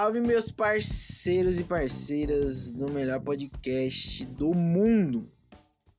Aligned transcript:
Salve 0.00 0.18
meus 0.18 0.50
parceiros 0.50 1.58
e 1.58 1.62
parceiras 1.62 2.72
do 2.72 2.90
melhor 2.90 3.20
podcast 3.20 4.24
do 4.24 4.54
mundo. 4.54 5.30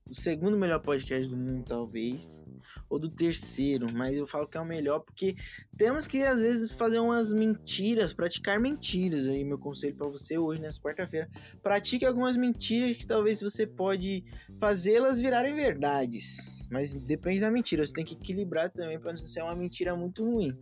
O 0.09 0.15
segundo 0.15 0.57
melhor 0.57 0.79
podcast 0.79 1.29
do 1.29 1.37
mundo, 1.37 1.63
talvez. 1.63 2.43
Ou 2.89 2.97
do 2.97 3.11
terceiro, 3.11 3.93
mas 3.93 4.17
eu 4.17 4.25
falo 4.25 4.47
que 4.47 4.57
é 4.57 4.59
o 4.59 4.65
melhor 4.65 5.01
porque 5.01 5.35
temos 5.77 6.07
que 6.07 6.23
às 6.23 6.41
vezes 6.41 6.71
fazer 6.71 6.97
umas 6.97 7.31
mentiras, 7.31 8.11
praticar 8.11 8.59
mentiras. 8.59 9.27
Aí, 9.27 9.43
meu 9.43 9.59
conselho 9.59 9.93
para 9.93 10.07
você 10.07 10.35
hoje, 10.35 10.59
nessa 10.59 10.81
quarta-feira: 10.81 11.29
pratique 11.61 12.03
algumas 12.03 12.35
mentiras 12.35 12.97
que 12.97 13.05
talvez 13.05 13.39
você 13.39 13.67
pode 13.67 14.25
fazê-las 14.59 15.21
virarem 15.21 15.53
verdades. 15.53 16.65
Mas 16.71 16.95
depende 16.95 17.39
da 17.39 17.51
mentira, 17.51 17.85
você 17.85 17.93
tem 17.93 18.03
que 18.03 18.15
equilibrar 18.15 18.71
também 18.71 18.99
para 18.99 19.11
não 19.11 19.19
ser 19.19 19.43
uma 19.43 19.55
mentira 19.55 19.95
muito 19.95 20.25
ruim. 20.25 20.59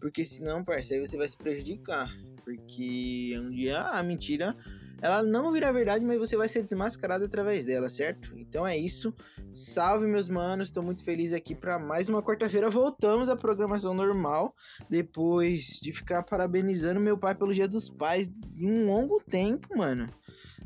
Porque 0.00 0.24
senão, 0.24 0.64
parceiro, 0.64 1.06
você 1.06 1.16
vai 1.16 1.28
se 1.28 1.36
prejudicar. 1.36 2.12
Porque 2.46 3.36
um 3.40 3.50
dia 3.50 3.80
a 3.80 4.00
mentira 4.04 4.56
ela 5.02 5.20
não 5.20 5.52
vira 5.52 5.72
verdade, 5.72 6.04
mas 6.04 6.16
você 6.16 6.36
vai 6.36 6.48
ser 6.48 6.62
desmascarado 6.62 7.24
através 7.24 7.66
dela, 7.66 7.88
certo? 7.88 8.32
Então 8.38 8.64
é 8.64 8.78
isso. 8.78 9.12
Salve 9.52 10.06
meus 10.06 10.28
manos, 10.28 10.68
estou 10.68 10.80
muito 10.80 11.02
feliz 11.02 11.32
aqui 11.32 11.56
para 11.56 11.76
mais 11.76 12.08
uma 12.08 12.22
quarta-feira. 12.22 12.70
Voltamos 12.70 13.28
à 13.28 13.34
programação 13.34 13.92
normal 13.92 14.54
depois 14.88 15.80
de 15.82 15.92
ficar 15.92 16.22
parabenizando 16.22 17.00
meu 17.00 17.18
pai 17.18 17.34
pelo 17.34 17.52
Dia 17.52 17.66
dos 17.66 17.90
Pais 17.90 18.30
um 18.56 18.86
longo 18.86 19.20
tempo, 19.28 19.76
mano. 19.76 20.08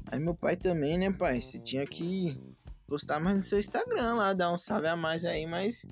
Aí 0.07 0.21
meu 0.21 0.35
pai 0.35 0.57
também, 0.57 0.99
né, 0.99 1.11
pai? 1.11 1.41
Você 1.41 1.59
tinha 1.59 1.87
que 1.87 2.39
postar 2.87 3.21
mais 3.21 3.37
no 3.37 3.43
seu 3.43 3.59
Instagram 3.59 4.17
lá, 4.17 4.35
dar 4.35 4.53
um 4.53 4.57
salve 4.59 4.87
a 4.87 4.97
mais 4.97 5.25
aí, 5.25 5.47
mas 5.47 5.87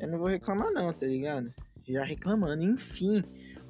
eu 0.00 0.08
não 0.08 0.18
vou 0.18 0.26
reclamar 0.26 0.72
não, 0.72 0.92
tá 0.92 1.06
ligado? 1.06 1.54
Já 1.86 2.02
reclamando, 2.02 2.64
enfim. 2.64 3.22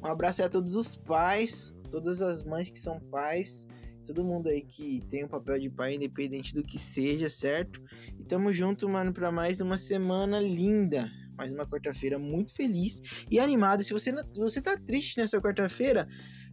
Um 0.02 0.06
abraço 0.06 0.42
a 0.42 0.48
todos 0.48 0.76
os 0.76 0.96
pais, 0.96 1.78
todas 1.90 2.22
as 2.22 2.42
mães 2.42 2.70
que 2.70 2.78
são 2.78 3.00
pais, 3.00 3.66
todo 4.06 4.24
mundo 4.24 4.48
aí 4.48 4.62
que 4.62 5.02
tem 5.10 5.24
um 5.24 5.28
papel 5.28 5.58
de 5.58 5.68
pai, 5.68 5.94
independente 5.94 6.54
do 6.54 6.62
que 6.62 6.78
seja, 6.78 7.28
certo? 7.28 7.82
E 8.18 8.24
tamo 8.24 8.52
junto, 8.52 8.88
mano, 8.88 9.12
para 9.12 9.30
mais 9.30 9.60
uma 9.60 9.76
semana 9.76 10.40
linda. 10.40 11.10
Mais 11.36 11.52
uma 11.52 11.64
quarta-feira 11.64 12.18
muito 12.18 12.52
feliz 12.52 13.00
e 13.30 13.38
animado. 13.38 13.84
Se 13.84 13.92
você, 13.92 14.12
você 14.34 14.60
tá 14.60 14.76
triste 14.76 15.18
nessa 15.18 15.40
quarta-feira, 15.40 16.08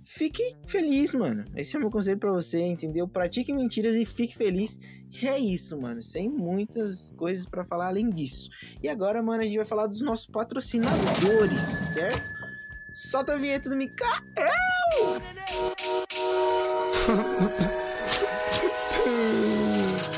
fique 0.06 0.44
feliz, 0.68 1.14
mano. 1.16 1.44
Esse 1.56 1.76
é 1.76 1.80
o 1.80 1.82
meu 1.82 1.90
conselho 1.90 2.20
para 2.20 2.32
você, 2.32 2.62
entendeu? 2.62 3.08
Pratique 3.08 3.52
mentiras 3.52 3.96
e 3.96 4.06
fique 4.06 4.36
feliz. 4.38 4.78
E 5.12 5.28
é 5.28 5.40
isso, 5.40 5.80
mano. 5.82 6.04
Sem 6.04 6.30
muitas 6.30 7.10
coisas 7.12 7.48
para 7.48 7.66
falar 7.66 7.88
além 7.88 8.12
disso. 8.12 8.50
E 8.84 8.88
agora, 8.88 9.24
mano, 9.24 9.42
a 9.42 9.46
gente 9.46 9.58
vai 9.58 9.66
falar 9.66 9.88
dos 9.88 10.02
nossos 10.02 10.28
patrocinadores, 10.28 11.64
certo? 11.64 12.35
Solta 12.96 13.34
a 13.34 13.38
vinheta 13.38 13.70
do 13.70 13.76
Mikael! 13.76 14.08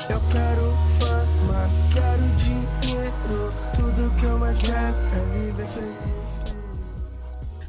Eu 0.07 0.22
quero 0.31 0.72
fama, 1.00 1.68
quero 1.91 2.22
dinheiro. 2.38 3.50
Tudo 3.75 4.16
que 4.19 4.25
eu 4.28 4.38
mais 4.38 4.59
quero 4.59 4.78
é 4.78 5.19
viver 5.40 5.66
feliz. 5.66 5.97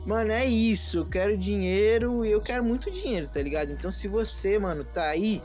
Mano, 0.04 0.30
é 0.30 0.44
isso. 0.44 0.98
Eu 0.98 1.06
quero 1.06 1.38
dinheiro 1.38 2.22
e 2.22 2.30
eu 2.30 2.42
quero 2.42 2.62
muito 2.62 2.90
dinheiro, 2.90 3.30
tá 3.32 3.40
ligado? 3.40 3.72
Então, 3.72 3.90
se 3.90 4.06
você, 4.08 4.58
mano, 4.58 4.84
tá 4.84 5.08
aí, 5.08 5.40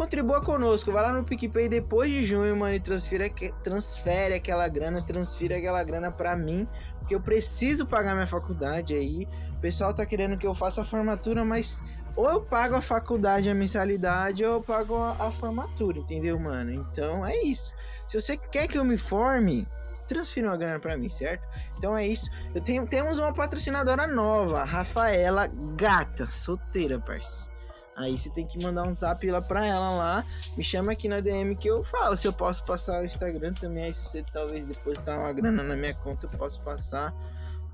contribua 0.00 0.40
conosco. 0.40 0.90
Vai 0.90 1.02
lá 1.02 1.12
no 1.12 1.22
PicPay 1.24 1.68
depois 1.68 2.10
de 2.10 2.24
junho, 2.24 2.56
mano, 2.56 2.74
e 2.74 2.80
transfere, 2.80 3.30
transfere 3.62 4.34
aquela 4.34 4.66
grana, 4.66 5.02
transfira 5.02 5.58
aquela 5.58 5.82
grana 5.84 6.10
pra 6.10 6.36
mim 6.36 6.66
porque 7.10 7.14
eu 7.16 7.20
preciso 7.20 7.86
pagar 7.86 8.14
minha 8.14 8.26
faculdade 8.26 8.94
aí. 8.94 9.26
O 9.52 9.58
pessoal 9.58 9.92
tá 9.92 10.06
querendo 10.06 10.38
que 10.38 10.46
eu 10.46 10.54
faça 10.54 10.82
a 10.82 10.84
formatura, 10.84 11.44
mas 11.44 11.82
ou 12.14 12.30
eu 12.30 12.40
pago 12.40 12.76
a 12.76 12.80
faculdade, 12.80 13.50
a 13.50 13.54
mensalidade, 13.54 14.44
ou 14.44 14.54
eu 14.54 14.62
pago 14.62 14.96
a, 14.96 15.26
a 15.26 15.30
formatura, 15.30 15.98
entendeu, 15.98 16.38
mano? 16.38 16.72
Então 16.72 17.26
é 17.26 17.36
isso. 17.42 17.74
Se 18.06 18.20
você 18.20 18.36
quer 18.36 18.68
que 18.68 18.78
eu 18.78 18.84
me 18.84 18.96
forme, 18.96 19.66
transfira 20.06 20.46
uma 20.46 20.56
grana 20.56 20.78
para 20.78 20.96
mim, 20.96 21.08
certo? 21.08 21.44
Então 21.76 21.98
é 21.98 22.06
isso. 22.06 22.30
Eu 22.54 22.60
tenho, 22.62 22.86
temos 22.86 23.18
uma 23.18 23.32
patrocinadora 23.32 24.06
nova, 24.06 24.62
Rafaela 24.62 25.48
Gata, 25.76 26.30
solteira, 26.30 27.00
parceiro. 27.00 27.59
Aí 28.00 28.18
você 28.18 28.30
tem 28.30 28.46
que 28.46 28.62
mandar 28.62 28.88
um 28.88 28.94
zap 28.94 29.30
lá 29.30 29.42
pra 29.42 29.66
ela 29.66 29.90
lá. 29.90 30.24
Me 30.56 30.64
chama 30.64 30.92
aqui 30.92 31.06
na 31.06 31.20
DM 31.20 31.54
que 31.54 31.68
eu 31.68 31.84
falo. 31.84 32.16
Se 32.16 32.26
eu 32.26 32.32
posso 32.32 32.64
passar 32.64 33.02
o 33.02 33.04
Instagram 33.04 33.52
também. 33.52 33.84
Aí 33.84 33.94
se 33.94 34.04
você 34.04 34.22
talvez 34.22 34.64
depositar 34.64 35.20
uma 35.20 35.32
grana 35.32 35.62
na 35.62 35.76
minha 35.76 35.94
conta, 35.94 36.26
eu 36.26 36.38
posso 36.38 36.62
passar 36.62 37.12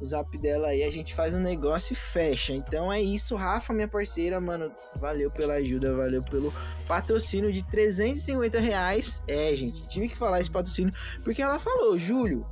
o 0.01 0.05
zap 0.05 0.37
dela 0.39 0.69
aí. 0.69 0.83
A 0.83 0.91
gente 0.91 1.15
faz 1.15 1.35
um 1.35 1.41
negócio 1.41 1.93
e 1.93 1.97
fecha. 1.97 2.53
Então 2.53 2.93
é 2.93 3.01
isso, 3.01 3.37
Rafa, 3.37 3.73
minha 3.73 3.89
parceira, 3.89 4.41
mano. 4.41 4.73
Valeu 4.97 5.31
pela 5.31 5.55
ajuda, 5.55 5.95
valeu 5.95 6.23
pelo 6.23 6.53
patrocínio 6.89 7.53
de 7.53 7.65
350 7.65 8.59
reais. 8.59 9.23
É, 9.29 9.55
gente, 9.55 9.87
tive 9.87 10.09
que 10.09 10.17
falar 10.17 10.41
esse 10.41 10.51
patrocínio. 10.51 10.93
Porque 11.23 11.41
ela 11.41 11.59
falou, 11.59 11.97
Júlio, 11.99 12.45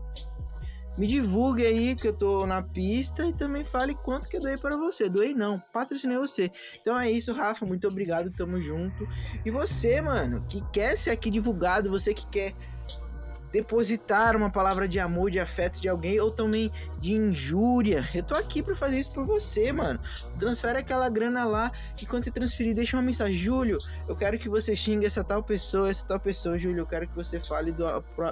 me 0.97 1.07
divulgue 1.07 1.67
aí 1.67 1.97
que 1.97 2.09
eu 2.09 2.13
tô 2.13 2.47
na 2.47 2.63
pista 2.63 3.27
e 3.27 3.33
também 3.33 3.65
fale 3.65 3.95
quanto 3.95 4.29
que 4.29 4.37
eu 4.37 4.41
doei 4.41 4.57
para 4.57 4.77
você. 4.77 5.09
Doei 5.09 5.35
não, 5.35 5.61
patrocinei 5.73 6.17
você. 6.17 6.51
Então 6.81 6.99
é 6.99 7.11
isso, 7.11 7.33
Rafa, 7.33 7.67
muito 7.67 7.89
obrigado, 7.89 8.31
tamo 8.31 8.61
junto. 8.61 9.09
E 9.45 9.51
você, 9.51 10.01
mano, 10.01 10.45
que 10.49 10.63
quer 10.73 10.97
ser 10.97 11.11
aqui 11.11 11.31
divulgado, 11.31 11.91
você 11.91 12.15
que 12.15 12.27
quer 12.29 12.55
depositar 13.55 14.37
uma 14.37 14.51
palavra 14.51 14.89
de 14.89 14.99
amor, 14.99 15.31
de 15.31 15.39
afeto 15.39 15.81
de 15.81 15.89
alguém 15.89 16.19
ou 16.19 16.29
também 16.29 16.73
de 17.01 17.15
injúria. 17.15 18.09
Eu 18.13 18.25
tô 18.25 18.35
aqui 18.35 18.61
para 18.61 18.75
fazer 18.75 18.99
isso 18.99 19.13
por 19.13 19.25
você, 19.25 19.71
mano. 19.71 20.01
Transfere 20.37 20.79
aquela 20.79 21.09
grana 21.09 21.45
lá 21.45 21.71
e 22.03 22.05
quando 22.05 22.25
você 22.25 22.33
transferir, 22.33 22.75
deixa 22.75 22.97
uma 22.97 23.03
mensagem, 23.05 23.33
Júlio, 23.33 23.79
eu 24.09 24.17
quero 24.17 24.41
que 24.41 24.49
você 24.49 24.75
xingue 24.75 25.07
essa 25.07 25.23
tal 25.23 25.41
pessoa, 25.41 25.89
essa 25.89 26.05
tal 26.05 26.19
pessoa, 26.19 26.59
Júlio, 26.59 26.81
eu 26.81 26.87
quero 26.87 27.07
que 27.07 27.15
você 27.15 27.39
fale 27.39 27.71
do, 27.71 27.87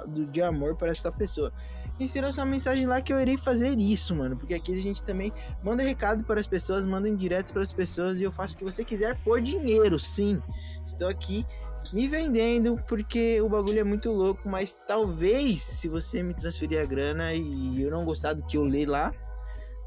do 0.09 0.25
de 0.25 0.41
amor 0.41 0.75
para 0.75 0.89
essa 0.89 1.03
tal 1.03 1.13
pessoa. 1.13 1.53
Insira 1.97 2.29
sua 2.33 2.43
mensagem 2.43 2.85
lá 2.85 2.99
que 2.99 3.13
eu 3.13 3.21
irei 3.21 3.37
fazer 3.37 3.79
isso, 3.79 4.13
mano, 4.13 4.35
porque 4.35 4.55
aqui 4.55 4.73
a 4.73 4.81
gente 4.81 5.01
também 5.01 5.31
manda 5.63 5.83
recado 5.83 6.25
para 6.25 6.41
as 6.41 6.47
pessoas, 6.47 6.85
manda 6.85 7.09
direto 7.15 7.53
para 7.53 7.61
as 7.61 7.71
pessoas 7.71 8.19
e 8.19 8.23
eu 8.23 8.31
faço 8.31 8.55
o 8.55 8.57
que 8.57 8.63
você 8.65 8.83
quiser 8.83 9.15
por 9.23 9.39
dinheiro, 9.39 9.97
sim. 9.97 10.41
Estou 10.85 11.07
aqui 11.07 11.45
me 11.91 12.07
vendendo 12.07 12.77
porque 12.87 13.41
o 13.41 13.49
bagulho 13.49 13.79
é 13.79 13.83
muito 13.83 14.11
louco, 14.11 14.47
mas 14.47 14.81
talvez 14.85 15.63
se 15.63 15.87
você 15.87 16.23
me 16.23 16.33
transferir 16.33 16.81
a 16.81 16.85
grana 16.85 17.33
e 17.33 17.81
eu 17.81 17.91
não 17.91 18.05
gostar 18.05 18.33
do 18.33 18.45
que 18.45 18.57
eu 18.57 18.63
ler 18.63 18.87
lá, 18.87 19.11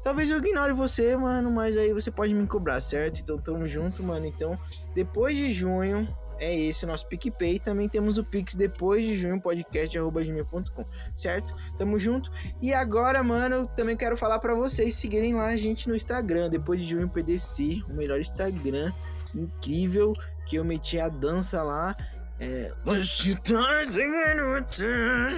talvez 0.03 0.29
eu 0.29 0.37
ignore 0.37 0.73
você, 0.73 1.15
mano, 1.15 1.51
mas 1.51 1.75
aí 1.75 1.91
você 1.93 2.11
pode 2.11 2.33
me 2.33 2.45
cobrar, 2.45 2.79
certo? 2.81 3.19
Então 3.19 3.37
tamo 3.37 3.67
junto, 3.67 4.03
mano. 4.03 4.25
Então, 4.25 4.57
depois 4.93 5.35
de 5.35 5.51
junho, 5.51 6.07
é 6.39 6.55
esse 6.55 6.85
o 6.85 6.87
nosso 6.87 7.07
PicPay. 7.07 7.59
Também 7.59 7.89
temos 7.89 8.17
o 8.17 8.23
Pix 8.23 8.55
depois 8.55 9.03
de 9.03 9.15
junho, 9.15 9.41
podcast.gmail.com, 9.41 10.83
certo? 11.15 11.53
Tamo 11.77 11.97
junto. 11.97 12.31
E 12.61 12.73
agora, 12.73 13.23
mano, 13.23 13.67
também 13.75 13.97
quero 13.97 14.15
falar 14.15 14.39
para 14.39 14.55
vocês 14.55 14.95
seguirem 14.95 15.35
lá 15.35 15.47
a 15.47 15.57
gente 15.57 15.89
no 15.89 15.95
Instagram, 15.95 16.49
depois 16.49 16.79
de 16.79 16.85
junho 16.85 17.09
PDC, 17.09 17.83
o 17.89 17.93
melhor 17.93 18.19
Instagram 18.19 18.93
incrível 19.35 20.13
que 20.45 20.57
eu 20.57 20.63
meti 20.63 20.99
a 20.99 21.07
dança 21.07 21.63
lá. 21.63 21.95
É... 22.39 22.71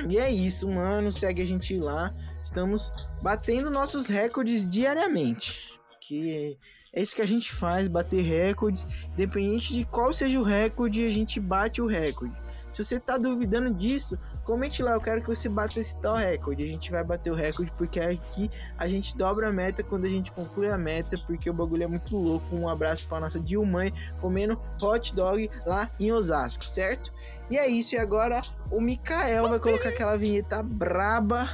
E 0.10 0.18
é 0.18 0.30
isso, 0.30 0.68
mano. 0.68 1.12
Segue 1.12 1.42
a 1.42 1.46
gente 1.46 1.78
lá. 1.78 2.14
Estamos 2.44 2.92
batendo 3.22 3.70
nossos 3.70 4.08
recordes 4.08 4.70
diariamente. 4.70 5.80
Que 6.02 6.58
é 6.92 7.02
isso 7.02 7.16
que 7.16 7.22
a 7.22 7.28
gente 7.28 7.52
faz, 7.54 7.88
bater 7.88 8.22
recordes. 8.22 8.86
Independente 9.14 9.74
de 9.74 9.86
qual 9.86 10.12
seja 10.12 10.40
o 10.40 10.44
recorde, 10.44 11.06
a 11.06 11.12
gente 11.12 11.40
bate 11.40 11.82
o 11.82 11.88
recorde. 11.88 12.36
Se 12.70 12.84
você 12.84 13.00
tá 13.00 13.18
duvidando 13.18 13.74
disso, 13.74 14.18
comente 14.44 14.82
lá, 14.84 14.92
eu 14.92 15.02
quero 15.02 15.22
que 15.22 15.28
você 15.28 15.50
bata 15.50 15.80
esse 15.80 16.00
tal 16.02 16.16
recorde. 16.16 16.64
A 16.64 16.68
gente 16.68 16.92
vai 16.92 17.04
bater 17.04 17.32
o 17.32 17.36
recorde 17.36 17.72
porque 17.78 18.00
aqui 18.00 18.50
a 18.78 18.88
gente 18.88 19.18
dobra 19.18 19.50
a 19.50 19.52
meta 19.52 19.84
quando 19.84 20.06
a 20.06 20.10
gente 20.10 20.32
conclui 20.32 20.70
a 20.70 20.78
meta, 20.78 21.18
porque 21.26 21.50
o 21.50 21.54
bagulho 21.54 21.84
é 21.84 21.88
muito 21.88 22.16
louco. 22.16 22.56
Um 22.56 22.68
abraço 22.68 23.08
para 23.08 23.22
nossa 23.22 23.40
Dilmãe 23.40 23.94
comendo 24.22 24.56
hot 24.82 25.16
dog 25.16 25.50
lá 25.66 25.90
em 26.00 26.12
Osasco, 26.12 26.64
certo? 26.64 27.14
E 27.50 27.58
é 27.58 27.68
isso, 27.68 27.96
e 27.96 27.98
agora 27.98 28.42
o 28.72 28.80
Mikael 28.80 29.50
vai 29.50 29.60
colocar 29.60 29.90
aquela 29.90 30.18
vinheta 30.18 30.62
braba 30.64 31.50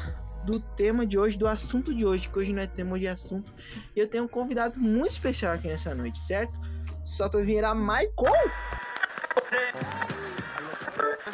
do 0.46 0.60
tema 0.60 1.06
de 1.06 1.18
hoje, 1.18 1.38
do 1.38 1.48
assunto 1.48 1.94
de 1.94 2.06
hoje, 2.06 2.30
que 2.30 2.38
hoje 2.38 2.54
não 2.54 2.62
é 2.62 2.68
tema 2.68 3.00
de 3.00 3.08
assunto. 3.08 3.52
E 3.96 4.00
eu 4.00 4.08
tenho 4.08 4.26
um 4.26 4.28
convidado 4.28 4.80
muito 4.80 5.12
especial 5.12 5.54
aqui 5.54 5.68
nessa 5.68 5.96
noite, 5.96 6.20
certo? 6.20 6.60
Solta 7.04 7.40
a 7.40 7.42
vinheta 7.42 7.74
Michael! 7.74 8.52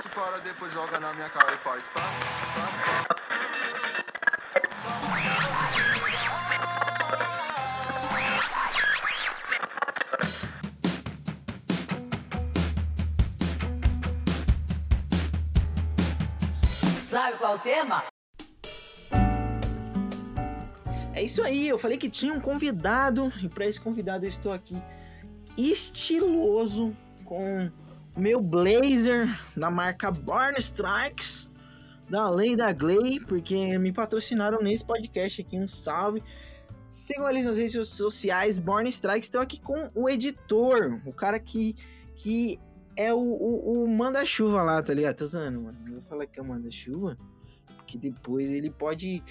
Para 0.10 0.40
depois 0.40 0.74
joga 0.74 1.00
na 1.00 1.14
minha 1.14 1.30
cara 1.30 1.54
e 1.54 1.58
faz 1.58 1.84
pá, 1.88 2.02
pá. 2.56 3.22
Sabe 17.00 17.38
qual 17.38 17.54
é 17.54 17.56
o 17.56 17.60
tema? 17.60 18.04
É 21.14 21.24
isso 21.24 21.44
aí, 21.44 21.68
eu 21.68 21.78
falei 21.78 21.98
que 21.98 22.10
tinha 22.10 22.34
um 22.34 22.40
convidado, 22.42 23.32
e 23.42 23.48
para 23.48 23.66
esse 23.68 23.80
convidado 23.80 24.26
eu 24.26 24.30
estou 24.30 24.52
aqui 24.52 24.82
estiloso, 25.58 26.96
com 27.26 27.72
meu 28.16 28.42
blazer 28.42 29.28
da 29.56 29.70
marca 29.70 30.12
Born 30.12 30.58
Strikes, 30.60 31.50
da 32.10 32.30
Lei 32.30 32.56
da 32.56 32.72
Glay, 32.74 33.20
porque 33.20 33.78
me 33.78 33.92
patrocinaram 33.92 34.62
nesse 34.62 34.86
podcast 34.86 35.42
aqui, 35.42 35.58
um 35.58 35.68
salve. 35.68 36.22
Sigam 36.86 37.30
eles 37.30 37.46
nas 37.46 37.58
redes 37.58 37.88
sociais, 37.88 38.60
Born 38.60 38.90
Strikes, 38.90 39.28
estou 39.28 39.40
aqui 39.40 39.62
com 39.62 39.90
o 39.96 40.10
editor, 40.10 41.00
o 41.06 41.14
cara 41.14 41.40
que, 41.40 41.76
que 42.16 42.60
é 42.98 43.14
o, 43.14 43.18
o, 43.18 43.84
o 43.84 43.88
manda-chuva 43.88 44.62
lá, 44.62 44.82
tá 44.84 44.94
ligado? 44.94 45.16
Tô 45.16 45.24
usando, 45.24 45.62
mano. 45.62 45.78
Vou 45.90 46.02
falar 46.02 46.26
que 46.26 46.38
é 46.38 46.44
o 46.44 46.46
manda-chuva, 46.46 47.18
que 47.88 47.98
depois 47.98 48.52
ele 48.52 48.70
pode 48.70 49.24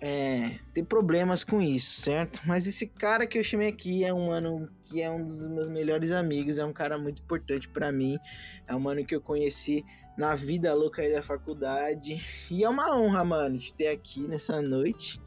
é, 0.00 0.58
ter 0.72 0.84
problemas 0.84 1.42
com 1.42 1.60
isso, 1.60 2.00
certo? 2.00 2.40
Mas 2.44 2.66
esse 2.66 2.86
cara 2.86 3.26
que 3.26 3.38
eu 3.38 3.44
chamei 3.44 3.68
aqui 3.68 4.04
é 4.04 4.14
um 4.14 4.28
mano 4.28 4.68
que 4.84 5.02
é 5.02 5.10
um 5.10 5.22
dos 5.24 5.46
meus 5.48 5.68
melhores 5.68 6.12
amigos, 6.12 6.58
é 6.58 6.64
um 6.64 6.72
cara 6.72 6.96
muito 6.96 7.20
importante 7.20 7.68
para 7.68 7.90
mim, 7.92 8.18
é 8.66 8.74
um 8.74 8.80
mano 8.80 9.04
que 9.04 9.14
eu 9.14 9.20
conheci 9.20 9.84
na 10.16 10.34
vida 10.34 10.72
louca 10.74 11.02
aí 11.02 11.12
da 11.12 11.22
faculdade, 11.22 12.20
e 12.50 12.64
é 12.64 12.68
uma 12.68 12.96
honra, 12.96 13.24
mano, 13.24 13.58
de 13.58 13.72
ter 13.72 13.88
aqui 13.88 14.20
nessa 14.20 14.60
noite, 14.62 15.20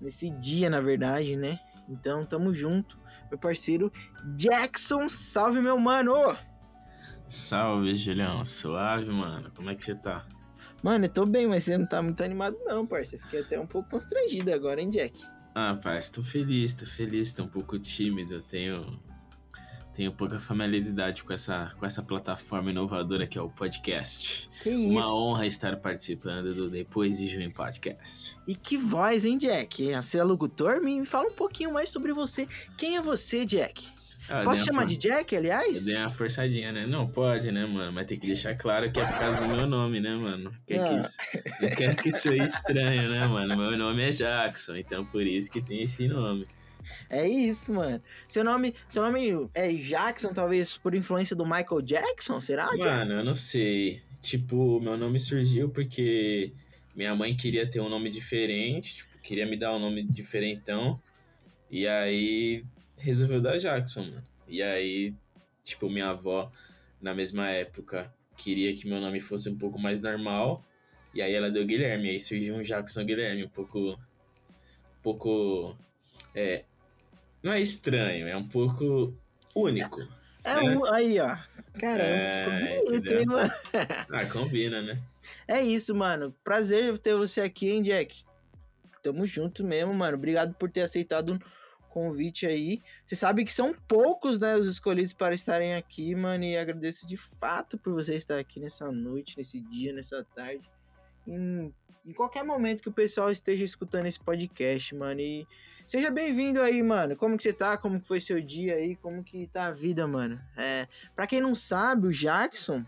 nesse 0.00 0.30
dia, 0.30 0.70
na 0.70 0.80
verdade, 0.80 1.36
né? 1.36 1.58
Então, 1.88 2.24
tamo 2.24 2.52
junto, 2.52 2.98
meu 3.30 3.38
parceiro 3.38 3.92
Jackson, 4.34 5.08
salve 5.08 5.60
meu 5.60 5.78
mano! 5.78 6.14
Salve, 7.26 7.94
Julião, 7.94 8.44
suave, 8.44 9.10
mano, 9.10 9.50
como 9.54 9.70
é 9.70 9.74
que 9.74 9.84
você 9.84 9.94
tá? 9.94 10.26
Mano, 10.84 11.06
eu 11.06 11.08
tô 11.08 11.24
bem, 11.24 11.46
mas 11.46 11.64
você 11.64 11.78
não 11.78 11.86
tá 11.86 12.02
muito 12.02 12.22
animado 12.22 12.58
não, 12.66 12.86
parça. 12.86 13.16
Fiquei 13.18 13.40
até 13.40 13.58
um 13.58 13.66
pouco 13.66 13.88
constrangido 13.88 14.52
agora, 14.52 14.82
hein, 14.82 14.90
Jack? 14.90 15.18
Ah, 15.54 15.78
parça, 15.82 16.12
tô 16.12 16.22
feliz, 16.22 16.74
tô 16.74 16.84
feliz, 16.84 17.32
tô 17.32 17.44
um 17.44 17.48
pouco 17.48 17.78
tímido, 17.78 18.42
tenho 18.42 19.00
tenho 19.94 20.12
pouca 20.12 20.38
familiaridade 20.38 21.24
com 21.24 21.32
essa, 21.32 21.72
com 21.78 21.86
essa 21.86 22.02
plataforma 22.02 22.70
inovadora 22.70 23.26
que 23.26 23.38
é 23.38 23.40
o 23.40 23.48
podcast. 23.48 24.50
Que 24.62 24.68
isso? 24.68 24.90
Uma 24.90 25.14
honra 25.14 25.46
estar 25.46 25.74
participando 25.76 26.54
do 26.54 26.68
Depois 26.68 27.16
de 27.16 27.28
Junho 27.28 27.50
Podcast. 27.50 28.36
E 28.46 28.54
que 28.54 28.76
voz, 28.76 29.24
hein, 29.24 29.38
Jack? 29.38 29.94
Você 29.94 30.18
é 30.18 30.24
locutor? 30.24 30.82
Me 30.82 31.06
fala 31.06 31.28
um 31.28 31.34
pouquinho 31.34 31.72
mais 31.72 31.88
sobre 31.88 32.12
você. 32.12 32.46
Quem 32.76 32.96
é 32.96 33.00
você, 33.00 33.46
Jack? 33.46 33.93
Ah, 34.28 34.40
eu 34.40 34.44
Posso 34.44 34.64
chamar 34.64 34.82
for- 34.82 34.88
de 34.88 34.96
Jack, 34.96 35.34
Eu 35.34 35.40
aliás? 35.40 35.84
dei 35.84 35.96
uma 35.96 36.08
forçadinha, 36.10 36.72
né? 36.72 36.86
Não, 36.86 37.06
pode, 37.06 37.52
né, 37.52 37.66
mano? 37.66 37.92
Mas 37.92 38.06
tem 38.06 38.18
que 38.18 38.26
deixar 38.26 38.54
claro 38.54 38.90
que 38.90 38.98
é 38.98 39.04
por 39.04 39.18
causa 39.18 39.40
do 39.40 39.48
meu 39.54 39.66
nome, 39.66 40.00
né, 40.00 40.14
mano? 40.14 40.50
Quer 40.66 40.80
Ah. 40.80 40.84
que 40.88 40.96
isso... 40.96 41.16
Não 41.60 41.68
quero 41.70 41.96
que 41.96 42.08
isso 42.08 42.30
aí 42.30 42.38
estranho, 42.38 43.10
né, 43.10 43.26
mano? 43.26 43.56
Meu 43.56 43.76
nome 43.76 44.02
é 44.02 44.10
Jackson, 44.10 44.76
então 44.76 45.04
por 45.04 45.26
isso 45.26 45.50
que 45.50 45.60
tem 45.60 45.82
esse 45.82 46.08
nome. 46.08 46.46
É 47.10 47.26
isso, 47.28 47.72
mano. 47.72 48.02
Seu 48.28 48.44
nome, 48.44 48.74
seu 48.88 49.02
nome 49.02 49.48
é 49.54 49.72
Jackson, 49.72 50.32
talvez 50.32 50.76
por 50.78 50.94
influência 50.94 51.34
do 51.36 51.44
Michael 51.44 51.82
Jackson, 51.82 52.40
será? 52.40 52.68
Mano, 52.76 53.12
eu 53.14 53.24
não 53.24 53.34
sei. 53.34 54.02
Tipo, 54.20 54.80
meu 54.80 54.96
nome 54.96 55.20
surgiu 55.20 55.68
porque 55.68 56.52
minha 56.94 57.14
mãe 57.14 57.36
queria 57.36 57.66
ter 57.66 57.80
um 57.80 57.88
nome 57.90 58.08
diferente, 58.10 58.96
tipo, 58.96 59.18
queria 59.22 59.46
me 59.46 59.56
dar 59.56 59.74
um 59.74 59.78
nome 59.78 60.02
diferentão. 60.02 60.98
E 61.70 61.86
aí 61.86 62.64
resolveu 63.04 63.40
dar 63.40 63.58
Jackson, 63.58 64.02
mano. 64.04 64.26
E 64.48 64.62
aí, 64.62 65.14
tipo, 65.62 65.88
minha 65.88 66.08
avó, 66.10 66.50
na 67.00 67.14
mesma 67.14 67.48
época, 67.50 68.12
queria 68.36 68.74
que 68.74 68.88
meu 68.88 69.00
nome 69.00 69.20
fosse 69.20 69.48
um 69.48 69.56
pouco 69.58 69.78
mais 69.78 70.00
normal. 70.00 70.64
E 71.14 71.22
aí 71.22 71.32
ela 71.32 71.50
deu 71.50 71.64
Guilherme, 71.64 72.10
aí 72.10 72.18
surgiu 72.18 72.56
um 72.56 72.62
Jackson 72.62 73.04
Guilherme, 73.04 73.44
um 73.44 73.48
pouco. 73.48 73.92
Um 73.92 75.02
pouco. 75.02 75.76
É. 76.34 76.64
Não 77.42 77.52
é 77.52 77.60
estranho, 77.60 78.26
é 78.26 78.36
um 78.36 78.48
pouco 78.48 79.14
único. 79.54 80.00
É 80.42 80.58
um, 80.58 80.84
aí, 80.92 81.20
ó. 81.20 81.36
Caramba, 81.78 82.08
É, 82.08 82.44
ficou 82.44 82.84
bonito, 82.84 82.94
entendeu? 82.94 83.20
hein, 83.20 83.26
mano? 83.26 83.52
Ah, 84.10 84.26
combina, 84.26 84.82
né? 84.82 85.02
É 85.48 85.62
isso, 85.62 85.94
mano. 85.94 86.34
Prazer 86.44 86.96
ter 86.98 87.14
você 87.16 87.40
aqui, 87.40 87.70
hein, 87.70 87.82
Jack? 87.82 88.24
Tamo 89.02 89.26
junto 89.26 89.64
mesmo, 89.64 89.92
mano. 89.92 90.16
Obrigado 90.16 90.54
por 90.54 90.70
ter 90.70 90.82
aceitado 90.82 91.38
convite 91.94 92.44
aí. 92.44 92.82
Você 93.06 93.14
sabe 93.14 93.44
que 93.44 93.52
são 93.52 93.72
poucos, 93.86 94.40
né, 94.40 94.56
os 94.56 94.66
escolhidos 94.66 95.12
para 95.12 95.32
estarem 95.32 95.76
aqui, 95.76 96.12
mano. 96.12 96.42
E 96.42 96.56
agradeço 96.56 97.06
de 97.06 97.16
fato 97.16 97.78
por 97.78 97.92
você 97.92 98.16
estar 98.16 98.36
aqui 98.36 98.58
nessa 98.58 98.90
noite, 98.90 99.38
nesse 99.38 99.60
dia, 99.60 99.92
nessa 99.92 100.24
tarde. 100.34 100.68
Em, 101.24 101.72
em 102.04 102.12
qualquer 102.12 102.42
momento 102.42 102.82
que 102.82 102.88
o 102.88 102.92
pessoal 102.92 103.30
esteja 103.30 103.64
escutando 103.64 104.06
esse 104.06 104.18
podcast, 104.18 104.92
mano. 104.96 105.20
E 105.20 105.46
seja 105.86 106.10
bem-vindo 106.10 106.60
aí, 106.60 106.82
mano. 106.82 107.14
Como 107.14 107.36
que 107.36 107.44
você 107.44 107.52
tá? 107.52 107.78
Como 107.78 108.00
que 108.00 108.08
foi 108.08 108.20
seu 108.20 108.40
dia 108.40 108.74
aí? 108.74 108.96
Como 108.96 109.22
que 109.22 109.46
tá 109.46 109.66
a 109.66 109.70
vida, 109.70 110.04
mano? 110.04 110.40
É, 110.56 110.88
pra 111.14 111.28
quem 111.28 111.40
não 111.40 111.54
sabe, 111.54 112.08
o 112.08 112.10
Jackson, 112.10 112.84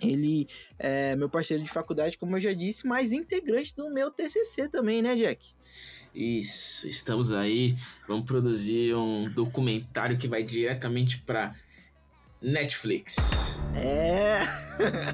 ele 0.00 0.48
é 0.76 1.14
meu 1.14 1.30
parceiro 1.30 1.62
de 1.62 1.70
faculdade, 1.70 2.18
como 2.18 2.36
eu 2.36 2.40
já 2.40 2.52
disse, 2.52 2.84
mas 2.84 3.12
integrante 3.12 3.76
do 3.76 3.88
meu 3.90 4.10
TCC 4.10 4.68
também, 4.68 5.00
né, 5.00 5.14
Jack? 5.14 5.54
Isso, 6.14 6.86
estamos 6.86 7.32
aí. 7.32 7.74
Vamos 8.06 8.24
produzir 8.24 8.94
um 8.94 9.28
documentário 9.28 10.16
que 10.16 10.28
vai 10.28 10.44
diretamente 10.44 11.18
pra 11.18 11.54
Netflix. 12.40 13.58
É. 13.74 14.40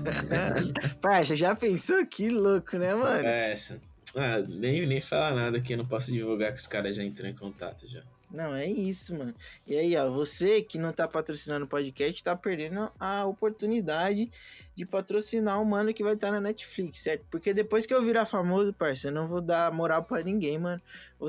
Parça, 1.01 1.35
já 1.35 1.55
pensou? 1.55 2.05
Que 2.05 2.29
louco, 2.29 2.77
né, 2.77 2.95
mano? 2.95 3.27
É 3.27 3.53
essa. 3.53 3.81
Ah, 4.15 4.39
nem, 4.47 4.87
nem 4.87 5.01
falar 5.01 5.35
nada 5.35 5.61
que 5.61 5.73
eu 5.73 5.79
não 5.79 5.87
posso 5.87 6.13
divulgar 6.13 6.53
que 6.53 6.59
os 6.59 6.67
caras 6.67 6.97
já 6.97 7.03
entrou 7.03 7.29
em 7.29 7.35
contato 7.35 7.87
já. 7.87 8.03
Não, 8.33 8.55
é 8.55 8.65
isso, 8.65 9.17
mano. 9.17 9.35
E 9.67 9.77
aí, 9.77 9.97
ó, 9.97 10.09
você 10.09 10.63
que 10.63 10.79
não 10.79 10.93
tá 10.93 11.09
patrocinando 11.09 11.65
o 11.65 11.69
podcast, 11.69 12.23
tá 12.23 12.37
perdendo 12.37 12.91
a 12.99 13.27
oportunidade 13.27 14.31
de 14.73 14.87
patrocinar 14.87 15.61
o 15.61 15.67
mano 15.67 15.93
que 15.93 16.05
vai 16.05 16.15
estar 16.15 16.31
na 16.31 16.41
Netflix, 16.41 17.03
certo? 17.03 17.27
Porque 17.29 17.53
depois 17.53 17.87
que 17.87 17.93
eu 17.93 18.03
virar 18.05 18.27
famoso, 18.27 18.73
parça, 18.73 19.09
eu 19.09 19.13
não 19.13 19.27
vou 19.27 19.41
dar 19.41 19.73
moral 19.73 20.05
pra 20.05 20.23
ninguém, 20.23 20.59
mano. 20.59 20.81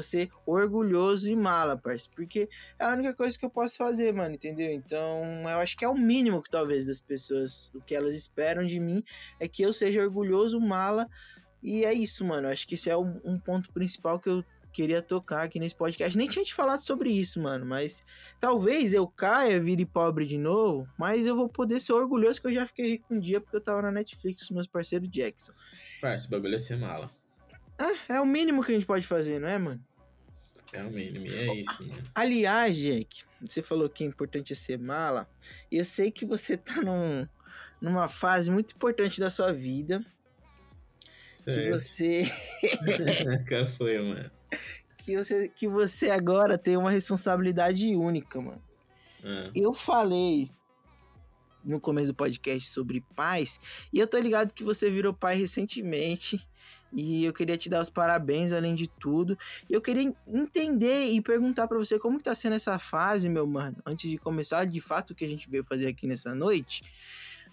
Ser 0.03 0.29
orgulhoso 0.45 1.27
e 1.27 1.35
mala, 1.35 1.75
parça. 1.75 2.07
Porque 2.15 2.47
é 2.77 2.85
a 2.85 2.93
única 2.93 3.15
coisa 3.15 3.37
que 3.37 3.45
eu 3.45 3.49
posso 3.49 3.77
fazer, 3.77 4.13
mano, 4.13 4.35
entendeu? 4.35 4.71
Então, 4.71 5.23
eu 5.43 5.57
acho 5.57 5.75
que 5.75 5.83
é 5.83 5.89
o 5.89 5.97
mínimo 5.97 6.41
que 6.41 6.51
talvez 6.51 6.85
das 6.85 6.99
pessoas, 6.99 7.71
o 7.73 7.81
que 7.81 7.95
elas 7.95 8.13
esperam 8.13 8.63
de 8.63 8.79
mim 8.79 9.03
é 9.39 9.47
que 9.47 9.63
eu 9.63 9.73
seja 9.73 10.01
orgulhoso, 10.01 10.61
mala. 10.61 11.09
E 11.63 11.83
é 11.83 11.93
isso, 11.93 12.23
mano. 12.23 12.47
Eu 12.47 12.51
acho 12.51 12.67
que 12.67 12.75
esse 12.75 12.89
é 12.89 12.97
um, 12.97 13.19
um 13.23 13.39
ponto 13.39 13.71
principal 13.71 14.19
que 14.19 14.29
eu 14.29 14.45
queria 14.71 15.01
tocar 15.01 15.43
aqui 15.43 15.59
nesse 15.59 15.75
podcast. 15.75 16.17
Nem 16.17 16.27
tinha 16.27 16.43
te 16.43 16.53
falado 16.53 16.79
sobre 16.79 17.11
isso, 17.11 17.41
mano, 17.41 17.65
mas 17.65 18.03
talvez 18.39 18.93
eu 18.93 19.07
caia, 19.07 19.59
vire 19.59 19.85
pobre 19.85 20.25
de 20.25 20.37
novo, 20.37 20.87
mas 20.97 21.25
eu 21.25 21.35
vou 21.35 21.49
poder 21.49 21.79
ser 21.79 21.93
orgulhoso 21.93 22.41
que 22.41 22.47
eu 22.47 22.53
já 22.53 22.65
fiquei 22.65 22.91
rico 22.91 23.13
um 23.13 23.19
dia 23.19 23.39
porque 23.39 23.55
eu 23.55 23.61
tava 23.61 23.81
na 23.81 23.91
Netflix 23.91 24.47
com 24.47 24.53
meus 24.53 24.67
parceiros 24.67 25.09
Jackson. 25.09 25.53
Pá, 25.99 26.13
esse 26.13 26.29
bagulho 26.29 26.55
é 26.55 26.57
ser 26.57 26.77
mala. 26.77 27.09
Ah, 27.77 28.13
é 28.13 28.21
o 28.21 28.25
mínimo 28.25 28.63
que 28.63 28.71
a 28.71 28.75
gente 28.75 28.85
pode 28.85 29.05
fazer, 29.07 29.39
não 29.39 29.47
é, 29.47 29.57
mano? 29.57 29.83
É 30.73 30.83
o 30.83 30.89
mínimo, 30.89 31.27
e 31.27 31.35
é 31.35 31.53
isso, 31.55 31.85
mano. 31.85 32.03
Aliás, 32.15 32.77
Jack, 32.77 33.23
você 33.41 33.61
falou 33.61 33.89
que 33.89 34.03
é 34.03 34.07
importante 34.07 34.53
é 34.53 34.55
ser 34.55 34.79
mala, 34.79 35.29
e 35.69 35.77
eu 35.77 35.83
sei 35.83 36.11
que 36.11 36.25
você 36.25 36.55
tá 36.55 36.81
num, 36.81 37.27
numa 37.81 38.07
fase 38.07 38.49
muito 38.49 38.73
importante 38.75 39.19
da 39.19 39.29
sua 39.29 39.51
vida, 39.51 40.05
que 41.43 41.51
Certo. 41.51 41.71
você 41.71 42.23
Qual 43.49 43.67
foi, 43.67 43.99
mano? 43.99 44.31
que 44.97 45.17
você 45.17 45.49
que 45.49 45.67
você 45.67 46.09
agora 46.09 46.57
tem 46.57 46.77
uma 46.77 46.91
responsabilidade 46.91 47.95
única, 47.95 48.39
mano. 48.39 48.61
Ah, 49.23 49.51
Eu 49.55 49.73
falei 49.73 50.51
no 51.63 51.79
começo 51.79 52.07
do 52.07 52.15
podcast 52.15 52.69
sobre 52.69 53.01
pais, 53.15 53.59
e 53.93 53.99
eu 53.99 54.07
tô 54.07 54.17
ligado 54.17 54.53
que 54.53 54.63
você 54.63 54.89
virou 54.89 55.13
pai 55.13 55.35
recentemente, 55.35 56.47
e 56.91 57.23
eu 57.23 57.31
queria 57.31 57.57
te 57.57 57.69
dar 57.69 57.81
os 57.81 57.89
parabéns 57.89 58.51
além 58.51 58.75
de 58.75 58.87
tudo. 58.87 59.37
E 59.69 59.73
eu 59.73 59.81
queria 59.81 60.13
entender 60.27 61.07
e 61.07 61.21
perguntar 61.21 61.67
pra 61.67 61.77
você 61.77 61.97
como 61.97 62.17
que 62.17 62.23
tá 62.23 62.35
sendo 62.35 62.55
essa 62.55 62.77
fase, 62.77 63.29
meu 63.29 63.47
mano, 63.47 63.77
antes 63.85 64.09
de 64.09 64.17
começar 64.17 64.65
de 64.65 64.81
fato 64.81 65.11
o 65.11 65.15
que 65.15 65.23
a 65.23 65.27
gente 65.27 65.49
veio 65.49 65.63
fazer 65.63 65.87
aqui 65.87 66.05
nessa 66.05 66.35
noite. 66.35 66.83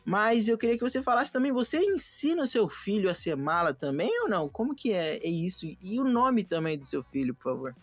Mas 0.08 0.48
eu 0.48 0.56
queria 0.56 0.78
que 0.78 0.82
você 0.82 1.02
falasse 1.02 1.30
também, 1.30 1.52
você 1.52 1.80
ensina 1.80 2.42
o 2.42 2.46
seu 2.46 2.66
filho 2.66 3.10
a 3.10 3.14
ser 3.14 3.36
mala 3.36 3.74
também 3.74 4.10
ou 4.22 4.26
não? 4.26 4.48
Como 4.48 4.74
que 4.74 4.90
é, 4.90 5.18
é 5.18 5.28
isso? 5.28 5.66
E 5.82 6.00
o 6.00 6.04
nome 6.04 6.44
também 6.44 6.78
do 6.78 6.86
seu 6.86 7.04
filho, 7.04 7.34
por 7.34 7.52
favor. 7.52 7.76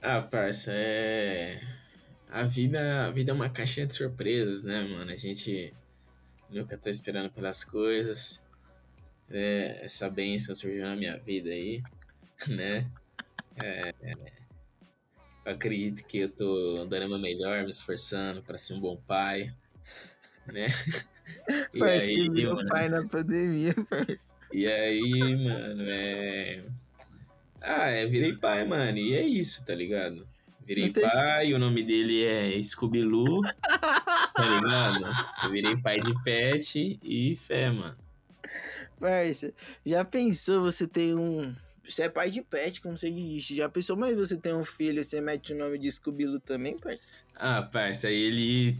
Ah, 0.00 0.22
parça, 0.22 0.70
é. 0.72 1.60
A 2.30 2.44
vida, 2.44 3.08
a 3.08 3.10
vida 3.10 3.32
é 3.32 3.34
uma 3.34 3.50
caixinha 3.50 3.84
de 3.84 3.96
surpresas, 3.96 4.62
né, 4.62 4.80
mano? 4.82 5.10
A 5.10 5.16
gente 5.16 5.74
nunca 6.48 6.78
tá 6.78 6.88
esperando 6.88 7.32
pelas 7.32 7.64
coisas. 7.64 8.40
É, 9.28 9.84
essa 9.84 10.08
bênção 10.08 10.54
surgiu 10.54 10.84
na 10.84 10.94
minha 10.94 11.18
vida 11.18 11.50
aí, 11.50 11.82
né? 12.46 12.88
É, 13.56 13.92
eu 15.44 15.52
acredito 15.52 16.06
que 16.06 16.18
eu 16.18 16.28
tô 16.28 16.84
dando 16.84 17.06
o 17.06 17.08
meu 17.08 17.18
melhor, 17.18 17.64
me 17.64 17.70
esforçando 17.70 18.40
pra 18.40 18.56
ser 18.56 18.74
um 18.74 18.80
bom 18.80 18.96
pai, 18.96 19.52
né? 20.46 20.68
Que 21.72 22.30
virou 22.30 22.56
mano, 22.56 22.68
pai 22.68 22.88
na 22.88 23.06
pandemia, 23.06 23.74
parceiro. 23.88 24.20
e 24.52 24.66
aí, 24.66 25.36
mano, 25.36 25.84
é. 25.86 26.64
Ah, 27.60 27.88
é, 27.88 28.06
virei 28.06 28.34
pai, 28.34 28.64
mano. 28.64 28.98
E 28.98 29.14
é 29.14 29.22
isso, 29.22 29.64
tá 29.64 29.74
ligado? 29.74 30.26
Virei 30.64 30.90
pai, 30.90 31.54
o 31.54 31.58
nome 31.58 31.82
dele 31.82 32.24
é 32.24 32.60
Scooby-Loo, 32.60 33.42
tá 33.42 34.44
ligado? 34.54 35.04
Eu 35.44 35.50
virei 35.50 35.76
pai 35.76 36.00
de 36.00 36.12
pet 36.24 36.98
e 37.02 37.36
fé, 37.36 37.70
mano. 37.70 37.96
Parça, 38.98 39.52
já 39.84 40.04
pensou 40.04 40.62
você 40.62 40.86
tem 40.86 41.14
um. 41.14 41.54
Você 41.88 42.02
é 42.02 42.08
pai 42.08 42.30
de 42.30 42.42
pet, 42.42 42.80
como 42.80 42.98
você 42.98 43.10
disse. 43.10 43.54
Já 43.54 43.68
pensou, 43.68 43.96
mas 43.96 44.16
você 44.16 44.36
tem 44.36 44.52
um 44.54 44.64
filho, 44.64 45.04
você 45.04 45.20
mete 45.20 45.52
o 45.52 45.56
nome 45.56 45.78
de 45.78 45.90
Scooby-Doo 45.90 46.40
também, 46.40 46.76
parça? 46.76 47.18
Ah, 47.36 47.62
parça, 47.62 48.10
ele. 48.10 48.76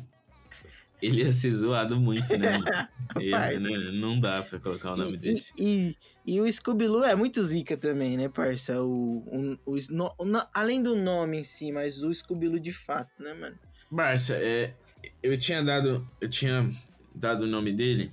Ele 1.03 1.23
ia 1.23 1.33
ser 1.33 1.53
zoado 1.53 1.99
muito, 2.01 2.37
né, 2.39 2.59
mano? 2.59 2.89
Ele- 3.21 3.59
né, 3.59 3.91
não 3.93 4.19
dá 4.19 4.43
pra 4.43 4.59
colocar 4.59 4.93
o 4.95 4.97
nome 4.97 5.15
E- 5.15 5.17
desse. 5.19 5.53
E, 5.59 5.97
e, 6.27 6.35
e 6.37 6.41
o 6.41 6.51
Scooby-Doo 6.53 7.05
é 7.05 7.15
muito 7.15 7.43
zica 7.45 7.77
também, 7.77 8.17
né, 8.17 8.29
parça? 8.29 8.83
O, 8.83 9.19
o, 9.67 9.73
o 9.73 9.77
sno- 9.77 10.15
o 10.19 10.25
no- 10.25 10.47
além 10.55 10.83
do 10.83 10.97
nome 10.97 11.39
em 11.41 11.45
si, 11.45 11.71
mas 11.71 12.03
o 12.03 12.13
Scooby-Doo 12.15 12.59
de 12.59 12.73
fato, 12.73 13.11
né, 13.23 13.35
mano? 13.35 13.59
Barça, 13.91 14.35
é, 14.37 14.75
eu 15.23 15.37
tinha 15.39 15.63
dado. 15.63 16.07
Eu 16.21 16.29
tinha 16.29 16.69
dado 17.15 17.43
o 17.43 17.47
nome 17.47 17.73
dele 17.73 18.11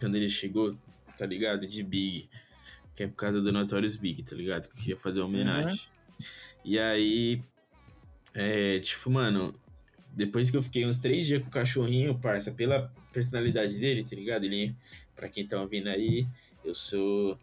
quando 0.00 0.16
ele 0.16 0.28
chegou, 0.28 0.76
tá 1.18 1.24
ligado? 1.26 1.66
De 1.66 1.82
Big. 1.82 2.28
Que 2.94 3.04
é 3.04 3.06
por 3.08 3.14
causa 3.16 3.40
do 3.40 3.52
Notorious 3.52 3.96
Big, 3.96 4.22
tá 4.22 4.34
ligado? 4.34 4.68
Que 4.68 4.74
eu 4.74 4.80
queria 4.80 4.96
fazer 4.96 5.20
homenagem. 5.20 5.78
E 6.64 6.78
aí. 6.78 7.42
É, 8.34 8.78
tipo, 8.80 9.10
mano. 9.10 9.54
Depois 10.14 10.50
que 10.50 10.56
eu 10.56 10.62
fiquei 10.62 10.86
uns 10.86 10.98
três 10.98 11.26
dias 11.26 11.42
com 11.42 11.48
o 11.48 11.50
cachorrinho, 11.50 12.18
parça, 12.18 12.52
pela 12.52 12.92
personalidade 13.12 13.78
dele, 13.78 14.04
tá 14.04 14.14
ligado? 14.14 14.44
Ele, 14.44 14.74
pra 15.16 15.28
quem 15.28 15.46
tá 15.46 15.60
ouvindo 15.60 15.88
aí, 15.88 16.26
eu 16.64 16.74
sou 16.74 17.38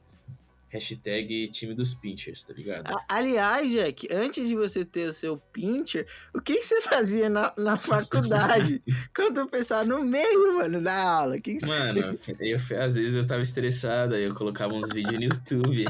hashtag 0.70 1.48
time 1.48 1.74
dos 1.74 1.96
pinchers, 1.96 2.44
tá 2.44 2.54
ligado? 2.54 2.96
Aliás, 3.08 3.72
Jack, 3.72 4.08
antes 4.12 4.48
de 4.48 4.56
você 4.56 4.86
ter 4.86 5.10
o 5.10 5.14
seu 5.14 5.38
pincher, 5.52 6.06
o 6.34 6.40
que, 6.40 6.56
que 6.56 6.64
você 6.64 6.80
fazia 6.82 7.28
na, 7.28 7.52
na 7.58 7.76
faculdade? 7.76 8.82
Quando 9.16 9.40
eu 9.40 9.48
pensava 9.48 9.84
no 9.84 10.04
meio, 10.04 10.58
mano, 10.58 10.80
da 10.82 10.96
aula, 10.96 11.38
o 11.38 11.42
que, 11.42 11.56
que 11.56 11.62
você 11.62 11.66
Mano, 11.66 12.18
eu, 12.40 12.58
às 12.80 12.96
vezes 12.96 13.16
eu 13.16 13.26
tava 13.26 13.42
estressado, 13.42 14.14
aí 14.14 14.24
eu 14.24 14.36
colocava 14.36 14.74
uns 14.74 14.90
vídeos 14.94 15.16
no 15.16 15.24
YouTube 15.24 15.86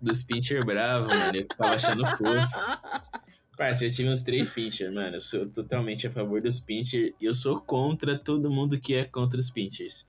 dos 0.00 0.22
pincher 0.22 0.64
bravo, 0.64 1.08
mano. 1.08 1.36
Eu 1.36 1.42
ficava 1.42 1.74
achando 1.74 2.06
fofo. 2.06 2.20
Parça, 3.60 3.84
eu 3.84 3.92
tive 3.92 4.08
uns 4.08 4.22
três 4.22 4.48
pincher, 4.48 4.90
mano. 4.90 5.16
Eu 5.16 5.20
sou 5.20 5.46
totalmente 5.46 6.06
a 6.06 6.10
favor 6.10 6.40
dos 6.40 6.58
pincher 6.58 7.14
e 7.20 7.26
eu 7.26 7.34
sou 7.34 7.60
contra 7.60 8.18
todo 8.18 8.50
mundo 8.50 8.80
que 8.80 8.94
é 8.94 9.04
contra 9.04 9.38
os 9.38 9.50
pinchers. 9.50 10.08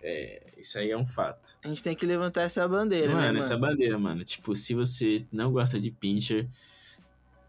É, 0.00 0.52
isso 0.56 0.78
aí 0.78 0.92
é 0.92 0.96
um 0.96 1.04
fato. 1.04 1.58
A 1.64 1.66
gente 1.66 1.82
tem 1.82 1.96
que 1.96 2.06
levantar 2.06 2.42
essa 2.42 2.68
bandeira, 2.68 3.08
mano, 3.08 3.20
né, 3.20 3.26
mano? 3.26 3.38
essa 3.38 3.56
bandeira, 3.56 3.98
mano. 3.98 4.22
Tipo, 4.22 4.54
se 4.54 4.74
você 4.74 5.26
não 5.32 5.50
gosta 5.50 5.80
de 5.80 5.90
pincher 5.90 6.48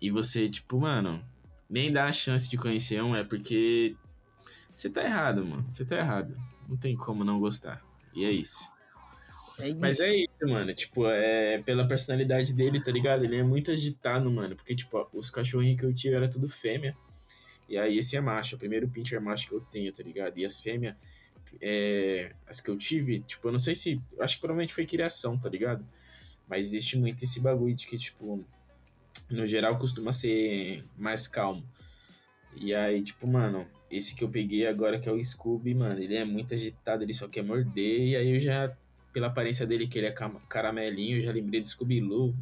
e 0.01 0.09
você, 0.09 0.49
tipo, 0.49 0.79
mano, 0.79 1.21
nem 1.69 1.93
dá 1.93 2.05
a 2.05 2.11
chance 2.11 2.49
de 2.49 2.57
conhecer 2.57 3.03
um, 3.03 3.15
é 3.15 3.23
porque 3.23 3.95
você 4.73 4.89
tá 4.89 5.03
errado, 5.03 5.45
mano. 5.45 5.63
Você 5.69 5.85
tá 5.85 5.95
errado. 5.95 6.35
Não 6.67 6.75
tem 6.75 6.95
como 6.95 7.23
não 7.23 7.39
gostar. 7.39 7.85
E 8.15 8.25
é 8.25 8.31
isso. 8.31 8.67
É 9.59 9.69
isso. 9.69 9.79
Mas 9.79 9.99
é 9.99 10.15
isso, 10.15 10.47
mano. 10.47 10.73
Tipo, 10.73 11.07
é 11.07 11.57
pela 11.59 11.87
personalidade 11.87 12.53
dele, 12.53 12.83
tá 12.83 12.91
ligado? 12.91 13.23
Ele 13.23 13.37
é 13.37 13.43
muito 13.43 13.71
agitado, 13.71 14.29
mano. 14.29 14.55
Porque, 14.55 14.75
tipo, 14.75 15.07
os 15.13 15.29
cachorrinhos 15.29 15.79
que 15.79 15.85
eu 15.85 15.93
tive 15.93 16.15
era 16.15 16.29
tudo 16.29 16.49
fêmea. 16.49 16.95
E 17.67 17.77
aí 17.77 17.97
esse 17.97 18.15
é 18.15 18.21
macho, 18.21 18.55
o 18.55 18.59
primeiro 18.59 18.87
pincher 18.87 19.19
macho 19.19 19.47
que 19.47 19.55
eu 19.55 19.61
tenho, 19.61 19.91
tá 19.91 20.03
ligado? 20.03 20.37
E 20.37 20.45
as 20.45 20.59
fêmeas, 20.59 20.95
é, 21.61 22.31
as 22.47 22.61
que 22.61 22.69
eu 22.69 22.77
tive, 22.77 23.21
tipo, 23.21 23.47
eu 23.47 23.51
não 23.51 23.59
sei 23.59 23.73
se. 23.75 24.01
Acho 24.19 24.35
que 24.35 24.41
provavelmente 24.41 24.73
foi 24.73 24.85
criação, 24.85 25.37
tá 25.37 25.49
ligado? 25.49 25.85
Mas 26.47 26.67
existe 26.67 26.97
muito 26.97 27.23
esse 27.23 27.39
bagulho 27.39 27.73
de 27.73 27.87
que, 27.87 27.97
tipo, 27.97 28.45
no 29.29 29.45
geral 29.47 29.79
costuma 29.79 30.11
ser 30.11 30.83
mais 30.97 31.27
calmo. 31.27 31.67
E 32.55 32.73
aí, 32.73 33.01
tipo, 33.01 33.27
mano, 33.27 33.67
esse 33.89 34.15
que 34.15 34.23
eu 34.23 34.29
peguei 34.29 34.67
agora, 34.67 34.99
que 34.99 35.09
é 35.09 35.11
o 35.11 35.23
Scooby, 35.23 35.73
mano, 35.73 36.01
ele 36.01 36.15
é 36.15 36.23
muito 36.23 36.53
agitado, 36.53 37.03
ele 37.03 37.13
só 37.13 37.27
quer 37.27 37.43
morder. 37.43 37.99
E 38.01 38.15
aí 38.15 38.33
eu 38.33 38.39
já, 38.39 38.75
pela 39.15 39.27
aparência 39.27 39.65
dele, 39.65 39.87
que 39.87 39.97
ele 39.97 40.07
é 40.07 40.11
caramelinho, 40.49 41.19
eu 41.19 41.23
já 41.23 41.31
lembrei 41.31 41.61
do 41.61 41.67
Scooby-Loo. 41.69 42.35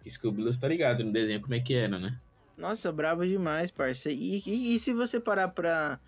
Que 0.00 0.08
Scooby-Loo, 0.08 0.52
você 0.52 0.60
tá 0.60 0.68
ligado 0.68 1.02
no 1.02 1.10
desenho 1.10 1.40
como 1.40 1.54
é 1.54 1.60
que 1.60 1.74
era, 1.74 1.98
né? 1.98 2.16
Nossa, 2.56 2.92
brabo 2.92 3.26
demais, 3.26 3.72
parça. 3.72 4.08
E, 4.08 4.40
e, 4.46 4.74
e 4.74 4.78
se 4.78 4.92
você 4.92 5.18
parar 5.18 5.48
pra, 5.48 5.98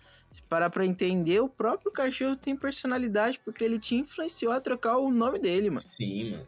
parar 0.47 0.69
pra 0.69 0.85
entender, 0.85 1.41
o 1.41 1.49
próprio 1.49 1.91
cachorro 1.91 2.37
tem 2.37 2.55
personalidade, 2.55 3.37
porque 3.43 3.65
ele 3.65 3.77
te 3.77 3.95
influenciou 3.95 4.53
a 4.53 4.61
trocar 4.61 4.97
o 4.97 5.11
nome 5.11 5.39
dele, 5.39 5.69
mano. 5.69 5.81
Sim, 5.81 6.31
mano. 6.31 6.47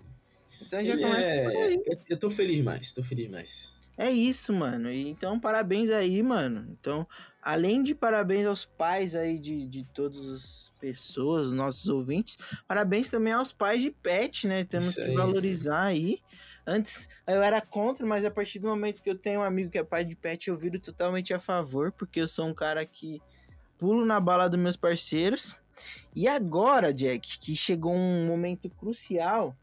Então 0.61 0.85
já 0.85 0.93
Ele 0.93 1.03
começa 1.03 1.29
é- 1.29 1.43
por 1.43 1.51
aí. 1.51 1.83
eu, 1.85 1.99
eu 2.11 2.17
tô 2.17 2.29
feliz 2.29 2.61
mais, 2.63 2.93
tô 2.93 3.03
feliz 3.03 3.29
mais. 3.29 3.73
É 3.97 4.09
isso, 4.09 4.53
mano. 4.53 4.89
Então, 4.89 5.37
parabéns 5.37 5.89
aí, 5.89 6.23
mano. 6.23 6.65
Então, 6.71 7.05
além 7.43 7.83
de 7.83 7.93
parabéns 7.93 8.45
aos 8.45 8.65
pais 8.65 9.15
aí 9.15 9.37
de, 9.37 9.67
de 9.67 9.83
todas 9.93 10.27
as 10.27 10.73
pessoas, 10.79 11.51
nossos 11.51 11.89
ouvintes, 11.89 12.37
parabéns 12.67 13.09
também 13.09 13.33
aos 13.33 13.51
pais 13.51 13.81
de 13.81 13.91
pet, 13.91 14.47
né? 14.47 14.63
Temos 14.63 14.89
Isso 14.89 15.01
que 15.01 15.09
aí. 15.09 15.15
valorizar 15.15 15.83
aí. 15.83 16.19
Antes 16.65 17.09
eu 17.27 17.43
era 17.43 17.59
contra, 17.59 18.05
mas 18.05 18.23
a 18.23 18.31
partir 18.31 18.59
do 18.59 18.69
momento 18.69 19.03
que 19.03 19.09
eu 19.09 19.17
tenho 19.17 19.41
um 19.41 19.43
amigo 19.43 19.69
que 19.69 19.77
é 19.77 19.83
pai 19.83 20.05
de 20.05 20.15
pet, 20.15 20.49
eu 20.49 20.57
viro 20.57 20.79
totalmente 20.79 21.33
a 21.33 21.39
favor, 21.39 21.91
porque 21.91 22.21
eu 22.21 22.27
sou 22.27 22.47
um 22.47 22.53
cara 22.53 22.85
que 22.85 23.21
pulo 23.77 24.05
na 24.05 24.19
bala 24.19 24.49
dos 24.49 24.59
meus 24.59 24.77
parceiros. 24.77 25.57
E 26.15 26.27
agora, 26.27 26.93
Jack, 26.93 27.39
que 27.39 27.55
chegou 27.55 27.93
um 27.93 28.25
momento 28.25 28.69
crucial, 28.69 29.55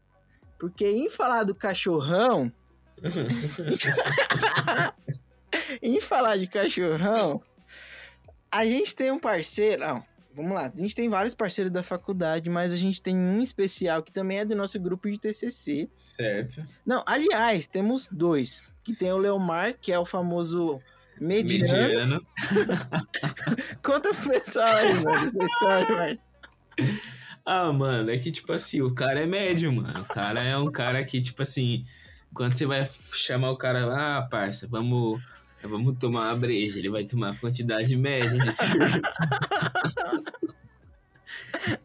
porque 0.59 0.87
em 0.87 1.09
falar 1.09 1.43
do 1.43 1.55
cachorrão, 1.55 2.51
em 5.81 5.99
falar 5.99 6.37
de 6.37 6.45
cachorrão, 6.45 7.41
a 8.51 8.65
gente 8.65 8.95
tem 8.95 9.11
um 9.11 9.19
parceiro. 9.19 9.81
Não, 9.81 10.03
vamos 10.35 10.53
lá. 10.53 10.71
A 10.75 10.79
gente 10.79 10.95
tem 10.95 11.09
vários 11.09 11.33
parceiros 11.33 11.71
da 11.71 11.81
faculdade, 11.81 12.49
mas 12.49 12.73
a 12.73 12.75
gente 12.75 13.01
tem 13.01 13.15
um 13.15 13.41
especial 13.41 14.03
que 14.03 14.11
também 14.11 14.39
é 14.39 14.45
do 14.45 14.55
nosso 14.55 14.79
grupo 14.79 15.09
de 15.09 15.17
TCC. 15.17 15.89
certo. 15.95 16.63
Não, 16.85 17.03
aliás, 17.05 17.67
temos 17.67 18.07
dois. 18.11 18.61
Que 18.83 18.93
tem 18.93 19.11
o 19.11 19.17
Leomar, 19.17 19.75
que 19.79 19.91
é 19.91 19.99
o 19.99 20.05
famoso 20.05 20.81
mediano. 21.19 21.83
Mediano. 21.83 22.27
Conta 23.83 24.13
pro 24.13 24.29
pessoal 24.29 24.67
aí, 24.67 24.93
mano, 24.95 25.27
essa 25.27 25.45
história, 25.45 25.95
mano. 25.95 26.19
Ah, 27.45 27.71
mano, 27.73 28.11
é 28.11 28.17
que, 28.17 28.31
tipo 28.31 28.51
assim, 28.53 28.81
o 28.81 28.93
cara 28.93 29.21
é 29.21 29.25
médio, 29.25 29.71
mano. 29.71 30.01
O 30.01 30.05
cara 30.05 30.43
é 30.43 30.57
um 30.57 30.71
cara 30.71 31.03
que, 31.03 31.21
tipo 31.21 31.41
assim, 31.41 31.85
quando 32.33 32.55
você 32.55 32.65
vai 32.65 32.89
chamar 33.13 33.51
o 33.51 33.57
cara, 33.57 34.17
ah, 34.17 34.21
parça, 34.23 34.67
vamos, 34.67 35.21
vamos 35.63 35.97
tomar 35.99 36.29
uma 36.31 36.35
breja, 36.37 36.79
ele 36.79 36.89
vai 36.89 37.03
tomar 37.03 37.29
a 37.31 37.35
quantidade 37.35 37.95
média 37.95 38.39
de 38.39 38.51
cerveja. 38.51 39.01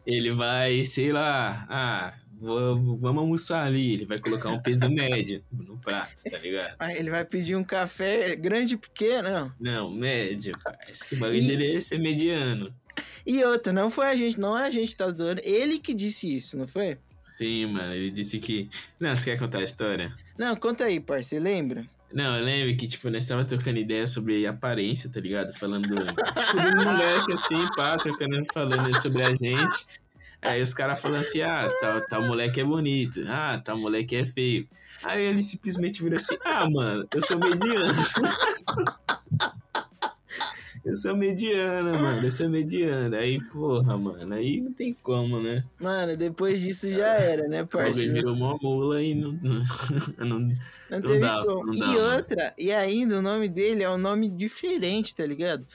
ele 0.05 0.31
vai, 0.33 0.83
sei 0.85 1.11
lá, 1.11 1.65
ah, 1.69 2.13
vou- 2.39 2.97
vamos 2.97 3.21
almoçar 3.21 3.65
ali, 3.65 3.93
ele 3.93 4.05
vai 4.05 4.19
colocar 4.19 4.49
um 4.49 4.59
peso 4.61 4.89
médio 4.89 5.43
no 5.51 5.77
prato, 5.77 6.23
tá 6.29 6.37
ligado? 6.37 6.75
Aí 6.79 6.97
ele 6.97 7.09
vai 7.09 7.23
pedir 7.25 7.55
um 7.55 7.63
café 7.63 8.35
grande 8.35 8.73
e 8.75 8.77
pequeno, 8.77 9.29
não. 9.29 9.51
Não, 9.59 9.91
médio, 9.91 10.57
parça. 10.63 11.05
Que 11.07 11.15
bagulho 11.15 11.39
E- 11.41 11.47
dele 11.47 11.75
é 11.75 11.81
ser 11.81 11.99
mediano. 11.99 12.73
E 13.25 13.43
outra, 13.43 13.71
não 13.71 13.89
foi 13.91 14.07
a 14.07 14.15
gente, 14.15 14.39
não 14.39 14.57
é 14.57 14.67
a 14.67 14.71
gente 14.71 14.91
que 14.91 14.97
tá 14.97 15.09
zoando, 15.11 15.41
ele 15.43 15.77
que 15.79 15.93
disse 15.93 16.35
isso, 16.35 16.57
não 16.57 16.67
foi? 16.67 16.97
Sim, 17.37 17.67
mano, 17.67 17.93
ele 17.93 18.09
disse 18.09 18.39
que. 18.39 18.67
Não, 18.99 19.15
você 19.15 19.29
quer 19.29 19.37
contar 19.37 19.59
a 19.59 19.63
história? 19.63 20.11
Não, 20.35 20.55
conta 20.55 20.85
aí, 20.85 20.97
você 20.99 21.39
lembra? 21.39 21.85
Não, 22.11 22.35
eu 22.35 22.43
lembro 22.43 22.75
que, 22.75 22.87
tipo, 22.87 23.11
nós 23.11 23.27
tava 23.27 23.45
trocando 23.45 23.77
ideia 23.77 24.07
sobre 24.07 24.47
aparência, 24.47 25.07
tá 25.07 25.19
ligado? 25.19 25.53
Falando 25.53 25.87
do, 25.87 25.95
tipo, 26.03 26.61
dos 26.63 26.83
moleques, 26.83 27.43
assim, 27.43 27.67
pá, 27.75 27.95
trocando, 27.95 28.43
falando 28.51 28.91
sobre 28.99 29.21
a 29.21 29.29
gente. 29.35 29.85
Aí 30.41 30.63
os 30.63 30.73
caras 30.73 30.99
falando 30.99 31.19
assim, 31.19 31.41
ah, 31.41 31.67
tal, 31.79 32.01
tal 32.07 32.23
moleque 32.23 32.59
é 32.59 32.63
bonito, 32.63 33.23
ah, 33.27 33.61
tal 33.63 33.77
moleque 33.77 34.15
é 34.15 34.25
feio. 34.25 34.67
Aí 35.03 35.23
ele 35.23 35.43
simplesmente 35.43 36.01
virou 36.01 36.17
assim, 36.17 36.37
ah, 36.43 36.67
mano, 36.67 37.07
eu 37.13 37.21
sou 37.21 37.37
mediano. 37.37 37.93
eu 40.87 40.95
sou 40.95 41.15
mediana, 41.15 41.97
mano, 41.97 42.25
eu 42.25 42.31
sou 42.31 42.49
mediana. 42.49 43.17
Aí, 43.17 43.39
porra, 43.51 43.97
mano, 43.97 44.33
aí 44.33 44.61
não 44.61 44.71
tem 44.71 44.95
como, 45.03 45.41
né? 45.41 45.63
Mano, 45.79 46.15
depois 46.15 46.61
disso 46.61 46.89
já 46.89 47.07
era, 47.15 47.47
né, 47.47 47.65
parceiro? 47.65 48.13
virou 48.13 48.33
uma 48.33 48.57
mula 48.61 49.01
e 49.01 49.13
não, 49.15 49.33
não, 49.33 49.59
não, 50.17 50.39
Não 50.89 51.01
teve 51.01 51.19
dá, 51.19 51.43
como. 51.45 51.65
não 51.65 51.73
e 51.73 51.79
dá, 51.79 51.87
mano. 51.87 52.15
outra, 52.15 52.53
e 52.57 52.71
ainda 52.71 53.19
o 53.19 53.21
nome 53.21 53.49
dele 53.49 53.83
é 53.83 53.89
um 53.89 53.97
nome 53.97 54.29
diferente, 54.29 55.13
tá 55.13 55.25
ligado? 55.25 55.67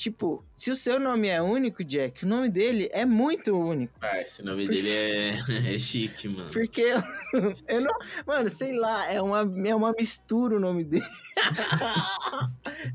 Tipo, 0.00 0.42
se 0.54 0.70
o 0.70 0.76
seu 0.76 0.98
nome 0.98 1.28
é 1.28 1.42
único, 1.42 1.84
Jack, 1.84 2.24
o 2.24 2.28
nome 2.28 2.48
dele 2.50 2.88
é 2.90 3.04
muito 3.04 3.54
único. 3.54 4.00
Parça, 4.00 4.40
o 4.40 4.46
nome 4.46 4.66
dele 4.66 4.88
é, 4.88 5.34
é 5.74 5.78
chique, 5.78 6.26
mano. 6.26 6.48
Porque 6.50 6.80
eu, 6.80 7.02
eu 7.68 7.80
não. 7.82 7.94
Mano, 8.26 8.48
sei 8.48 8.72
lá, 8.78 9.12
é 9.12 9.20
uma, 9.20 9.40
é 9.40 9.74
uma 9.74 9.92
mistura 9.92 10.56
o 10.56 10.60
nome 10.60 10.84
dele. 10.84 11.04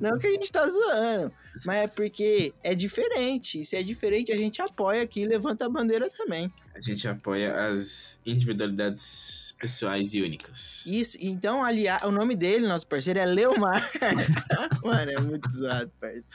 não 0.01 0.17
que 0.17 0.25
a 0.25 0.32
gente 0.32 0.51
tá 0.51 0.67
zoando, 0.67 1.32
mas 1.63 1.75
é 1.75 1.88
porque 1.88 2.53
é 2.63 2.75
diferente. 2.75 3.63
Se 3.63 3.75
é 3.75 3.83
diferente, 3.83 4.31
a 4.31 4.38
gente 4.38 4.62
apoia 4.62 5.03
aqui 5.03 5.21
e 5.21 5.27
levanta 5.27 5.65
a 5.65 5.69
bandeira 5.69 6.09
também. 6.09 6.51
A 6.74 6.81
gente 6.81 7.07
apoia 7.07 7.69
as 7.69 8.19
individualidades 8.25 9.55
pessoais 9.59 10.13
e 10.13 10.21
únicas. 10.21 10.85
Isso, 10.85 11.17
então, 11.21 11.63
aliás, 11.63 12.03
o 12.03 12.12
nome 12.12 12.35
dele, 12.35 12.67
nosso 12.67 12.85
parceiro, 12.88 13.19
é 13.19 13.25
Leomar. 13.25 13.89
Mano, 14.83 15.12
é 15.12 15.19
muito 15.19 15.50
zoado, 15.51 15.91
parceiro. 16.00 16.25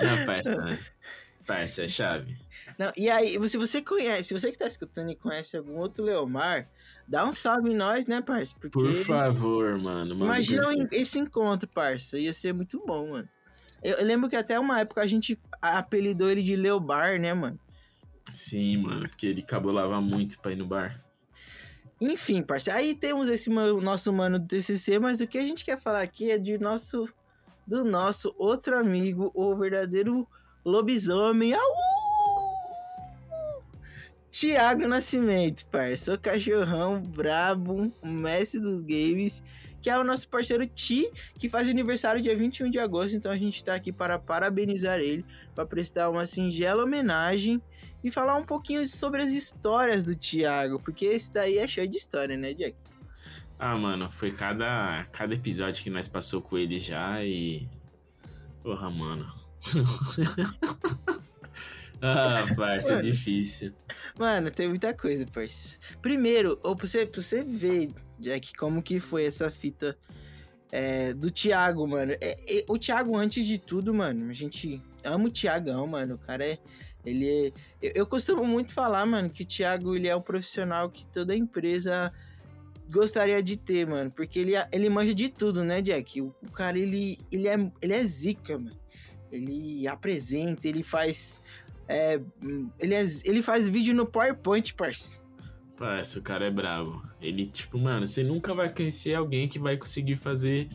Não, 0.00 0.24
parça. 0.24 0.78
Parça, 1.46 1.84
é 1.84 1.88
chave. 1.88 2.36
Não, 2.78 2.92
e 2.96 3.10
aí, 3.10 3.36
se 3.48 3.56
você 3.56 3.82
conhece, 3.82 4.24
se 4.24 4.34
você 4.34 4.52
que 4.52 4.58
tá 4.58 4.68
escutando 4.68 5.10
e 5.10 5.16
conhece 5.16 5.56
algum 5.56 5.76
outro 5.78 6.04
Leomar, 6.04 6.68
dá 7.08 7.26
um 7.26 7.32
salve 7.32 7.70
em 7.70 7.76
nós, 7.76 8.06
né, 8.06 8.22
parça? 8.22 8.54
Porque 8.54 8.70
Por 8.70 8.94
favor, 8.94 9.76
mano. 9.78 10.14
imagina 10.14 10.62
esse 10.92 11.18
encontro, 11.18 11.68
parça. 11.68 12.16
Ia 12.16 12.32
ser 12.32 12.54
muito 12.54 12.80
bom, 12.86 13.10
mano. 13.10 13.28
Eu, 13.82 14.04
lembro 14.04 14.28
que 14.28 14.36
até 14.36 14.58
uma 14.58 14.80
época 14.80 15.00
a 15.00 15.06
gente 15.06 15.38
apelidou 15.60 16.30
ele 16.30 16.42
de 16.42 16.56
Leobar, 16.56 17.18
né, 17.18 17.32
mano? 17.32 17.58
Sim, 18.32 18.78
mano, 18.78 19.08
porque 19.08 19.26
ele 19.26 19.42
cabulava 19.42 20.00
muito 20.00 20.38
pra 20.38 20.52
ir 20.52 20.56
no 20.56 20.66
bar. 20.66 21.02
Enfim, 22.00 22.42
parça. 22.42 22.72
Aí 22.72 22.94
temos 22.94 23.28
esse 23.28 23.50
nosso 23.50 24.12
mano 24.12 24.38
do 24.38 24.46
TCC, 24.46 24.98
mas 24.98 25.20
o 25.20 25.26
que 25.26 25.38
a 25.38 25.42
gente 25.42 25.64
quer 25.64 25.78
falar 25.78 26.00
aqui 26.00 26.30
é 26.30 26.38
de 26.38 26.56
nosso, 26.58 27.08
do 27.66 27.84
nosso 27.84 28.34
outro 28.38 28.78
amigo, 28.78 29.30
o 29.34 29.54
verdadeiro 29.56 30.26
lobisomem. 30.64 31.52
Au! 31.54 31.60
Tiago 34.30 34.86
Nascimento, 34.86 35.66
parça. 35.66 36.14
O 36.14 36.18
cachorrão 36.18 37.00
brabo, 37.02 37.92
mestre 38.02 38.60
dos 38.60 38.80
games, 38.80 39.42
que 39.80 39.90
é 39.90 39.98
o 39.98 40.04
nosso 40.04 40.28
parceiro 40.28 40.66
Ti, 40.66 41.10
que 41.38 41.48
faz 41.48 41.68
aniversário 41.68 42.20
dia 42.20 42.36
21 42.36 42.70
de 42.70 42.78
agosto. 42.78 43.16
Então 43.16 43.32
a 43.32 43.38
gente 43.38 43.64
tá 43.64 43.74
aqui 43.74 43.92
para 43.92 44.18
parabenizar 44.18 44.98
ele, 44.98 45.24
para 45.54 45.66
prestar 45.66 46.10
uma 46.10 46.26
singela 46.26 46.84
homenagem 46.84 47.62
e 48.02 48.10
falar 48.10 48.36
um 48.36 48.44
pouquinho 48.44 48.86
sobre 48.86 49.22
as 49.22 49.30
histórias 49.30 50.04
do 50.04 50.14
Thiago, 50.14 50.80
porque 50.80 51.04
esse 51.04 51.32
daí 51.32 51.58
é 51.58 51.68
cheio 51.68 51.88
de 51.88 51.96
história, 51.96 52.36
né, 52.36 52.54
Jack? 52.54 52.74
Ah, 53.58 53.76
mano, 53.76 54.10
foi 54.10 54.32
cada, 54.32 55.04
cada 55.12 55.34
episódio 55.34 55.82
que 55.82 55.90
nós 55.90 56.08
passou 56.08 56.40
com 56.40 56.56
ele 56.56 56.80
já 56.80 57.22
e. 57.22 57.68
Porra, 58.62 58.88
mano. 58.88 59.30
ah, 62.00 62.46
parça, 62.56 62.88
é 62.88 62.92
Mano. 62.92 63.02
difícil. 63.02 63.74
Mano, 64.18 64.50
tem 64.50 64.66
muita 64.66 64.94
coisa, 64.94 65.26
parça. 65.26 65.76
Primeiro, 66.00 66.58
ou 66.62 66.74
pra 66.74 66.86
você, 66.86 67.04
pra 67.04 67.20
você 67.20 67.44
ver, 67.44 67.90
Jack, 68.20 68.54
como 68.54 68.82
que 68.82 69.00
foi 69.00 69.24
essa 69.24 69.50
fita 69.50 69.96
é, 70.70 71.12
do 71.14 71.30
Thiago, 71.30 71.86
mano. 71.86 72.12
É, 72.20 72.38
é, 72.46 72.64
o 72.68 72.78
Thiago, 72.78 73.16
antes 73.16 73.44
de 73.46 73.58
tudo, 73.58 73.92
mano, 73.92 74.30
a 74.30 74.32
gente 74.32 74.80
ama 75.02 75.24
o 75.26 75.30
Thiagão, 75.30 75.86
mano. 75.86 76.14
O 76.14 76.18
cara 76.18 76.46
é. 76.46 76.58
Ele 77.04 77.28
é. 77.28 77.52
Eu, 77.82 77.92
eu 77.96 78.06
costumo 78.06 78.44
muito 78.44 78.72
falar, 78.74 79.04
mano, 79.06 79.30
que 79.30 79.42
o 79.42 79.46
Thiago 79.46 79.96
ele 79.96 80.06
é 80.06 80.14
um 80.14 80.20
profissional 80.20 80.90
que 80.90 81.06
toda 81.06 81.34
empresa 81.34 82.12
gostaria 82.90 83.42
de 83.42 83.56
ter, 83.56 83.86
mano. 83.86 84.10
Porque 84.10 84.38
ele, 84.38 84.52
ele 84.70 84.88
manja 84.90 85.14
de 85.14 85.28
tudo, 85.28 85.64
né, 85.64 85.80
Jack? 85.80 86.20
O, 86.20 86.34
o 86.42 86.50
cara, 86.52 86.78
ele, 86.78 87.18
ele, 87.32 87.48
é, 87.48 87.56
ele 87.80 87.92
é 87.94 88.04
zica, 88.04 88.58
mano. 88.58 88.78
Ele 89.32 89.86
apresenta, 89.88 90.68
ele 90.68 90.82
faz. 90.82 91.40
é, 91.88 92.20
ele, 92.78 92.94
é- 92.94 93.04
ele 93.24 93.42
faz 93.42 93.66
vídeo 93.68 93.94
no 93.94 94.04
PowerPoint, 94.04 94.74
parça. 94.74 95.19
Parça, 95.80 96.18
o 96.18 96.22
cara 96.22 96.44
é 96.44 96.50
brabo. 96.50 97.02
Ele, 97.22 97.46
tipo, 97.46 97.78
mano, 97.78 98.06
você 98.06 98.22
nunca 98.22 98.52
vai 98.52 98.68
conhecer 98.68 99.14
alguém 99.14 99.48
que 99.48 99.58
vai 99.58 99.78
conseguir 99.78 100.14
fazer 100.14 100.68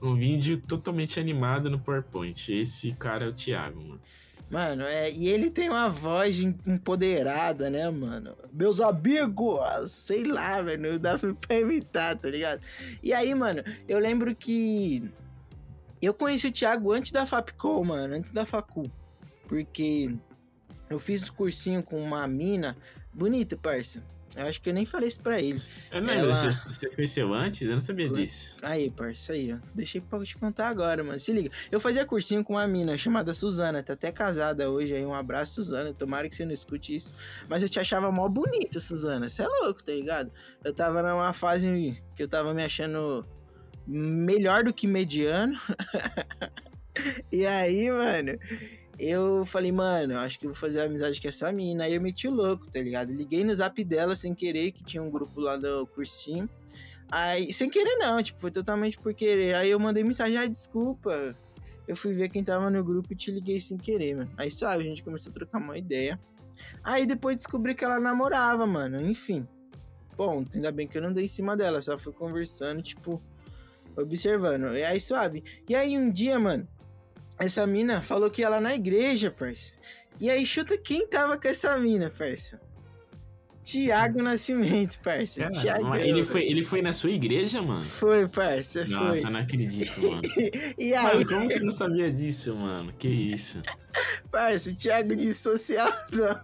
um 0.00 0.14
vídeo 0.14 0.56
totalmente 0.58 1.18
animado 1.18 1.68
no 1.68 1.80
PowerPoint. 1.80 2.52
Esse 2.52 2.92
cara 2.92 3.24
é 3.24 3.28
o 3.28 3.32
Thiago, 3.32 3.82
mano. 3.82 4.00
Mano, 4.48 4.84
é, 4.84 5.10
e 5.10 5.28
ele 5.28 5.50
tem 5.50 5.68
uma 5.68 5.90
voz 5.90 6.38
em- 6.40 6.56
empoderada, 6.68 7.68
né, 7.68 7.90
mano? 7.90 8.36
Meus 8.52 8.80
amigos, 8.80 9.58
sei 9.90 10.22
lá, 10.22 10.62
velho, 10.62 10.92
não 10.92 10.98
dá 11.00 11.18
pra 11.18 11.58
imitar, 11.58 12.16
tá 12.16 12.30
ligado? 12.30 12.60
E 13.02 13.12
aí, 13.12 13.34
mano, 13.34 13.64
eu 13.88 13.98
lembro 13.98 14.36
que 14.36 15.02
eu 16.00 16.14
conheci 16.14 16.46
o 16.46 16.52
Thiago 16.52 16.92
antes 16.92 17.10
da 17.10 17.26
Fapcom, 17.26 17.82
mano, 17.84 18.14
antes 18.14 18.30
da 18.30 18.46
Facu. 18.46 18.88
Porque 19.48 20.14
eu 20.88 21.00
fiz 21.00 21.28
o 21.28 21.32
cursinho 21.34 21.82
com 21.82 22.00
uma 22.00 22.24
mina 22.28 22.76
bonita, 23.12 23.56
parça. 23.56 24.00
Eu 24.36 24.46
acho 24.46 24.60
que 24.60 24.70
eu 24.70 24.74
nem 24.74 24.84
falei 24.86 25.08
isso 25.08 25.20
pra 25.20 25.40
ele. 25.40 25.60
Eu 25.90 26.00
não 26.00 26.08
lembro, 26.08 26.26
Ela- 26.26 26.34
você, 26.36 26.50
você 26.50 26.88
conheceu 26.90 27.34
antes? 27.34 27.62
Eu 27.62 27.72
não 27.72 27.80
sabia 27.80 28.08
disso. 28.08 28.56
Aí, 28.62 28.90
parça, 28.90 29.32
aí, 29.32 29.52
ó. 29.52 29.56
Deixei 29.74 30.00
pra 30.00 30.22
te 30.22 30.36
contar 30.36 30.68
agora, 30.68 31.02
mano. 31.02 31.18
Se 31.18 31.32
liga. 31.32 31.50
Eu 31.72 31.80
fazia 31.80 32.04
cursinho 32.06 32.44
com 32.44 32.52
uma 32.52 32.66
mina 32.66 32.96
chamada 32.96 33.34
Suzana, 33.34 33.82
tá 33.82 33.94
até 33.94 34.12
casada 34.12 34.70
hoje 34.70 34.94
aí. 34.94 35.04
Um 35.04 35.14
abraço, 35.14 35.54
Suzana. 35.54 35.92
Tomara 35.92 36.28
que 36.28 36.36
você 36.36 36.44
não 36.44 36.52
escute 36.52 36.94
isso. 36.94 37.14
Mas 37.48 37.62
eu 37.62 37.68
te 37.68 37.80
achava 37.80 38.12
mó 38.12 38.28
bonita, 38.28 38.78
Suzana. 38.78 39.28
Você 39.28 39.42
é 39.42 39.48
louco, 39.48 39.82
tá 39.82 39.92
ligado? 39.92 40.30
Eu 40.62 40.72
tava 40.72 41.02
numa 41.02 41.32
fase 41.32 42.00
que 42.14 42.22
eu 42.22 42.28
tava 42.28 42.54
me 42.54 42.62
achando 42.62 43.26
melhor 43.86 44.62
do 44.62 44.72
que 44.72 44.86
mediano. 44.86 45.58
e 47.32 47.44
aí, 47.46 47.90
mano, 47.90 48.38
eu 48.98 49.44
falei, 49.46 49.70
mano, 49.70 50.18
acho 50.18 50.38
que 50.38 50.46
vou 50.46 50.54
fazer 50.54 50.80
amizade 50.80 51.20
com 51.20 51.28
essa 51.28 51.52
mina. 51.52 51.84
Aí 51.84 51.94
eu 51.94 52.00
meti 52.00 52.26
o 52.26 52.32
louco, 52.32 52.68
tá 52.68 52.80
ligado? 52.80 53.12
Liguei 53.12 53.44
no 53.44 53.54
zap 53.54 53.82
dela 53.84 54.16
sem 54.16 54.34
querer, 54.34 54.72
que 54.72 54.82
tinha 54.82 55.02
um 55.02 55.10
grupo 55.10 55.40
lá 55.40 55.56
do 55.56 55.86
cursinho. 55.86 56.48
Aí, 57.10 57.52
sem 57.52 57.70
querer 57.70 57.96
não, 57.96 58.22
tipo, 58.22 58.40
foi 58.40 58.50
totalmente 58.50 58.98
por 58.98 59.14
querer. 59.14 59.54
Aí 59.54 59.70
eu 59.70 59.78
mandei 59.78 60.02
mensagem, 60.02 60.36
ah, 60.36 60.46
desculpa. 60.46 61.34
Eu 61.86 61.96
fui 61.96 62.12
ver 62.12 62.28
quem 62.28 62.42
tava 62.42 62.68
no 62.70 62.82
grupo 62.82 63.12
e 63.12 63.16
te 63.16 63.30
liguei 63.30 63.60
sem 63.60 63.78
querer, 63.78 64.16
mano. 64.16 64.30
Aí 64.36 64.50
sabe, 64.50 64.82
a 64.82 64.86
gente 64.86 65.02
começou 65.02 65.30
a 65.30 65.34
trocar 65.34 65.58
uma 65.58 65.78
ideia. 65.78 66.20
Aí 66.82 67.06
depois 67.06 67.36
descobri 67.36 67.74
que 67.74 67.84
ela 67.84 68.00
namorava, 68.00 68.66
mano. 68.66 69.00
Enfim. 69.00 69.46
Bom, 70.16 70.44
ainda 70.54 70.72
bem 70.72 70.88
que 70.88 70.98
eu 70.98 71.02
não 71.02 71.12
dei 71.12 71.26
em 71.26 71.28
cima 71.28 71.56
dela, 71.56 71.80
só 71.80 71.96
fui 71.96 72.12
conversando, 72.12 72.82
tipo, 72.82 73.22
observando. 73.96 74.76
E 74.76 74.82
aí 74.82 75.00
suave. 75.00 75.44
E 75.68 75.76
aí 75.76 75.96
um 75.96 76.10
dia, 76.10 76.38
mano, 76.38 76.66
essa 77.38 77.66
mina 77.66 78.02
falou 78.02 78.30
que 78.30 78.42
ia 78.42 78.48
lá 78.48 78.60
na 78.60 78.74
igreja, 78.74 79.30
parça. 79.30 79.72
E 80.20 80.28
aí 80.30 80.44
chuta 80.44 80.76
quem 80.76 81.06
tava 81.06 81.38
com 81.38 81.46
essa 81.48 81.76
mina, 81.78 82.10
parça. 82.10 82.60
Tiago 83.62 84.22
Nascimento, 84.22 84.98
parça. 85.00 85.40
Cara, 85.50 86.00
ele, 86.00 86.24
foi, 86.24 86.42
ele 86.44 86.62
foi 86.62 86.80
na 86.80 86.90
sua 86.90 87.10
igreja, 87.10 87.60
mano? 87.60 87.82
Foi, 87.84 88.26
parça, 88.26 88.86
Nossa, 88.86 89.22
foi. 89.22 89.30
não 89.30 89.40
acredito, 89.40 90.00
mano. 90.00 90.22
E 90.78 90.94
aí, 90.94 91.04
Mano, 91.16 91.26
como 91.26 91.50
você 91.50 91.60
não 91.60 91.72
sabia 91.72 92.10
disso, 92.10 92.56
mano? 92.56 92.92
Que 92.98 93.08
isso? 93.08 93.60
parça, 94.30 94.70
o 94.70 94.74
Thiago 94.76 95.14
de 95.14 95.34
socialzão. 95.34 96.40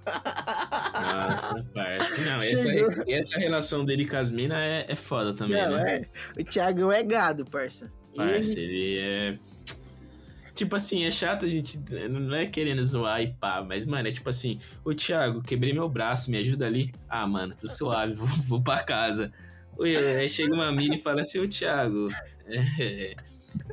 Nossa, 0.93 1.65
parça. 1.75 2.21
Não, 2.21 2.37
essa, 2.37 2.71
essa 3.09 3.39
relação 3.39 3.85
dele 3.85 4.07
com 4.07 4.17
as 4.17 4.31
minas 4.31 4.59
é, 4.59 4.85
é 4.89 4.95
foda 4.95 5.33
também, 5.35 5.57
Não, 5.63 5.77
né? 5.77 6.05
é. 6.37 6.41
O 6.41 6.45
Thiago 6.45 6.93
é 6.93 7.03
gado, 7.03 7.45
parça. 7.47 7.91
Parça, 8.15 8.61
ele- 8.61 8.75
ele 8.77 8.99
é. 9.01 9.39
Tipo 10.55 10.77
assim, 10.77 11.05
é 11.05 11.11
chato 11.11 11.45
a 11.45 11.49
gente. 11.49 11.79
Não 12.09 12.35
é 12.35 12.47
querendo 12.47 12.83
zoar 12.85 13.21
e 13.21 13.33
pá, 13.35 13.61
mas, 13.67 13.85
mano, 13.85 14.07
é 14.07 14.13
tipo 14.13 14.29
assim: 14.29 14.61
Ô 14.85 14.95
Thiago, 14.95 15.43
quebrei 15.43 15.73
meu 15.73 15.89
braço, 15.89 16.31
me 16.31 16.39
ajuda 16.39 16.65
ali. 16.67 16.95
Ah, 17.09 17.27
mano, 17.27 17.55
tô 17.55 17.69
suave, 17.69 18.15
vou, 18.15 18.29
vou 18.47 18.63
pra 18.63 18.83
casa. 18.83 19.33
Aí 19.81 20.31
chega 20.31 20.55
uma 20.55 20.71
mina 20.71 20.95
e 20.95 20.99
fala 20.99 21.23
assim: 21.23 21.41
Ô 21.41 21.49
Thiago, 21.49 22.09
é, 22.47 23.17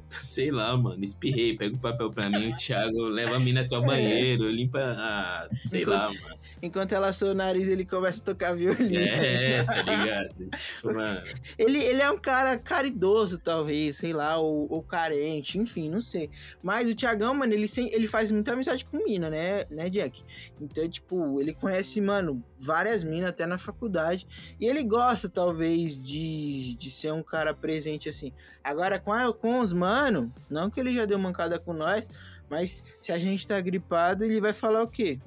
sei 0.10 0.52
lá, 0.52 0.76
mano, 0.76 1.04
espirrei, 1.04 1.56
pega 1.56 1.76
o 1.76 1.80
papel 1.80 2.10
pra 2.10 2.30
mim. 2.30 2.52
O 2.52 2.56
Thiago 2.56 3.08
leva 3.08 3.36
a 3.36 3.40
mina 3.40 3.62
até 3.62 3.78
o 3.78 3.82
banheiro, 3.82 4.50
limpa. 4.50 4.80
Ah, 4.98 5.48
sei 5.62 5.86
lá, 5.86 6.06
mano. 6.08 6.40
Enquanto 6.62 6.94
ela 6.94 7.08
assou 7.08 7.32
o 7.32 7.34
nariz, 7.34 7.68
ele 7.68 7.86
começa 7.86 8.22
a 8.22 8.26
tocar 8.26 8.56
violino. 8.56 8.98
É, 9.00 9.64
tá 9.64 9.82
ligado? 9.82 10.36
Tipo, 10.50 10.94
mano. 10.94 11.22
Ele, 11.58 11.80
ele 11.84 12.02
é 12.02 12.12
um 12.12 12.18
cara 12.20 12.58
caridoso, 12.58 13.38
talvez, 13.40 13.98
sei 13.98 14.14
lá, 14.14 14.38
ou, 14.38 14.68
ou 14.72 14.84
carente, 14.84 15.58
enfim, 15.58 15.90
não 15.90 16.02
sei. 16.02 16.30
Mas 16.62 16.88
o 16.88 16.96
Thiagão, 16.96 17.34
mano, 17.34 17.54
ele, 17.54 17.68
sem, 17.68 17.92
ele 17.94 18.08
faz 18.08 18.32
muita 18.32 18.54
amizade 18.54 18.86
com 18.86 19.04
mina, 19.04 19.30
né, 19.30 19.66
né, 19.72 19.90
Jack? 19.90 20.24
Então, 20.60 20.88
tipo, 20.88 21.40
ele 21.42 21.54
conhece, 21.54 22.00
mano, 22.02 22.44
várias 22.58 23.04
minas 23.04 23.30
até 23.30 23.46
na 23.46 23.58
faculdade. 23.58 24.28
E 24.60 24.66
ele 24.66 24.84
gosta, 24.84 25.28
talvez, 25.30 26.00
de, 26.00 26.76
de 26.76 26.92
ser 26.92 27.12
um 27.14 27.24
cara 27.24 27.54
presente 27.54 28.08
assim. 28.10 28.32
Agora, 28.64 29.00
com, 29.00 29.12
a- 29.12 29.34
com 29.34 29.60
os 29.60 29.71
mano, 29.72 30.34
não 30.50 30.70
que 30.70 30.80
ele 30.80 30.92
já 30.92 31.06
deu 31.06 31.20
mancada 31.20 31.60
com 31.60 31.74
nós, 31.74 32.10
mas 32.50 32.84
se 33.02 33.12
a 33.12 33.20
gente 33.20 33.48
tá 33.48 33.60
gripado, 33.60 34.24
ele 34.24 34.42
vai 34.42 34.54
falar 34.54 34.84
o 34.84 34.88
quê? 34.88 35.20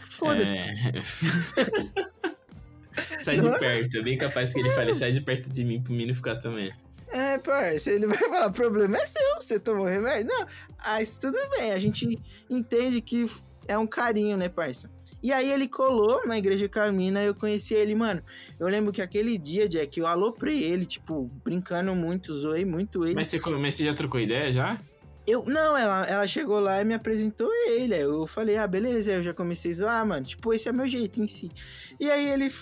Foda-se. 0.00 0.62
É. 0.62 1.02
sai 3.18 3.40
de 3.40 3.58
perto, 3.58 3.98
é 3.98 4.02
bem 4.02 4.16
capaz 4.16 4.52
que 4.52 4.60
ele 4.60 4.70
fale, 4.70 4.94
sai 4.94 5.12
de 5.12 5.20
perto 5.20 5.50
de 5.50 5.64
mim 5.64 5.82
pro 5.82 5.92
menino 5.92 6.14
ficar 6.14 6.36
também. 6.36 6.72
É, 7.08 7.38
parça, 7.38 7.90
ele 7.90 8.06
vai 8.06 8.16
falar, 8.16 8.50
problema 8.50 8.96
é 8.96 9.06
seu, 9.06 9.34
você 9.36 9.58
tomou 9.58 9.86
remédio? 9.86 10.26
Não, 10.26 10.46
isso 11.00 11.20
tudo 11.20 11.38
bem, 11.50 11.72
a 11.72 11.78
gente 11.78 12.18
entende 12.48 13.00
que 13.00 13.26
é 13.68 13.78
um 13.78 13.86
carinho, 13.86 14.36
né, 14.36 14.48
parça? 14.48 14.90
E 15.24 15.32
aí 15.32 15.50
ele 15.50 15.66
colou 15.66 16.26
na 16.26 16.36
igreja 16.36 16.68
Camina 16.68 17.22
e 17.22 17.26
eu 17.26 17.34
conheci 17.34 17.72
ele, 17.72 17.94
mano. 17.94 18.22
Eu 18.60 18.68
lembro 18.68 18.92
que 18.92 19.00
aquele 19.00 19.38
dia, 19.38 19.66
Jack, 19.66 19.98
eu 19.98 20.06
aloprei 20.06 20.62
ele, 20.62 20.84
tipo, 20.84 21.30
brincando 21.42 21.94
muito, 21.94 22.36
zoei 22.36 22.66
muito 22.66 23.06
ele. 23.06 23.14
Mas 23.14 23.28
você, 23.28 23.38
mas 23.38 23.74
você 23.74 23.86
já 23.86 23.94
trocou 23.94 24.20
ideia 24.20 24.52
já? 24.52 24.78
Eu, 25.26 25.42
não, 25.46 25.74
ela, 25.74 26.04
ela 26.04 26.26
chegou 26.28 26.60
lá 26.60 26.78
e 26.82 26.84
me 26.84 26.92
apresentou 26.92 27.50
ele. 27.70 27.94
Aí 27.94 28.02
eu 28.02 28.26
falei, 28.26 28.58
ah, 28.58 28.66
beleza. 28.66 29.12
Aí 29.12 29.16
eu 29.16 29.22
já 29.22 29.32
comecei 29.32 29.70
a 29.70 29.74
zoar, 29.74 30.06
mano. 30.06 30.26
Tipo, 30.26 30.52
esse 30.52 30.68
é 30.68 30.72
meu 30.72 30.86
jeito 30.86 31.22
em 31.22 31.26
si. 31.26 31.50
E 31.98 32.10
aí 32.10 32.28
ele 32.28 32.52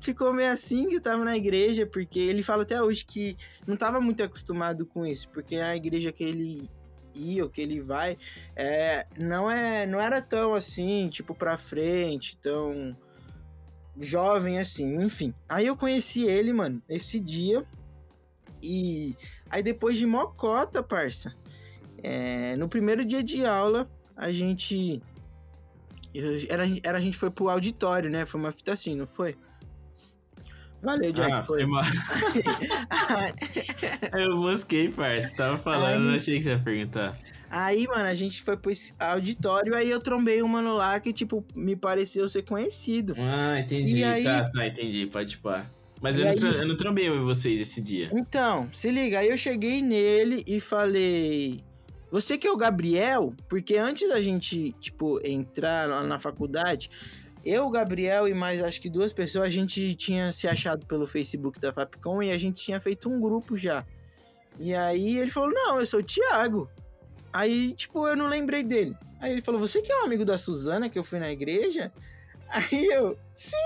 ficou 0.00 0.32
meio 0.32 0.50
assim 0.50 0.88
que 0.88 0.96
eu 0.96 1.00
tava 1.00 1.24
na 1.24 1.36
igreja, 1.36 1.86
porque 1.86 2.18
ele 2.18 2.42
fala 2.42 2.64
até 2.64 2.82
hoje 2.82 3.04
que 3.04 3.36
não 3.64 3.76
tava 3.76 4.00
muito 4.00 4.24
acostumado 4.24 4.84
com 4.84 5.06
isso, 5.06 5.28
porque 5.28 5.54
a 5.54 5.76
igreja 5.76 6.10
que 6.10 6.24
ele 6.24 6.68
ia 7.14 7.44
ou 7.44 7.50
que 7.50 7.60
ele 7.60 7.80
vai 7.80 8.16
é, 8.54 9.06
não, 9.16 9.50
é, 9.50 9.86
não 9.86 10.00
era 10.00 10.20
tão 10.20 10.54
assim, 10.54 11.08
tipo, 11.08 11.34
pra 11.34 11.56
frente, 11.56 12.36
tão 12.36 12.96
jovem 13.98 14.58
assim, 14.58 15.02
enfim. 15.02 15.34
Aí 15.48 15.66
eu 15.66 15.76
conheci 15.76 16.22
ele, 16.22 16.52
mano, 16.52 16.82
esse 16.88 17.18
dia. 17.18 17.64
E 18.62 19.16
aí 19.50 19.62
depois 19.62 19.96
de 19.98 20.06
mocota, 20.06 20.82
parça, 20.82 21.34
é, 22.02 22.56
no 22.56 22.68
primeiro 22.68 23.04
dia 23.04 23.22
de 23.22 23.44
aula, 23.44 23.90
a 24.16 24.32
gente. 24.32 25.02
era, 26.48 26.64
era, 26.82 26.98
a 26.98 27.00
gente 27.00 27.16
foi 27.16 27.30
pro 27.30 27.48
auditório, 27.48 28.10
né? 28.10 28.26
Foi 28.26 28.40
uma 28.40 28.52
fita 28.52 28.72
assim, 28.72 28.96
não 28.96 29.06
foi? 29.06 29.36
Valeu, 30.82 31.12
Jack. 31.12 31.32
Ah, 31.32 31.42
foi. 31.44 31.66
mal. 31.66 31.82
Eu 34.12 34.36
mosquei, 34.36 34.88
parça. 34.88 35.36
Tava 35.36 35.58
falando, 35.58 36.00
Aí- 36.02 36.06
não 36.06 36.14
achei 36.14 36.36
que 36.38 36.44
você 36.44 36.50
ia 36.50 36.58
perguntar. 36.58 37.16
Aí, 37.50 37.86
mano, 37.86 38.04
a 38.04 38.14
gente 38.14 38.42
foi 38.42 38.58
pro 38.58 38.70
auditório, 38.98 39.74
aí 39.74 39.88
eu 39.88 40.00
trombei 40.00 40.42
um 40.42 40.48
mano 40.48 40.74
lá 40.76 41.00
que, 41.00 41.14
tipo, 41.14 41.42
me 41.56 41.74
pareceu 41.74 42.28
ser 42.28 42.42
conhecido. 42.42 43.14
Ah, 43.16 43.58
entendi. 43.58 44.00
E 44.00 44.04
aí- 44.04 44.22
Tá, 44.22 44.50
tá, 44.50 44.66
entendi. 44.66 45.06
Pode 45.06 45.38
pá. 45.38 45.64
Mas 46.00 46.18
eu 46.18 46.24
não, 46.24 46.30
aí- 46.32 46.36
tro- 46.36 46.48
eu 46.48 46.68
não 46.68 46.76
trombei 46.76 47.08
vocês 47.10 47.58
esse 47.58 47.80
dia. 47.80 48.10
Então, 48.12 48.68
se 48.70 48.90
liga, 48.90 49.20
aí 49.20 49.30
eu 49.30 49.38
cheguei 49.38 49.80
nele 49.80 50.44
e 50.46 50.60
falei. 50.60 51.64
Você 52.10 52.36
que 52.38 52.46
é 52.46 52.50
o 52.52 52.56
Gabriel? 52.56 53.34
Porque 53.48 53.76
antes 53.76 54.08
da 54.08 54.20
gente, 54.20 54.72
tipo, 54.78 55.18
entrar 55.26 55.88
lá 55.88 56.02
na 56.02 56.18
faculdade, 56.18 56.90
eu, 57.50 57.68
Gabriel 57.70 58.28
e 58.28 58.34
mais 58.34 58.62
acho 58.62 58.80
que 58.80 58.90
duas 58.90 59.12
pessoas, 59.12 59.48
a 59.48 59.50
gente 59.50 59.94
tinha 59.94 60.30
se 60.32 60.46
achado 60.46 60.86
pelo 60.86 61.06
Facebook 61.06 61.58
da 61.58 61.72
Fapcom 61.72 62.22
e 62.22 62.30
a 62.30 62.38
gente 62.38 62.62
tinha 62.62 62.80
feito 62.80 63.08
um 63.08 63.20
grupo 63.20 63.56
já. 63.56 63.84
E 64.58 64.74
aí 64.74 65.18
ele 65.18 65.30
falou: 65.30 65.50
Não, 65.50 65.78
eu 65.78 65.86
sou 65.86 66.00
o 66.00 66.02
Thiago. 66.02 66.68
Aí, 67.32 67.72
tipo, 67.72 68.06
eu 68.06 68.16
não 68.16 68.26
lembrei 68.26 68.62
dele. 68.62 68.96
Aí 69.20 69.32
ele 69.32 69.42
falou: 69.42 69.60
Você 69.60 69.80
que 69.80 69.92
é 69.92 69.96
um 70.02 70.04
amigo 70.04 70.24
da 70.24 70.36
Suzana 70.36 70.88
que 70.88 70.98
eu 70.98 71.04
fui 71.04 71.18
na 71.18 71.30
igreja? 71.30 71.92
Aí 72.48 72.86
eu, 72.86 73.18
sim. 73.34 73.56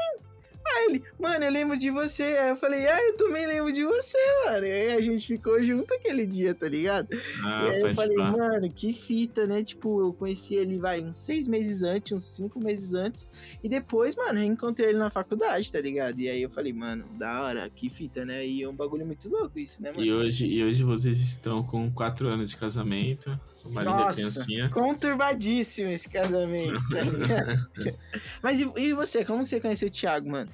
Aí 0.64 0.87
ele, 0.87 1.05
mano, 1.18 1.44
eu 1.44 1.51
lembro 1.51 1.77
de 1.77 1.90
você. 1.90 2.22
Aí 2.22 2.51
eu 2.51 2.57
falei, 2.57 2.87
ah, 2.87 3.01
eu 3.01 3.16
também 3.16 3.46
lembro 3.46 3.72
de 3.72 3.85
você, 3.85 4.18
mano. 4.44 4.66
E 4.66 4.70
aí 4.70 4.92
a 4.92 5.01
gente 5.01 5.27
ficou 5.27 5.62
junto 5.62 5.92
aquele 5.94 6.27
dia, 6.27 6.55
tá 6.55 6.68
ligado? 6.68 7.09
Ah, 7.44 7.64
e 7.66 7.70
aí 7.70 7.81
eu 7.83 7.94
falei, 7.94 8.16
pá. 8.16 8.31
mano, 8.31 8.70
que 8.70 8.92
fita, 8.92 9.46
né? 9.46 9.62
Tipo, 9.62 10.01
eu 10.01 10.12
conheci 10.12 10.55
ele, 10.55 10.79
vai, 10.79 11.01
uns 11.01 11.16
seis 11.16 11.48
meses 11.48 11.83
antes, 11.83 12.12
uns 12.12 12.25
cinco 12.25 12.59
meses 12.59 12.94
antes. 12.94 13.29
E 13.62 13.68
depois, 13.68 14.16
mano, 14.16 14.38
eu 14.38 14.44
encontrei 14.44 14.90
ele 14.90 14.98
na 14.98 15.11
faculdade, 15.11 15.70
tá 15.70 15.81
ligado? 15.81 16.18
E 16.20 16.29
aí 16.29 16.42
eu 16.42 16.51
falei, 16.51 16.72
mano, 16.72 17.05
da 17.18 17.42
hora, 17.42 17.68
que 17.70 17.90
fita, 17.90 18.25
né? 18.25 18.46
E 18.46 18.62
é 18.62 18.68
um 18.68 18.75
bagulho 18.75 19.05
muito 19.05 19.29
louco 19.29 19.59
isso, 19.59 19.83
né, 19.83 19.90
mano? 19.90 20.05
E 20.05 20.12
hoje, 20.12 20.46
e 20.46 20.62
hoje 20.62 20.85
vocês 20.85 21.20
estão 21.20 21.62
com 21.62 21.90
quatro 21.90 22.29
anos 22.29 22.51
de 22.51 22.57
casamento. 22.57 23.38
O 23.64 23.70
marido 23.70 23.92
é 23.92 23.96
Nossa, 23.96 24.20
criancinha. 24.20 24.70
conturbadíssimo 24.70 25.90
esse 25.90 26.09
casamento, 26.09 26.81
tá 26.88 27.03
ligado? 27.03 27.70
Mas 28.42 28.61
e, 28.61 28.72
e 28.77 28.92
você, 28.92 29.25
como 29.25 29.42
que 29.44 29.48
você 29.48 29.61
conheceu 29.61 29.88
o 29.88 29.90
Thiago, 29.90 30.29
mano? 30.31 30.51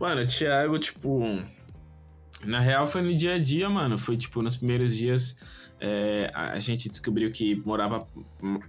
Mano, 0.00 0.22
o 0.22 0.26
Thiago, 0.26 0.78
tipo. 0.78 1.20
Na 2.42 2.58
real, 2.58 2.86
foi 2.86 3.02
no 3.02 3.14
dia 3.14 3.34
a 3.34 3.38
dia, 3.38 3.68
mano. 3.68 3.98
Foi, 3.98 4.16
tipo, 4.16 4.40
nos 4.40 4.56
primeiros 4.56 4.96
dias. 4.96 5.38
É, 5.82 6.30
a 6.34 6.58
gente 6.58 6.90
descobriu 6.90 7.32
que 7.32 7.54
morava. 7.64 8.06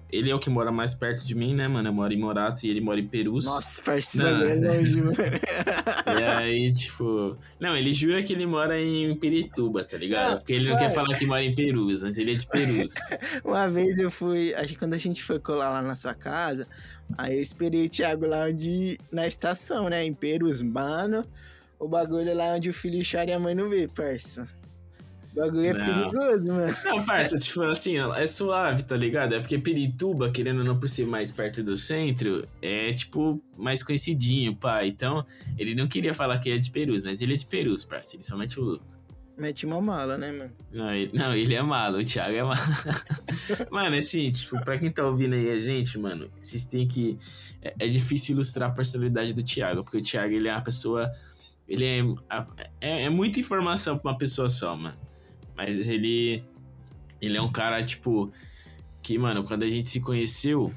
Ele 0.10 0.32
é 0.32 0.36
o 0.36 0.40
que 0.40 0.50
mora 0.50 0.72
mais 0.72 0.94
perto 0.94 1.26
de 1.26 1.36
mim, 1.36 1.54
né, 1.54 1.68
mano? 1.68 1.90
Eu 1.90 1.94
moro 1.94 2.14
em 2.14 2.18
Morato 2.18 2.66
e 2.66 2.70
ele 2.70 2.80
mora 2.80 3.02
em 3.02 3.08
Perus. 3.08 3.44
Nossa, 3.44 3.82
bagulho 3.84 4.50
é 4.50 4.56
longe, 4.56 5.02
mano. 5.02 5.16
E 6.18 6.24
aí, 6.24 6.72
tipo. 6.72 7.38
Não, 7.60 7.76
ele 7.76 7.92
jura 7.92 8.24
que 8.24 8.32
ele 8.32 8.46
mora 8.46 8.80
em 8.80 9.14
Pirituba, 9.18 9.84
tá 9.84 9.98
ligado? 9.98 10.38
Porque 10.38 10.54
ele 10.54 10.70
não 10.70 10.78
quer 10.78 10.90
falar 10.90 11.18
que 11.18 11.26
mora 11.26 11.44
em 11.44 11.54
Perus, 11.54 12.02
mas 12.02 12.18
ele 12.18 12.32
é 12.32 12.36
de 12.36 12.48
Perus. 12.48 12.94
Uma 13.44 13.70
vez 13.70 13.98
eu 13.98 14.10
fui, 14.10 14.54
acho 14.54 14.70
que 14.70 14.80
quando 14.80 14.94
a 14.94 14.98
gente 14.98 15.22
foi 15.22 15.38
colar 15.38 15.70
lá 15.70 15.82
na 15.82 15.98
sua 15.98 16.14
casa, 16.14 16.66
aí 17.18 17.36
eu 17.36 17.42
esperei 17.42 17.86
o 17.86 17.90
Thiago 17.90 18.26
lá 18.26 18.46
onde, 18.46 18.98
na 19.12 19.28
estação, 19.28 19.90
né, 19.90 20.06
em 20.06 20.14
Perus, 20.14 20.62
mano, 20.62 21.26
o 21.78 21.90
bagulho 21.90 22.34
lá 22.34 22.56
onde 22.56 22.70
o 22.70 22.74
filho 22.74 23.04
chora 23.10 23.32
e 23.32 23.34
a 23.34 23.40
mãe 23.40 23.54
não 23.54 23.70
vê, 23.70 23.88
parça. 23.90 24.62
O 25.32 25.36
bagulho 25.36 25.66
é 25.66 25.74
Não. 25.74 25.86
perigoso, 25.86 26.48
mano. 26.48 26.78
Não, 26.84 27.06
parça, 27.06 27.40
tipo 27.40 27.64
assim, 27.64 27.96
é 27.98 28.28
suave, 28.28 28.84
tá 28.84 28.98
ligado? 28.98 29.34
É 29.34 29.40
porque 29.40 29.58
Pirituba, 29.58 30.30
querendo 30.30 30.60
ou 30.60 30.66
não 30.66 30.78
por 30.78 30.90
ser 30.90 31.08
mais 31.08 31.32
perto 31.32 31.64
do 31.64 31.78
centro, 31.78 32.48
é 32.62 32.92
tipo 32.92 33.42
mais 33.58 33.82
conhecidinho, 33.82 34.56
pá. 34.56 34.86
Então, 34.86 35.26
ele 35.58 35.74
não 35.74 35.88
queria 35.88 36.14
falar 36.14 36.38
que 36.40 36.52
é 36.52 36.58
de 36.58 36.70
Perus, 36.70 37.02
mas 37.02 37.22
ele 37.22 37.34
é 37.34 37.38
de 37.38 37.46
Perus, 37.46 37.86
parça. 37.86 38.16
Ele 38.16 38.24
somente 38.24 38.60
o 38.60 38.64
louco. 38.64 38.86
Mete 39.38 39.66
uma 39.66 39.82
mala, 39.82 40.18
né, 40.18 40.32
mano? 40.32 40.52
Não 40.72 40.94
ele, 40.94 41.18
não, 41.18 41.34
ele 41.34 41.56
é 41.56 41.62
malo, 41.64 41.98
o 42.00 42.06
Thiago 42.06 42.36
é 42.36 42.44
malo. 42.44 42.62
mano, 43.72 43.96
assim, 43.96 44.30
tipo, 44.30 44.62
pra 44.64 44.78
quem 44.78 44.92
tá 44.92 45.04
ouvindo 45.06 45.34
aí 45.34 45.50
a 45.50 45.58
gente, 45.58 45.98
mano, 45.98 46.30
vocês 46.40 46.66
têm 46.66 46.88
que. 46.88 47.18
É, 47.62 47.74
é 47.80 47.88
difícil 47.88 48.36
ilustrar 48.36 48.70
a 48.70 48.74
personalidade 48.74 49.34
do 49.34 49.42
Thiago, 49.42 49.84
porque 49.84 49.98
o 49.98 50.02
Thiago, 50.02 50.34
ele 50.34 50.48
é 50.48 50.54
uma 50.54 50.62
pessoa. 50.62 51.10
Ele 51.68 51.86
é. 51.86 52.02
É, 52.82 53.04
é 53.06 53.10
muita 53.10 53.40
informação 53.40 53.98
pra 53.98 54.12
uma 54.12 54.18
pessoa 54.18 54.50
só, 54.50 54.76
mano. 54.76 54.98
Mas 55.62 55.78
ele. 55.88 56.44
Ele 57.22 57.38
é 57.38 57.42
um 57.42 57.52
cara, 57.52 57.84
tipo. 57.84 58.32
Que, 59.04 59.16
mano, 59.18 59.44
quando 59.44 59.62
a 59.62 59.70
gente 59.70 59.90
se 59.90 60.02
conheceu. 60.02 60.74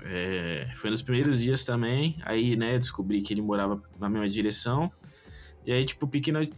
é, 0.00 0.68
foi 0.76 0.90
nos 0.90 1.02
primeiros 1.02 1.40
dias 1.40 1.64
também. 1.64 2.16
Aí, 2.22 2.54
né, 2.54 2.78
descobri 2.78 3.20
que 3.20 3.34
ele 3.34 3.42
morava 3.42 3.82
na 3.98 4.08
mesma 4.08 4.28
direção. 4.28 4.92
E 5.66 5.72
aí, 5.72 5.84
tipo, 5.84 6.06
o 6.06 6.32
nós 6.32 6.52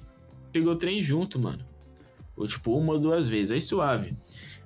pegou 0.53 0.75
o 0.75 0.77
trem 0.77 1.01
junto, 1.01 1.39
mano. 1.39 1.65
Ou, 2.37 2.47
tipo, 2.47 2.77
uma 2.77 2.93
ou 2.93 2.99
duas 2.99 3.27
vezes. 3.27 3.53
Aí 3.53 3.61
suave. 3.63 4.15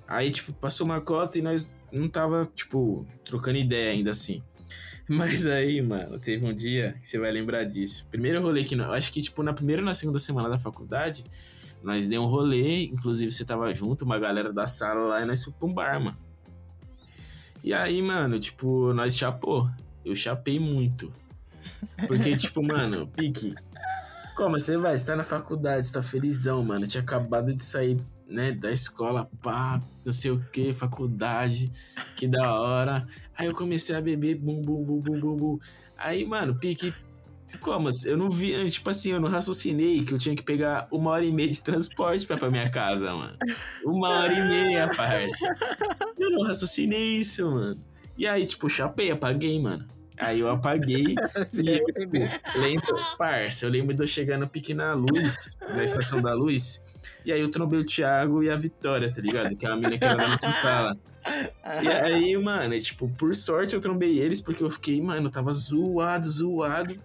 Aí, 0.08 0.32
tipo, 0.32 0.52
passou 0.52 0.84
uma 0.84 1.00
cota 1.00 1.38
e 1.38 1.42
nós 1.42 1.72
não 1.92 2.08
tava, 2.08 2.50
tipo, 2.52 3.06
trocando 3.24 3.58
ideia 3.58 3.92
ainda 3.92 4.10
assim. 4.10 4.42
Mas 5.06 5.46
aí, 5.46 5.80
mano, 5.80 6.18
teve 6.18 6.44
um 6.44 6.52
dia 6.52 6.96
que 7.00 7.06
você 7.06 7.18
vai 7.20 7.30
lembrar 7.30 7.62
disso. 7.62 8.08
Primeiro 8.10 8.42
rolê 8.42 8.64
que 8.64 8.74
acho 8.74 9.12
que, 9.12 9.22
tipo, 9.22 9.40
na 9.44 9.52
primeira 9.52 9.82
ou 9.82 9.86
na 9.86 9.94
segunda 9.94 10.18
semana 10.18 10.48
da 10.48 10.58
faculdade, 10.58 11.24
nós 11.82 12.08
deu 12.08 12.22
um 12.22 12.26
rolê, 12.26 12.84
inclusive 12.84 13.32
você 13.32 13.44
tava 13.44 13.74
junto, 13.74 14.04
uma 14.04 14.18
galera 14.18 14.52
da 14.52 14.66
sala 14.66 15.00
lá, 15.06 15.22
e 15.22 15.24
nós 15.24 15.42
fomos 15.42 15.58
pra 15.58 15.68
um 15.68 15.72
bar, 15.72 16.00
mano. 16.00 16.16
E 17.64 17.72
aí, 17.72 18.02
mano, 18.02 18.38
tipo, 18.40 18.92
nós 18.92 19.16
chapou. 19.16 19.70
Eu 20.04 20.16
chapei 20.16 20.58
muito. 20.58 21.12
Porque, 22.08 22.34
tipo, 22.36 22.62
mano, 22.62 23.06
pique. 23.06 23.54
Como 24.36 24.58
você 24.58 24.76
vai? 24.76 24.96
Você 24.96 25.06
tá 25.06 25.14
na 25.14 25.22
faculdade, 25.22 25.86
você 25.86 25.92
tá 25.92 26.02
felizão, 26.02 26.64
mano. 26.64 26.86
Tinha 26.86 27.02
acabado 27.02 27.54
de 27.54 27.62
sair, 27.62 28.00
né, 28.26 28.50
da 28.50 28.72
escola, 28.72 29.30
pá, 29.40 29.80
não 30.04 30.12
sei 30.12 30.30
o 30.30 30.40
que, 30.50 30.72
faculdade, 30.72 31.70
que 32.16 32.26
da 32.26 32.58
hora. 32.58 33.06
Aí 33.36 33.46
eu 33.46 33.54
comecei 33.54 33.94
a 33.94 34.00
beber, 34.00 34.36
bum, 34.36 34.60
bum, 34.60 34.82
bum, 34.82 35.00
bum, 35.00 35.20
bum, 35.20 35.36
bum. 35.36 35.58
Aí, 35.96 36.24
mano, 36.24 36.56
pique. 36.56 36.92
Como? 37.60 37.88
Eu 38.04 38.16
não 38.16 38.30
vi, 38.30 38.68
tipo 38.70 38.90
assim, 38.90 39.12
eu 39.12 39.20
não 39.20 39.28
raciocinei 39.28 40.04
que 40.04 40.12
eu 40.12 40.18
tinha 40.18 40.34
que 40.34 40.42
pegar 40.42 40.88
uma 40.90 41.10
hora 41.10 41.24
e 41.24 41.32
meia 41.32 41.50
de 41.50 41.62
transporte 41.62 42.26
pra 42.26 42.36
ir 42.36 42.38
pra 42.38 42.50
minha 42.50 42.70
casa, 42.70 43.14
mano. 43.14 43.36
Uma 43.84 44.08
hora 44.08 44.32
e 44.32 44.48
meia, 44.48 44.88
parça. 44.88 45.54
Eu 46.18 46.30
não 46.30 46.44
raciocinei 46.44 47.18
isso, 47.18 47.50
mano. 47.50 47.80
E 48.16 48.26
aí, 48.26 48.46
tipo, 48.46 48.68
chapei, 48.68 49.10
apaguei, 49.10 49.60
mano. 49.60 49.86
Aí 50.18 50.40
eu 50.40 50.50
apaguei 50.50 51.14
e 51.54 51.68
eu, 51.68 51.84
tipo, 51.86 52.60
lembro, 52.60 52.94
parça, 53.18 53.66
eu 53.66 53.70
lembro 53.70 53.94
de 53.94 54.02
eu 54.02 54.06
chegar 54.06 54.38
no 54.38 54.48
Pique 54.48 54.74
na 54.74 54.94
Luz, 54.94 55.56
na 55.60 55.82
Estação 55.82 56.20
da 56.20 56.32
Luz, 56.34 56.84
e 57.24 57.32
aí 57.32 57.40
eu 57.40 57.50
trombei 57.50 57.80
o 57.80 57.84
Thiago 57.84 58.42
e 58.42 58.50
a 58.50 58.56
Vitória, 58.56 59.12
tá 59.12 59.20
ligado? 59.20 59.56
Que 59.56 59.66
é 59.66 59.68
uma 59.70 59.78
mina 59.78 59.98
que 59.98 60.04
era 60.04 60.16
da 60.16 60.28
nossa 60.28 60.50
sala. 60.50 60.96
E 61.82 61.88
aí, 61.88 62.36
mano, 62.36 62.78
tipo, 62.80 63.08
por 63.08 63.34
sorte 63.34 63.74
eu 63.74 63.80
trombei 63.80 64.18
eles, 64.18 64.40
porque 64.40 64.62
eu 64.62 64.70
fiquei, 64.70 65.00
mano, 65.00 65.26
eu 65.26 65.30
tava 65.30 65.52
zoado, 65.52 66.26
zoado. 66.26 67.00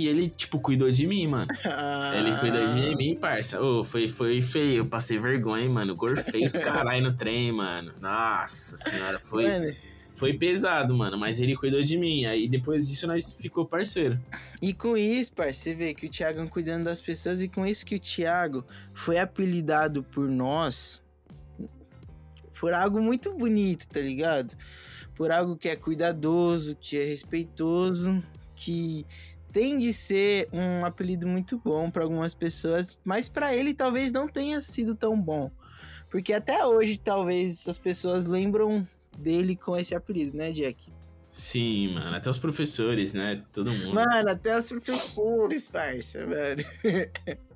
E 0.00 0.08
ele, 0.08 0.28
tipo, 0.28 0.58
cuidou 0.58 0.90
de 0.90 1.06
mim, 1.06 1.26
mano. 1.26 1.48
Ele 2.16 2.36
cuidou 2.38 2.66
de 2.68 2.96
mim, 2.96 3.14
parça. 3.14 3.60
Ô, 3.60 3.84
foi, 3.84 4.08
foi 4.08 4.40
feio, 4.40 4.78
eu 4.78 4.86
passei 4.86 5.18
vergonha, 5.18 5.68
mano. 5.68 5.94
Gorfei 5.94 6.44
os 6.44 6.52
caralho 6.52 7.02
no 7.02 7.16
trem, 7.16 7.52
mano. 7.52 7.92
Nossa 8.00 8.76
senhora, 8.76 9.18
foi, 9.18 9.46
Mano, 9.46 9.76
foi 10.14 10.32
pesado, 10.34 10.96
mano. 10.96 11.18
Mas 11.18 11.40
ele 11.40 11.54
cuidou 11.54 11.82
de 11.82 11.98
mim. 11.98 12.24
Aí 12.24 12.48
depois 12.48 12.88
disso 12.88 13.06
nós 13.06 13.32
ficou 13.32 13.66
parceiro. 13.66 14.18
E 14.62 14.72
com 14.72 14.96
isso, 14.96 15.32
parça, 15.32 15.60
você 15.60 15.74
vê 15.74 15.94
que 15.94 16.06
o 16.06 16.10
Thiago 16.10 16.48
cuidando 16.48 16.84
das 16.84 17.00
pessoas 17.00 17.42
e 17.42 17.48
com 17.48 17.66
isso 17.66 17.84
que 17.84 17.96
o 17.96 18.00
Thiago 18.00 18.64
foi 18.94 19.18
apelidado 19.18 20.02
por 20.02 20.28
nós 20.28 21.02
por 22.60 22.74
algo 22.74 23.00
muito 23.00 23.32
bonito, 23.32 23.88
tá 23.88 24.00
ligado? 24.00 24.54
Por 25.14 25.32
algo 25.32 25.56
que 25.56 25.66
é 25.66 25.74
cuidadoso, 25.74 26.76
que 26.78 26.98
é 26.98 27.04
respeitoso, 27.04 28.22
que 28.54 29.06
tem 29.52 29.78
de 29.78 29.92
ser 29.92 30.48
um 30.52 30.84
apelido 30.84 31.26
muito 31.26 31.58
bom 31.58 31.90
para 31.90 32.02
algumas 32.02 32.34
pessoas, 32.34 32.98
mas 33.04 33.28
para 33.28 33.54
ele 33.54 33.74
talvez 33.74 34.12
não 34.12 34.28
tenha 34.28 34.60
sido 34.60 34.94
tão 34.94 35.20
bom. 35.20 35.50
Porque 36.08 36.32
até 36.32 36.66
hoje, 36.66 36.98
talvez, 36.98 37.68
as 37.68 37.78
pessoas 37.78 38.24
lembram 38.24 38.86
dele 39.16 39.54
com 39.54 39.76
esse 39.76 39.94
apelido, 39.94 40.36
né, 40.36 40.50
Jack? 40.50 40.92
Sim, 41.30 41.94
mano. 41.94 42.16
Até 42.16 42.28
os 42.28 42.38
professores, 42.38 43.12
né? 43.12 43.44
Todo 43.52 43.70
mundo. 43.70 43.94
Mano, 43.94 44.30
até 44.30 44.58
os 44.58 44.68
professores, 44.68 45.68
parça, 45.68 46.26
mano. 46.26 46.64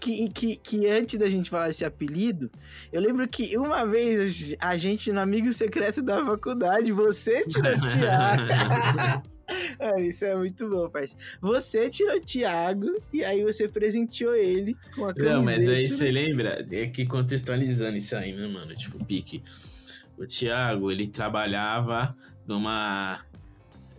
que, 0.00 0.28
que, 0.30 0.56
que 0.56 0.88
antes 0.88 1.18
da 1.18 1.28
gente 1.28 1.48
falar 1.48 1.70
esse 1.70 1.84
apelido, 1.84 2.50
eu 2.92 3.00
lembro 3.00 3.28
que 3.28 3.56
uma 3.56 3.86
vez 3.86 4.56
a 4.58 4.76
gente, 4.76 5.12
no 5.12 5.20
amigo 5.20 5.52
secreto 5.52 6.02
da 6.02 6.24
faculdade, 6.24 6.90
você 6.90 7.46
tirou 7.46 7.72
o 7.72 9.22
Mano, 9.78 9.98
isso 10.04 10.24
é 10.24 10.36
muito 10.36 10.68
bom, 10.68 10.88
parceiro. 10.88 11.22
Você 11.40 11.88
tirou 11.88 12.16
o 12.16 12.20
Thiago 12.20 13.02
e 13.12 13.24
aí 13.24 13.42
você 13.42 13.68
presenteou 13.68 14.34
ele 14.34 14.76
com 14.94 15.06
a 15.06 15.14
camiseta. 15.14 15.36
Não, 15.36 15.44
mas 15.44 15.68
aí 15.68 15.88
você 15.88 16.10
lembra, 16.10 16.66
é 16.70 16.86
que 16.86 17.06
contextualizando 17.06 17.96
isso 17.96 18.16
aí, 18.16 18.34
né, 18.34 18.46
mano? 18.46 18.74
Tipo, 18.74 19.04
pique. 19.04 19.42
O 20.16 20.26
Thiago, 20.26 20.90
ele 20.90 21.06
trabalhava 21.06 22.16
numa. 22.46 23.20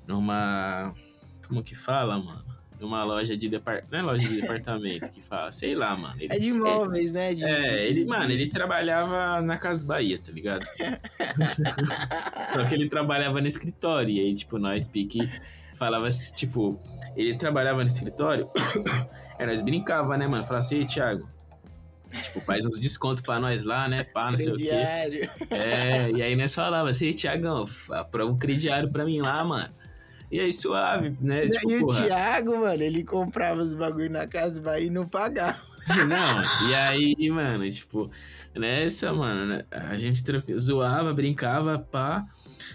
numa. 0.08 0.94
Como 1.48 1.64
que 1.64 1.76
fala, 1.76 2.18
mano? 2.18 2.46
Numa 2.84 3.02
loja 3.06 3.38
de 3.38 3.48
departamento. 3.48 3.88
Não 3.94 4.00
é 4.00 4.02
loja 4.02 4.28
de 4.28 4.42
departamento 4.42 5.10
que 5.10 5.22
fala, 5.22 5.50
sei 5.54 5.74
lá, 5.74 5.96
mano. 5.96 6.16
Ele, 6.20 6.34
É 6.34 6.38
de 6.38 6.48
imóveis, 6.50 7.14
né? 7.14 7.34
De... 7.34 7.46
é, 7.46 7.88
ele, 7.88 8.04
mano, 8.04 8.30
ele 8.30 8.50
trabalhava 8.50 9.42
na 9.42 9.58
Casa 9.58 9.86
Bahia, 9.86 10.20
tá 10.20 10.34
ligado? 10.34 10.66
Só 12.54 12.66
que 12.66 12.76
ele 12.76 12.90
trabalhava 12.90 13.40
no 13.40 13.48
escritório. 13.48 14.10
E 14.14 14.20
aí, 14.20 14.34
tipo, 14.34 14.58
nós 14.60 14.90
pique 14.90 15.30
falava 15.76 16.10
assim, 16.10 16.36
tipo, 16.36 16.78
ele 17.16 17.38
trabalhava 17.38 17.82
no 17.82 17.88
escritório, 17.88 18.50
aí 19.40 19.46
nós 19.48 19.62
brincava, 19.62 20.18
né, 20.18 20.28
mano? 20.28 20.44
Falava 20.44 20.60
assim, 20.60 20.80
"Ei, 20.80 20.86
Thiago, 20.86 21.26
tipo, 22.22 22.42
faz 22.42 22.66
uns 22.66 22.80
descontos 22.82 23.24
pra 23.24 23.40
nós 23.40 23.64
lá, 23.64 23.88
né? 23.88 24.04
Pá, 24.04 24.30
não 24.30 24.38
sei 24.38 24.52
o 24.54 24.56
quê. 24.58 24.66
crediário. 24.68 25.30
É, 25.50 26.12
e 26.12 26.22
aí 26.22 26.36
nós 26.36 26.54
falava 26.54 26.90
assim, 26.90 27.06
"Ei, 27.08 27.14
Thiagão, 27.14 27.66
aprova 27.92 28.30
um 28.32 28.38
crediário 28.38 28.92
pra 28.92 29.06
mim 29.06 29.22
lá, 29.22 29.42
mano. 29.44 29.74
E 30.34 30.40
aí, 30.40 30.52
suave, 30.52 31.16
né? 31.22 31.48
Tipo, 31.48 31.72
e 31.72 31.78
o 31.78 31.82
porra, 31.82 32.06
Thiago, 32.06 32.58
mano, 32.58 32.82
ele 32.82 33.04
comprava 33.04 33.62
os 33.62 33.76
bagulho 33.76 34.10
na 34.10 34.26
casa 34.26 34.60
Bahia 34.60 34.88
e 34.88 34.90
não 34.90 35.08
pagava. 35.08 35.62
Não, 36.08 36.70
e 36.70 36.74
aí, 36.74 37.30
mano, 37.30 37.70
tipo, 37.70 38.10
nessa, 38.56 39.14
mano, 39.14 39.46
né, 39.46 39.66
a 39.70 39.96
gente 39.96 40.24
zoava, 40.58 41.14
brincava, 41.14 41.78
pá. 41.78 42.26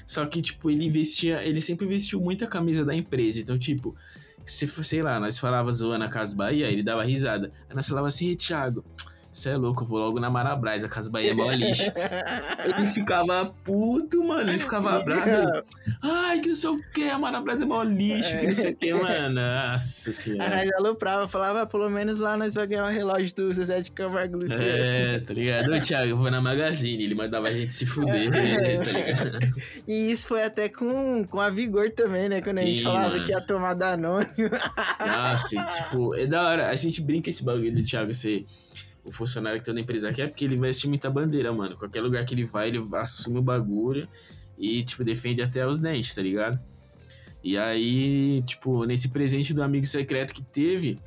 Só 0.07 0.25
que, 0.27 0.41
tipo, 0.41 0.71
ele 0.71 0.89
vestia, 0.89 1.43
ele 1.43 1.61
sempre 1.61 1.85
vestiu 1.85 2.21
muita 2.21 2.47
camisa 2.47 2.85
da 2.85 2.95
empresa. 2.95 3.41
Então, 3.41 3.59
tipo, 3.59 3.97
se, 4.47 4.69
sei 4.85 5.03
lá, 5.03 5.19
nós 5.19 5.37
falava 5.39 5.73
zoando 5.73 6.05
a 6.05 6.09
Casa 6.09 6.37
Bahia, 6.37 6.71
ele 6.71 6.83
dava 6.85 7.03
risada. 7.03 7.51
Aí 7.69 7.75
nós 7.75 7.89
falava 7.89 8.07
assim, 8.07 8.29
"Ei, 8.29 8.37
Thiago, 8.37 8.85
você 9.39 9.51
é 9.51 9.57
louco, 9.57 9.83
eu 9.83 9.87
vou 9.87 9.99
logo 9.99 10.21
na 10.21 10.29
Marabras, 10.31 10.85
a 10.85 10.89
Casa 10.89 11.11
Bahia 11.11 11.31
é 11.31 11.35
mó 11.35 11.51
lixo. 11.51 11.91
Ele 12.77 12.87
ficava 12.89 13.53
puto, 13.65 14.23
mano, 14.25 14.51
ele 14.51 14.59
ficava 14.59 15.01
bravo. 15.01 15.63
Ai, 16.03 16.41
que 16.41 16.49
não 16.49 16.55
sei 16.55 16.71
o 16.71 16.81
que, 16.93 17.09
a 17.09 17.19
Marabras 17.19 17.61
é 17.63 17.65
mó 17.65 17.83
lixo, 17.83 18.39
que 18.39 18.47
não 18.49 18.55
sei 18.55 18.73
o 18.73 18.77
que, 18.77 18.93
mano. 18.93 19.35
Nossa 19.35 20.11
Aí 20.11 20.15
senhora. 20.15 20.57
nós 20.57 20.73
aloprava, 20.73 21.29
falava, 21.29 21.63
"Ah, 21.63 21.67
pelo 21.67 21.89
menos 21.89 22.19
lá 22.19 22.37
nós 22.37 22.55
vamos 22.55 22.69
ganhar 22.71 22.85
um 22.85 22.89
relógio 22.93 23.35
do 23.35 23.53
Zezé 23.53 23.81
de 23.81 23.91
Camargo 23.91 24.37
Luciano. 24.39 24.63
É, 24.65 25.21
tá 25.21 25.33
ligado? 25.35 25.73
Ô, 25.73 25.81
Thiago, 25.81 26.07
eu 26.11 26.17
vou 26.17 26.31
na 26.31 26.41
Magazine. 26.41 27.03
Ele 27.05 27.15
mandava 27.15 27.49
a 27.49 27.53
gente 27.53 27.73
se 27.73 27.87
fuder, 27.87 28.35
É. 28.35 28.79
tá 28.79 28.91
ligado? 28.93 29.39
E 29.87 30.11
isso 30.11 30.27
foi 30.27 30.43
até 30.43 30.69
com, 30.69 31.25
com 31.25 31.41
a 31.41 31.49
Vigor 31.51 31.91
também, 31.93 32.29
né? 32.29 32.41
Quando 32.41 32.59
a 32.59 32.63
gente 32.63 32.79
Sim, 32.79 32.85
falava 32.85 33.11
mano. 33.11 33.25
que 33.25 33.31
ia 33.33 33.41
tomar 33.41 33.75
Danone. 33.75 34.27
Nossa, 35.01 35.63
tipo, 35.65 36.15
é 36.15 36.27
da 36.27 36.43
hora. 36.49 36.69
A 36.71 36.77
gente 36.77 37.01
brinca 37.01 37.31
esse 37.31 37.45
bagulho 37.45 37.73
do 37.75 37.83
Thiago 37.83 38.13
ser 38.13 38.45
o 39.09 39.13
funcionário 39.13 39.59
que 39.59 39.65
toda 39.65 39.81
empresa 39.81 40.13
quer, 40.13 40.29
porque 40.29 40.45
ele 40.45 40.57
veste 40.57 40.87
muita 40.87 41.11
bandeira, 41.11 41.53
mano. 41.53 41.77
Qualquer 41.77 42.03
lugar 42.03 42.25
que 42.25 42.35
ele 42.35 42.45
vai, 42.45 42.69
ele 42.69 42.79
assume 42.95 43.39
o 43.39 43.43
bagulho 43.43 44.07
e, 44.59 44.83
tipo, 44.83 45.03
defende 45.03 45.41
até 45.41 45.67
os 45.67 45.79
dentes, 45.79 46.15
tá 46.15 46.21
ligado? 46.21 46.61
E 47.43 47.57
aí, 47.57 48.43
tipo, 48.43 48.85
nesse 48.85 49.09
presente 49.09 49.55
do 49.55 49.63
amigo 49.63 49.87
secreto 49.87 50.35
que 50.35 50.43
teve, 50.43 51.01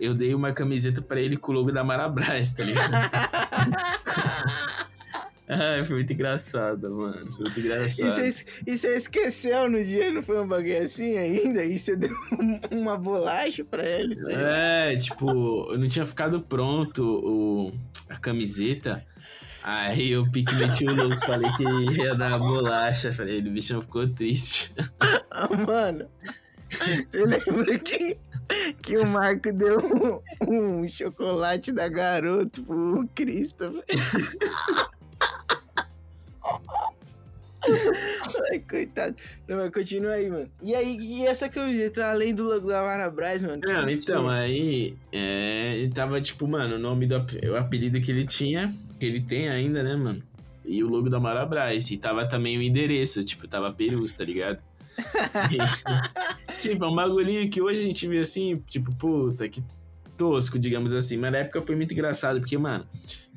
eu 0.00 0.14
dei 0.14 0.34
uma 0.34 0.52
camiseta 0.52 1.00
pra 1.00 1.20
ele 1.20 1.36
com 1.36 1.52
o 1.52 1.54
logo 1.54 1.70
da 1.70 1.84
Marabras, 1.84 2.52
tá 2.52 2.64
ligado? 2.64 2.92
Ai, 5.46 5.84
foi 5.84 5.96
muito 5.96 6.12
engraçado, 6.12 6.90
mano. 6.90 7.30
Foi 7.32 7.44
muito 7.44 7.60
engraçado. 7.60 8.08
e 8.66 8.78
você 8.78 8.96
esqueceu 8.96 9.68
no 9.68 9.82
dia, 9.84 10.10
não 10.10 10.22
foi 10.22 10.40
um 10.40 10.48
bagulho 10.48 10.82
assim 10.82 11.18
ainda? 11.18 11.62
E 11.64 11.78
você 11.78 11.94
deu 11.96 12.10
um- 12.40 12.60
uma 12.80 12.96
bolacha 12.96 13.64
pra 13.64 13.84
ele, 13.84 14.14
sei 14.14 14.36
lá. 14.36 14.48
É, 14.90 14.96
tipo, 14.96 15.28
eu 15.70 15.78
não 15.78 15.86
tinha 15.88 16.06
ficado 16.06 16.40
pronto 16.40 17.02
o, 17.04 17.72
a 18.08 18.16
camiseta. 18.18 19.04
Aí 19.62 20.10
eu 20.12 20.30
pique 20.30 20.54
meti 20.54 20.86
o 20.86 20.94
louco, 20.94 21.18
falei 21.24 21.50
que 21.56 21.64
ia 22.02 22.14
dar 22.14 22.38
bolacha. 22.38 23.12
Falei, 23.12 23.38
o 23.40 23.50
bichão 23.50 23.80
ficou 23.82 24.08
triste. 24.08 24.72
Ah, 25.36 25.48
mano, 25.52 26.08
você 26.70 27.24
lembra 27.24 27.76
que, 27.80 28.16
que 28.80 28.96
o 28.96 29.04
Marco 29.04 29.52
deu 29.52 29.78
um, 30.48 30.80
um 30.82 30.88
chocolate 30.88 31.72
da 31.72 31.88
garoto 31.88 32.62
pro 32.62 33.08
Christopher? 33.16 33.82
Ai, 38.50 38.58
coitado. 38.58 39.16
Não, 39.48 39.58
mas 39.58 39.72
continua 39.72 40.12
aí, 40.12 40.30
mano. 40.30 40.48
E 40.62 40.74
aí, 40.74 40.98
e 41.00 41.26
essa 41.26 41.48
camiseta, 41.48 42.06
além 42.06 42.34
do 42.34 42.44
logo 42.44 42.68
da 42.68 42.82
Marabras, 42.82 43.42
mano? 43.42 43.60
Não, 43.64 43.88
então, 43.88 44.28
aí 44.28 44.96
é, 45.12 45.76
ele 45.76 45.92
tava 45.92 46.20
tipo, 46.20 46.46
mano, 46.46 46.76
o 46.76 46.78
nome 46.78 47.06
do 47.06 47.14
o 47.16 47.56
apelido 47.56 48.00
que 48.00 48.10
ele 48.10 48.24
tinha, 48.24 48.74
que 48.98 49.06
ele 49.06 49.20
tem 49.20 49.48
ainda, 49.48 49.82
né, 49.82 49.94
mano? 49.94 50.22
E 50.64 50.82
o 50.82 50.88
logo 50.88 51.10
da 51.10 51.20
Marabras. 51.20 51.90
E 51.90 51.96
tava 51.96 52.26
também 52.26 52.56
o 52.56 52.62
endereço, 52.62 53.24
tipo, 53.24 53.46
tava 53.46 53.72
Perus, 53.72 54.14
tá 54.14 54.24
ligado? 54.24 54.58
E, 55.50 56.58
tipo, 56.58 56.84
é 56.84 56.88
um 56.88 56.94
bagulhinho 56.94 57.48
que 57.50 57.60
hoje 57.60 57.80
a 57.80 57.84
gente 57.84 58.06
vê 58.06 58.20
assim, 58.20 58.62
tipo, 58.66 58.94
puta, 58.94 59.48
que 59.48 59.62
tosco, 60.16 60.58
digamos 60.58 60.94
assim. 60.94 61.16
Mas 61.16 61.32
na 61.32 61.38
época 61.38 61.60
foi 61.60 61.76
muito 61.76 61.92
engraçado, 61.92 62.40
porque, 62.40 62.56
mano, 62.56 62.86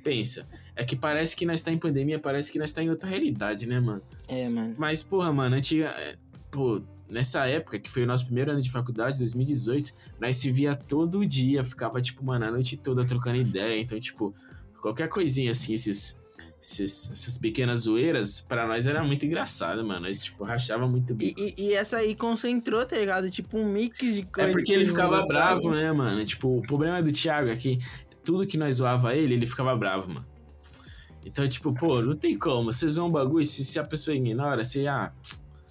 pensa, 0.04 0.48
é 0.76 0.86
que 0.86 0.96
parece 0.96 1.36
que 1.36 1.46
nós 1.46 1.62
tá 1.62 1.72
em 1.72 1.78
pandemia, 1.78 2.20
parece 2.20 2.52
que 2.52 2.60
nós 2.60 2.72
tá 2.72 2.82
em 2.82 2.90
outra 2.90 3.10
realidade, 3.10 3.68
né, 3.68 3.80
mano? 3.80 4.02
É, 4.28 4.48
mano. 4.50 4.76
Mas, 4.78 5.02
porra, 5.04 5.32
mano, 5.32 5.56
antiga. 5.56 5.88
é, 5.98 6.16
Pô, 6.50 6.82
nessa 7.10 7.46
época, 7.46 7.78
que 7.80 7.90
foi 7.90 8.04
o 8.04 8.08
nosso 8.08 8.26
primeiro 8.26 8.52
ano 8.52 8.62
de 8.62 8.72
faculdade, 8.72 9.20
2018, 9.20 9.94
nós 10.20 10.38
se 10.38 10.50
via 10.52 10.76
todo 10.76 11.26
dia, 11.26 11.64
ficava, 11.64 12.02
tipo, 12.02 12.24
mano, 12.26 12.46
a 12.46 12.52
noite 12.52 12.78
toda 12.78 13.06
trocando 13.06 13.38
ideia. 13.38 13.80
Então, 13.80 14.00
tipo, 14.00 14.34
qualquer 14.82 15.10
coisinha 15.10 15.52
assim, 15.52 15.74
esses. 15.74 16.18
esses- 16.62 17.12
essas 17.12 17.38
pequenas 17.38 17.82
zoeiras, 17.82 18.42
pra 18.42 18.66
nós 18.68 18.88
era 18.88 19.04
muito 19.04 19.26
engraçado, 19.26 19.86
mano. 19.86 20.02
Nós, 20.08 20.22
tipo, 20.24 20.44
rachava 20.44 20.88
muito 20.88 21.14
bico. 21.14 21.40
e, 21.40 21.54
e 21.58 21.74
essa 21.74 21.98
aí 21.98 22.16
concentrou, 22.16 22.86
tá 22.86 22.98
ligado? 22.98 23.30
Tipo 23.30 23.58
um 23.58 23.72
mix 23.72 24.00
de 24.16 24.24
coisa. 24.24 24.50
É 24.50 24.52
porque 24.54 24.66
que 24.66 24.74
ele 24.74 24.86
ficava 24.86 25.26
bravo, 25.26 25.72
né, 25.72 25.92
mano? 25.92 26.24
Tipo, 26.26 26.58
o 26.58 26.62
problema 26.62 27.02
do 27.04 27.12
Thiago 27.12 27.50
é 27.50 27.56
que 27.56 27.78
tudo 28.24 28.48
que 28.48 28.58
nós 28.58 28.78
zoava 28.78 29.16
ele, 29.16 29.34
ele 29.36 29.46
ficava 29.46 29.76
bravo, 29.76 30.10
mano. 30.14 30.26
Então, 31.28 31.48
tipo, 31.48 31.74
pô, 31.74 32.02
não 32.02 32.16
tem 32.16 32.38
como. 32.38 32.72
Vocês 32.72 32.94
zoam 32.94 33.10
um 33.10 33.12
bagulho, 33.12 33.46
se, 33.46 33.64
se 33.64 33.78
a 33.78 33.84
pessoa 33.84 34.16
ignora, 34.16 34.64
você, 34.64 34.88
ah, 34.88 35.12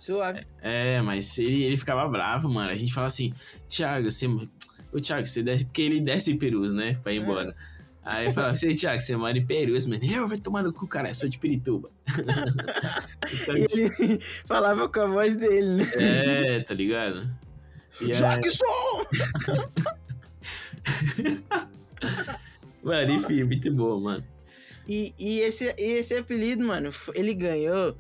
Suave. 0.06 0.46
É, 0.62 1.00
mas 1.00 1.36
ele, 1.38 1.64
ele 1.64 1.76
ficava 1.76 2.06
bravo, 2.08 2.48
mano. 2.48 2.70
A 2.70 2.74
gente 2.74 2.94
fala 2.94 3.08
assim, 3.08 3.32
Thiago, 3.66 4.08
você. 4.08 4.26
Ô, 4.28 5.00
Thiago, 5.00 5.26
você 5.26 5.42
desce. 5.42 5.64
Porque 5.64 5.82
ele 5.82 6.00
desce 6.00 6.30
em 6.32 6.38
Perus, 6.38 6.72
né? 6.72 6.96
Pra 7.02 7.12
ir 7.12 7.20
embora. 7.20 7.56
Aí 8.04 8.26
eu 8.26 8.32
falava 8.32 8.52
assim, 8.52 8.72
Thiago, 8.72 9.00
você 9.00 9.16
mora 9.16 9.36
em 9.36 9.44
Perus, 9.44 9.84
mano. 9.88 10.04
Ele, 10.04 10.14
"Ah, 10.14 10.24
vai 10.26 10.38
tomar 10.38 10.62
no 10.62 10.72
cu, 10.72 10.86
cara, 10.86 11.08
eu 11.08 11.14
sou 11.14 11.28
de 11.28 11.38
Pirituba. 11.38 11.90
então, 13.34 13.56
E 13.56 13.66
tipo, 13.66 14.00
ele 14.00 14.20
falava 14.46 14.88
com 14.88 15.00
a 15.00 15.06
voz 15.06 15.34
dele, 15.34 15.66
né? 15.82 15.90
é, 15.94 16.60
tá 16.60 16.72
ligado? 16.72 17.28
E 18.00 18.04
aí, 18.04 18.12
Jackson! 18.12 19.06
mano, 22.84 23.10
enfim, 23.10 23.42
muito 23.42 23.72
bom, 23.74 24.00
mano. 24.00 24.24
E, 24.88 25.12
e 25.18 25.40
esse, 25.40 25.74
esse 25.76 26.14
apelido, 26.14 26.64
mano, 26.64 26.90
ele 27.14 27.34
ganhou 27.34 27.96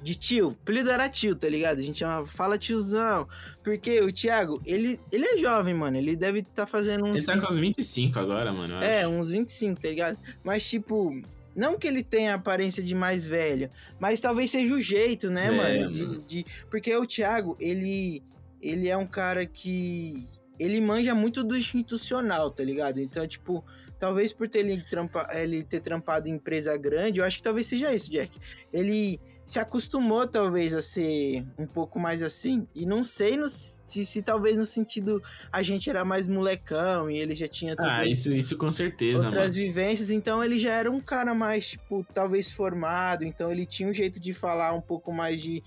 de 0.00 0.14
tio. 0.14 0.48
O 0.48 0.52
apelido 0.52 0.90
era 0.90 1.08
tio, 1.08 1.34
tá 1.34 1.48
ligado? 1.48 1.78
A 1.78 1.82
gente 1.82 1.98
chamava, 1.98 2.26
fala 2.26 2.56
tiozão. 2.58 3.26
Porque 3.62 4.00
o 4.00 4.12
Thiago, 4.12 4.62
ele, 4.64 5.00
ele 5.10 5.24
é 5.24 5.36
jovem, 5.38 5.74
mano. 5.74 5.96
Ele 5.96 6.14
deve 6.14 6.40
estar 6.40 6.66
fazendo 6.66 7.04
uns. 7.04 7.16
Ele 7.16 7.40
tá 7.40 7.40
com 7.46 7.52
uns 7.52 7.58
25 7.58 8.18
agora, 8.18 8.52
mano. 8.52 8.74
É, 8.76 9.00
acho. 9.02 9.08
uns 9.10 9.28
25, 9.30 9.80
tá 9.80 9.88
ligado? 9.88 10.18
Mas, 10.44 10.68
tipo, 10.68 11.20
não 11.54 11.76
que 11.78 11.86
ele 11.88 12.04
tenha 12.04 12.32
a 12.32 12.36
aparência 12.36 12.82
de 12.82 12.94
mais 12.94 13.26
velho, 13.26 13.68
mas 13.98 14.20
talvez 14.20 14.50
seja 14.50 14.72
o 14.74 14.80
jeito, 14.80 15.30
né, 15.30 15.46
É, 15.46 15.50
mano? 15.50 15.92
De, 15.92 16.18
de- 16.20 16.46
porque 16.70 16.94
o 16.94 17.06
Thiago, 17.06 17.56
ele, 17.58 18.22
ele 18.60 18.88
é 18.88 18.96
um 18.96 19.06
cara 19.06 19.44
que 19.46 20.24
ele 20.58 20.80
manja 20.80 21.14
muito 21.14 21.42
do 21.42 21.56
institucional, 21.56 22.50
tá 22.50 22.62
ligado? 22.62 23.00
Então, 23.00 23.26
tipo, 23.26 23.64
talvez 23.98 24.32
por 24.32 24.48
ter 24.48 24.60
ele, 24.60 24.82
trampa, 24.82 25.28
ele 25.32 25.62
ter 25.62 25.80
trampado 25.80 26.28
em 26.28 26.32
empresa 26.32 26.76
grande, 26.76 27.20
eu 27.20 27.24
acho 27.24 27.38
que 27.38 27.42
talvez 27.42 27.66
seja 27.66 27.94
isso, 27.94 28.10
Jack. 28.10 28.38
Ele 28.72 29.18
se 29.44 29.60
acostumou, 29.60 30.26
talvez, 30.26 30.74
a 30.74 30.82
ser 30.82 31.44
um 31.56 31.66
pouco 31.66 32.00
mais 32.00 32.20
assim. 32.22 32.66
E 32.74 32.84
não 32.84 33.04
sei 33.04 33.36
no, 33.36 33.46
se, 33.48 34.04
se 34.04 34.20
talvez 34.20 34.58
no 34.58 34.66
sentido 34.66 35.22
a 35.52 35.62
gente 35.62 35.88
era 35.88 36.04
mais 36.04 36.26
molecão 36.26 37.08
e 37.08 37.16
ele 37.16 37.34
já 37.34 37.46
tinha 37.46 37.76
tudo 37.76 37.88
Ah, 37.88 38.04
isso, 38.04 38.32
isso 38.32 38.58
com 38.58 38.70
certeza, 38.70 39.26
outras 39.26 39.56
mano. 39.56 39.68
vivências, 39.68 40.10
então 40.10 40.42
ele 40.42 40.58
já 40.58 40.72
era 40.72 40.90
um 40.90 41.00
cara 41.00 41.32
mais, 41.32 41.70
tipo, 41.70 42.04
talvez 42.12 42.50
formado, 42.50 43.24
então 43.24 43.50
ele 43.52 43.64
tinha 43.64 43.88
um 43.88 43.92
jeito 43.92 44.18
de 44.20 44.34
falar 44.34 44.72
um 44.72 44.80
pouco 44.80 45.12
mais 45.12 45.40
de. 45.40 45.62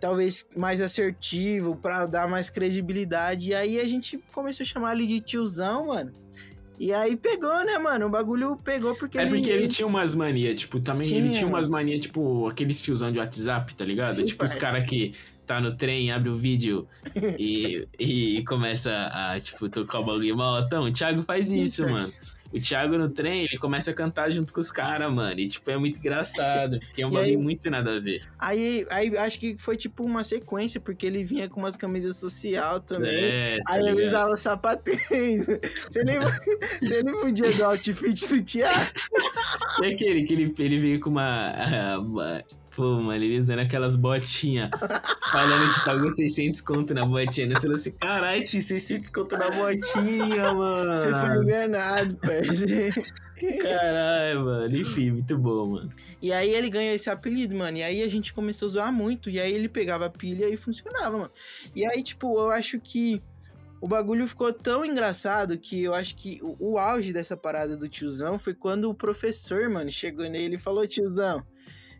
Talvez 0.00 0.48
mais 0.56 0.80
assertivo, 0.80 1.76
pra 1.76 2.06
dar 2.06 2.26
mais 2.28 2.50
credibilidade. 2.50 3.50
E 3.50 3.54
aí 3.54 3.78
a 3.78 3.84
gente 3.84 4.18
começou 4.34 4.64
a 4.64 4.66
chamar 4.66 4.96
ele 4.96 5.06
de 5.06 5.20
tiozão, 5.20 5.86
mano. 5.86 6.12
E 6.78 6.92
aí 6.92 7.16
pegou, 7.16 7.64
né, 7.64 7.78
mano? 7.78 8.06
O 8.06 8.10
bagulho 8.10 8.56
pegou 8.64 8.94
porque 8.96 9.18
É 9.18 9.26
porque 9.26 9.50
ele 9.50 9.68
tinha 9.68 9.86
umas 9.86 10.14
manias, 10.14 10.60
tipo, 10.60 10.80
também 10.80 11.06
ele 11.08 11.28
Tinha. 11.28 11.32
tinha 11.32 11.46
umas 11.46 11.68
manias, 11.68 12.00
tipo, 12.00 12.48
aqueles 12.48 12.80
tiozão 12.80 13.12
de 13.12 13.18
WhatsApp, 13.18 13.74
tá 13.74 13.84
ligado? 13.84 14.16
Sim, 14.16 14.24
tipo, 14.24 14.44
os 14.44 14.52
parça. 14.52 14.58
caras 14.58 14.88
que 14.88 15.12
tá 15.46 15.60
no 15.60 15.76
trem, 15.76 16.10
abre 16.10 16.28
o 16.30 16.34
vídeo 16.34 16.88
e, 17.38 17.86
e 17.98 18.42
começa 18.44 18.90
a, 19.12 19.38
tipo, 19.40 19.68
tocar 19.68 20.00
o 20.00 20.04
bagulho 20.04 20.36
mal. 20.36 20.60
Então, 20.60 20.84
o 20.84 20.90
Thiago 20.92 21.22
faz 21.22 21.52
isso, 21.52 21.88
mano. 21.88 22.08
O 22.52 22.60
Thiago 22.60 22.98
no 22.98 23.08
trem, 23.08 23.44
ele 23.44 23.58
começa 23.58 23.90
a 23.90 23.94
cantar 23.94 24.30
junto 24.30 24.52
com 24.52 24.60
os 24.60 24.70
caras, 24.70 25.12
mano. 25.12 25.40
E, 25.40 25.46
tipo, 25.46 25.70
é 25.70 25.76
muito 25.78 25.98
engraçado, 25.98 26.78
porque 26.80 27.02
é 27.02 27.06
um 27.06 27.10
bagulho 27.10 27.40
muito 27.40 27.70
nada 27.70 27.96
a 27.96 28.00
ver. 28.00 28.22
Aí, 28.38 28.86
aí 28.90 29.16
acho 29.16 29.38
que 29.40 29.56
foi 29.56 29.76
tipo 29.76 30.04
uma 30.04 30.22
sequência, 30.22 30.80
porque 30.80 31.06
ele 31.06 31.24
vinha 31.24 31.48
com 31.48 31.60
umas 31.60 31.76
camisas 31.76 32.16
social 32.16 32.80
também. 32.80 33.14
É, 33.14 33.56
tá 33.64 33.72
Aí 33.72 33.80
ele 33.88 34.04
usava 34.04 34.36
sapatênis. 34.36 35.46
Você 35.90 36.04
nem, 36.04 36.18
você 36.82 37.02
nem 37.02 37.14
podia 37.20 37.52
do 37.52 37.64
outfit 37.64 38.28
do 38.28 38.42
Thiago. 38.42 38.92
E 39.82 39.86
aquele 39.86 40.24
que 40.24 40.34
ele, 40.34 40.54
ele 40.58 40.76
veio 40.78 41.00
com 41.00 41.10
uma, 41.10 41.52
uma- 41.98 42.44
Pô, 42.74 42.94
mano, 43.00 43.22
ele 43.22 43.38
usando 43.38 43.58
aquelas 43.58 43.96
botinhas, 43.96 44.70
falando 45.30 45.74
que 45.74 45.84
pagou 45.84 46.10
600 46.10 46.60
conto 46.62 46.94
na 46.94 47.04
botinha. 47.04 47.46
né? 47.46 47.54
Você 47.54 47.60
falou 47.60 47.74
assim, 47.74 47.92
caralho, 47.92 48.44
tinha 48.44 48.62
600 48.62 49.10
conto 49.10 49.36
na 49.36 49.50
botinha, 49.50 50.54
mano. 50.54 50.96
Você 50.96 51.10
foi 51.10 51.44
enganado, 51.44 52.16
parceiro. 52.16 52.94
Caralho, 53.60 54.44
mano. 54.44 54.76
Enfim, 54.76 55.10
muito 55.10 55.36
bom, 55.36 55.66
mano. 55.66 55.90
E 56.20 56.32
aí 56.32 56.50
ele 56.50 56.70
ganhou 56.70 56.94
esse 56.94 57.10
apelido, 57.10 57.54
mano. 57.54 57.76
E 57.76 57.82
aí 57.82 58.02
a 58.02 58.08
gente 58.08 58.32
começou 58.32 58.66
a 58.66 58.70
zoar 58.70 58.92
muito. 58.92 59.28
E 59.28 59.38
aí 59.38 59.52
ele 59.52 59.68
pegava 59.68 60.06
a 60.06 60.10
pilha 60.10 60.48
e 60.48 60.56
funcionava, 60.56 61.18
mano. 61.18 61.30
E 61.74 61.84
aí, 61.84 62.02
tipo, 62.02 62.38
eu 62.38 62.50
acho 62.50 62.78
que 62.80 63.22
o 63.80 63.88
bagulho 63.88 64.26
ficou 64.28 64.52
tão 64.52 64.84
engraçado 64.84 65.58
que 65.58 65.82
eu 65.82 65.92
acho 65.92 66.14
que 66.14 66.38
o, 66.40 66.56
o 66.72 66.78
auge 66.78 67.12
dessa 67.12 67.36
parada 67.36 67.76
do 67.76 67.88
tiozão 67.88 68.38
foi 68.38 68.54
quando 68.54 68.88
o 68.88 68.94
professor, 68.94 69.68
mano, 69.68 69.90
chegou 69.90 70.28
nele 70.30 70.54
e 70.54 70.58
falou, 70.58 70.86
tiozão. 70.86 71.44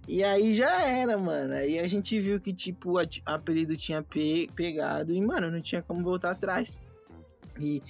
E 0.09 0.25
aí 0.25 0.55
já 0.55 0.83
era, 0.83 1.17
mano. 1.17 1.55
Aí 1.55 1.79
a 1.79 1.87
gente 1.87 2.19
viu 2.19 2.41
que, 2.41 2.53
tipo, 2.53 2.99
o 2.99 3.07
apelido 3.25 3.77
tinha 3.77 4.03
pe- 4.03 4.49
pegado 4.55 5.12
e, 5.15 5.21
mano, 5.21 5.51
não 5.51 5.61
tinha 5.61 5.81
como 5.83 6.03
voltar 6.03 6.33
atrás. 6.33 6.79
E, 7.61 7.83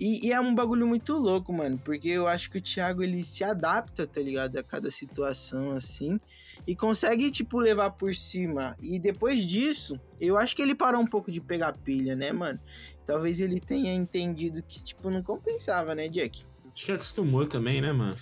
e, 0.00 0.26
e 0.28 0.32
é 0.32 0.40
um 0.40 0.54
bagulho 0.54 0.86
muito 0.86 1.16
louco, 1.18 1.52
mano, 1.52 1.78
porque 1.84 2.08
eu 2.08 2.26
acho 2.26 2.50
que 2.50 2.56
o 2.58 2.62
Thiago 2.62 3.02
ele 3.02 3.22
se 3.22 3.44
adapta, 3.44 4.06
tá 4.06 4.20
ligado? 4.20 4.56
A 4.56 4.62
cada 4.62 4.90
situação 4.90 5.72
assim 5.72 6.18
e 6.66 6.74
consegue, 6.74 7.30
tipo, 7.30 7.58
levar 7.58 7.90
por 7.90 8.14
cima. 8.14 8.76
E 8.80 8.98
depois 8.98 9.44
disso, 9.46 10.00
eu 10.18 10.38
acho 10.38 10.56
que 10.56 10.62
ele 10.62 10.74
parou 10.74 11.00
um 11.02 11.06
pouco 11.06 11.30
de 11.30 11.40
pegar 11.40 11.74
pilha, 11.74 12.16
né, 12.16 12.32
mano? 12.32 12.58
Talvez 13.06 13.40
ele 13.40 13.60
tenha 13.60 13.92
entendido 13.92 14.62
que, 14.62 14.82
tipo, 14.82 15.10
não 15.10 15.22
compensava, 15.22 15.94
né, 15.94 16.08
Jack? 16.08 16.44
Acho 16.74 16.86
que 16.86 16.92
acostumou 16.92 17.46
também, 17.46 17.80
né, 17.82 17.92
mano? 17.92 18.16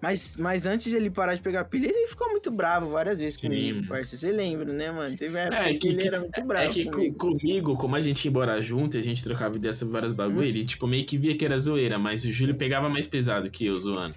Mas, 0.00 0.36
mas 0.36 0.64
antes 0.66 0.90
de 0.90 0.96
ele 0.96 1.10
parar 1.10 1.34
de 1.34 1.42
pegar 1.42 1.64
pilha, 1.64 1.86
ele 1.88 2.06
ficou 2.08 2.30
muito 2.30 2.50
bravo 2.50 2.90
várias 2.90 3.18
vezes 3.18 3.34
Sim, 3.40 3.48
comigo, 3.48 3.86
parça. 3.88 4.16
Você 4.16 4.30
lembra, 4.30 4.72
né, 4.72 4.90
mano? 4.92 5.16
Teve 5.16 5.30
uma 5.34 5.40
época 5.40 5.62
É, 5.62 5.74
que, 5.74 5.88
ele 5.88 5.98
que- 5.98 6.06
era 6.08 6.20
muito 6.20 6.44
bravo 6.44 6.64
é 6.70 6.72
que 6.72 6.84
co- 6.84 6.90
comigo. 6.92 7.16
comigo, 7.16 7.76
como 7.76 7.96
a 7.96 8.00
gente 8.00 8.24
ia 8.24 8.28
embora 8.30 8.60
junto 8.62 8.96
e 8.96 9.00
a 9.00 9.02
gente 9.02 9.22
trocava 9.24 9.56
ideia 9.56 9.72
sobre 9.72 9.92
vários 9.92 10.12
bagulho, 10.12 10.40
Hum. 10.40 10.44
ele, 10.44 10.64
tipo, 10.64 10.86
meio 10.86 11.04
que 11.04 11.18
via 11.18 11.36
que 11.36 11.44
era 11.44 11.58
zoeira, 11.58 11.98
mas 11.98 12.24
o 12.24 12.30
Júlio 12.32 12.54
pegava 12.54 12.88
mais 12.88 13.06
pesado 13.06 13.50
que 13.50 13.66
eu 13.66 13.78
zoando. 13.78 14.14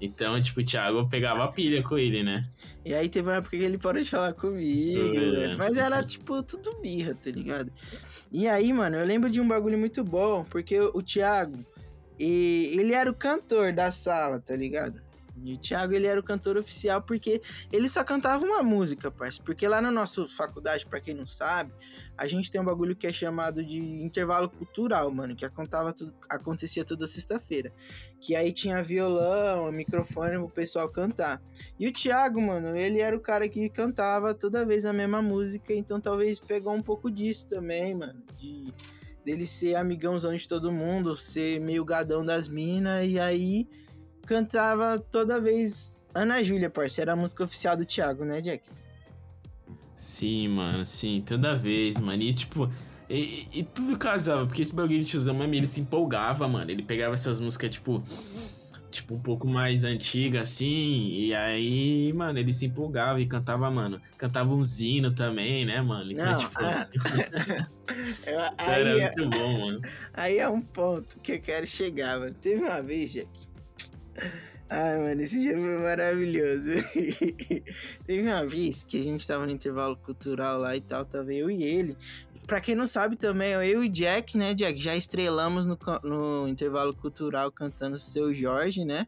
Então, 0.00 0.38
tipo, 0.40 0.60
o 0.60 0.64
Thiago 0.64 1.08
pegava 1.08 1.44
a 1.44 1.48
pilha 1.48 1.82
com 1.82 1.96
ele, 1.96 2.22
né? 2.22 2.46
E 2.84 2.94
aí 2.94 3.08
teve 3.08 3.28
uma 3.28 3.36
época 3.36 3.56
que 3.56 3.62
ele 3.62 3.78
parou 3.78 4.02
de 4.02 4.08
falar 4.10 4.32
comigo, 4.34 5.14
né? 5.32 5.52
é. 5.52 5.56
mas 5.56 5.76
era 5.76 6.02
tipo 6.04 6.42
tudo 6.42 6.78
birra, 6.82 7.14
tá 7.14 7.30
ligado? 7.30 7.72
E 8.30 8.46
aí, 8.46 8.72
mano, 8.72 8.96
eu 8.96 9.04
lembro 9.06 9.28
de 9.30 9.40
um 9.40 9.48
bagulho 9.48 9.78
muito 9.78 10.04
bom, 10.04 10.44
porque 10.44 10.78
o 10.80 11.02
Thiago, 11.02 11.64
e, 12.18 12.72
ele 12.78 12.92
era 12.92 13.10
o 13.10 13.14
cantor 13.14 13.72
da 13.72 13.90
sala, 13.90 14.40
tá 14.40 14.54
ligado? 14.54 15.06
E 15.44 15.54
o 15.54 15.58
Thiago, 15.58 15.92
ele 15.92 16.06
era 16.06 16.18
o 16.18 16.22
cantor 16.22 16.56
oficial 16.56 17.02
porque 17.02 17.42
ele 17.70 17.88
só 17.88 18.02
cantava 18.02 18.44
uma 18.44 18.62
música, 18.62 19.10
parça. 19.10 19.42
Porque 19.42 19.68
lá 19.68 19.80
na 19.80 19.90
nossa 19.90 20.26
faculdade, 20.28 20.86
pra 20.86 21.00
quem 21.00 21.14
não 21.14 21.26
sabe, 21.26 21.72
a 22.16 22.26
gente 22.26 22.50
tem 22.50 22.60
um 22.60 22.64
bagulho 22.64 22.96
que 22.96 23.06
é 23.06 23.12
chamado 23.12 23.64
de 23.64 23.78
intervalo 23.78 24.48
cultural, 24.48 25.10
mano, 25.10 25.36
que 25.36 25.44
acontava 25.44 25.92
tudo, 25.92 26.14
acontecia 26.28 26.84
toda 26.84 27.06
sexta-feira. 27.06 27.72
Que 28.20 28.34
aí 28.34 28.52
tinha 28.52 28.82
violão, 28.82 29.70
microfone 29.70 30.38
pro 30.38 30.48
pessoal 30.48 30.88
cantar. 30.88 31.42
E 31.78 31.86
o 31.86 31.92
Thiago, 31.92 32.40
mano, 32.40 32.74
ele 32.74 33.00
era 33.00 33.14
o 33.14 33.20
cara 33.20 33.48
que 33.48 33.68
cantava 33.68 34.34
toda 34.34 34.64
vez 34.64 34.86
a 34.86 34.92
mesma 34.92 35.20
música, 35.20 35.74
então 35.74 36.00
talvez 36.00 36.40
pegou 36.40 36.74
um 36.74 36.82
pouco 36.82 37.10
disso 37.10 37.46
também, 37.46 37.94
mano. 37.94 38.22
De 38.38 38.72
dele 39.26 39.44
ser 39.44 39.74
amigãozão 39.74 40.32
de 40.32 40.46
todo 40.46 40.70
mundo, 40.70 41.16
ser 41.16 41.60
meio 41.60 41.84
gadão 41.84 42.24
das 42.24 42.46
minas, 42.46 43.04
e 43.10 43.18
aí 43.18 43.68
cantava 44.24 45.00
toda 45.00 45.40
vez 45.40 46.00
Ana 46.14 46.44
Júlia, 46.44 46.70
parceiro, 46.70 47.10
era 47.10 47.18
a 47.18 47.20
música 47.20 47.42
oficial 47.42 47.76
do 47.76 47.84
Thiago, 47.84 48.24
né, 48.24 48.40
Jack? 48.40 48.70
Sim, 49.96 50.46
mano, 50.48 50.84
sim, 50.84 51.24
toda 51.26 51.56
vez, 51.56 51.98
mano. 51.98 52.22
E 52.22 52.32
tipo, 52.32 52.70
e, 53.10 53.48
e 53.52 53.64
tudo 53.64 53.98
casava, 53.98 54.46
porque 54.46 54.62
esse 54.62 54.74
bagulho 54.74 55.00
de 55.00 55.06
tiozão 55.06 55.34
mesmo, 55.34 55.54
ele 55.54 55.66
se 55.66 55.80
empolgava, 55.80 56.46
mano. 56.46 56.70
Ele 56.70 56.84
pegava 56.84 57.14
essas 57.14 57.40
músicas, 57.40 57.70
tipo, 57.70 58.00
tipo, 58.96 59.14
um 59.14 59.20
pouco 59.20 59.46
mais 59.46 59.84
antigas, 59.84 60.48
assim, 60.48 61.08
e 61.10 61.34
aí, 61.34 62.12
mano, 62.12 62.38
ele 62.38 62.52
se 62.52 62.66
empolgava 62.66 63.20
e 63.20 63.26
cantava, 63.26 63.70
mano. 63.70 64.00
Cantava 64.18 64.54
um 64.54 64.62
zino 64.62 65.10
também, 65.14 65.64
né, 65.64 65.80
mano? 65.80 66.10
Então, 66.12 66.26
Não, 66.32 66.36
tipo, 66.36 66.64
ah, 66.64 66.88
Eu- 68.26 68.40
era 68.58 68.90
aí, 68.92 69.00
é, 69.00 69.12
muito 69.16 69.30
bom, 69.30 69.60
mano. 69.66 69.80
aí 70.12 70.38
é 70.38 70.48
um 70.48 70.60
ponto 70.60 71.20
que 71.20 71.32
eu 71.32 71.40
quero 71.40 71.66
chegar, 71.66 72.18
mano. 72.18 72.34
Teve 72.34 72.62
uma 72.64 72.82
vez, 72.82 73.12
Jack. 73.12 73.28
Ai, 74.68 74.98
mano, 74.98 75.20
esse 75.20 75.40
dia 75.40 75.52
foi 75.52 75.78
maravilhoso. 75.78 76.70
Teve 78.06 78.22
uma 78.28 78.44
vez 78.44 78.82
que 78.82 78.98
a 78.98 79.02
gente 79.04 79.24
tava 79.26 79.46
no 79.46 79.52
intervalo 79.52 79.96
cultural 79.96 80.58
lá 80.58 80.74
e 80.76 80.80
tal, 80.80 81.04
tava 81.04 81.32
eu 81.32 81.48
e 81.50 81.62
ele. 81.62 81.96
Pra 82.46 82.60
quem 82.60 82.76
não 82.76 82.86
sabe 82.86 83.16
também, 83.16 83.50
eu 83.50 83.82
e 83.82 83.88
Jack, 83.88 84.38
né, 84.38 84.54
Jack? 84.54 84.80
Já 84.80 84.94
estrelamos 84.94 85.66
no, 85.66 85.76
no 86.04 86.46
intervalo 86.46 86.94
cultural 86.94 87.50
cantando 87.50 87.98
Seu 87.98 88.32
Jorge, 88.32 88.84
né? 88.84 89.06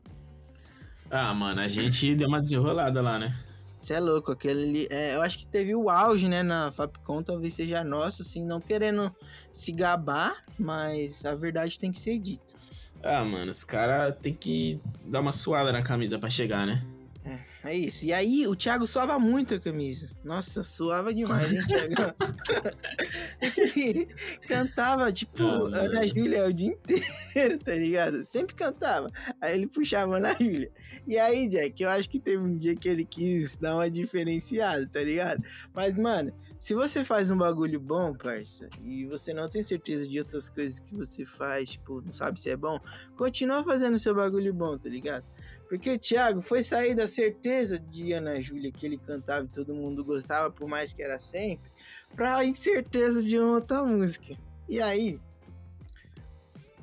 Ah, 1.11 1.33
mano, 1.33 1.61
a 1.61 1.69
gente 1.69 2.15
deu 2.17 2.29
uma 2.29 2.41
desenrolada 2.41 3.01
lá, 3.01 3.19
né? 3.19 3.35
Você 3.81 3.95
é 3.95 4.01
louco, 4.01 4.33
aquele 4.33 4.63
ali. 4.65 4.89
é, 4.91 5.15
eu 5.15 5.23
acho 5.23 5.39
que 5.39 5.47
teve 5.47 5.75
o 5.75 5.89
auge, 5.89 6.29
né, 6.29 6.43
na 6.43 6.73
Fapcom, 6.73 7.23
talvez 7.23 7.55
seja 7.55 7.85
nosso, 7.85 8.23
assim, 8.23 8.45
não 8.45 8.61
querendo 8.61 9.15
se 9.53 9.71
gabar, 9.71 10.45
mas 10.59 11.25
a 11.25 11.35
verdade 11.35 11.79
tem 11.79 11.93
que 11.93 12.01
ser 12.01 12.19
dita. 12.19 12.53
Ah, 13.03 13.25
mano, 13.25 13.51
os 13.51 13.63
caras 13.63 14.17
tem 14.21 14.35
que 14.35 14.81
dar 15.05 15.21
uma 15.21 15.31
suada 15.31 15.71
na 15.71 15.83
camisa 15.83 16.19
pra 16.19 16.29
chegar, 16.29 16.67
né? 16.67 16.85
É 17.65 17.75
isso. 17.77 18.05
E 18.05 18.13
aí, 18.13 18.47
o 18.47 18.55
Thiago 18.55 18.87
suava 18.87 19.19
muito 19.19 19.55
a 19.55 19.59
camisa. 19.61 20.09
Nossa, 20.25 20.63
suava 20.63 21.13
demais, 21.13 21.53
hein, 21.53 21.59
Thiago? 21.67 22.15
Ele 23.77 24.07
cantava, 24.47 25.13
tipo, 25.13 25.43
Ah. 25.43 25.83
Ana 25.83 26.07
Júlia 26.07 26.47
o 26.47 26.53
dia 26.53 26.69
inteiro, 26.73 27.59
tá 27.59 27.75
ligado? 27.75 28.25
Sempre 28.25 28.55
cantava. 28.55 29.11
Aí 29.41 29.55
ele 29.55 29.67
puxava 29.67 30.17
Ana 30.17 30.35
Júlia. 30.35 30.71
E 31.07 31.19
aí, 31.19 31.49
Jack, 31.49 31.83
eu 31.83 31.89
acho 31.89 32.09
que 32.09 32.21
teve 32.21 32.43
um 32.43 32.57
dia 32.57 32.77
que 32.77 32.89
ele 32.89 33.05
quis 33.05 33.57
dar 33.57 33.75
uma 33.75 33.91
diferenciada, 33.91 34.87
tá 34.87 35.01
ligado? 35.01 35.43
Mas, 35.75 35.95
mano, 35.97 36.33
se 36.59 36.75
você 36.75 37.05
faz 37.05 37.31
um 37.31 37.37
bagulho 37.39 37.81
bom, 37.81 38.15
parça, 38.15 38.69
e 38.83 39.07
você 39.07 39.33
não 39.33 39.49
tem 39.49 39.63
certeza 39.63 40.07
de 40.07 40.19
outras 40.19 40.49
coisas 40.49 40.79
que 40.79 40.95
você 40.95 41.25
faz, 41.25 41.71
tipo, 41.71 42.03
não 42.03 42.13
sabe 42.13 42.41
se 42.41 42.51
é 42.51 42.57
bom, 42.57 42.79
continua 43.17 43.65
fazendo 43.65 43.99
seu 43.99 44.15
bagulho 44.15 44.53
bom, 44.53 44.77
tá 44.77 44.89
ligado? 44.89 45.25
Porque 45.69 45.91
o 45.91 45.99
Thiago 45.99 46.41
foi 46.41 46.63
sair 46.63 46.95
da 46.95 47.07
certeza 47.07 47.79
de 47.79 48.13
Ana 48.13 48.41
Júlia 48.41 48.73
que 48.73 48.87
ele 48.87 48.97
cantava 48.97 49.45
e 49.45 49.49
todo 49.49 49.75
mundo 49.75 50.03
gostava, 50.03 50.51
por 50.51 50.67
mais 50.67 50.93
que 50.93 51.03
era 51.03 51.19
sempre, 51.19 51.71
pra 52.17 52.43
incerteza 52.45 53.23
de 53.23 53.39
uma 53.39 53.53
outra 53.57 53.83
música. 53.85 54.35
E 54.67 54.81
aí, 54.81 55.21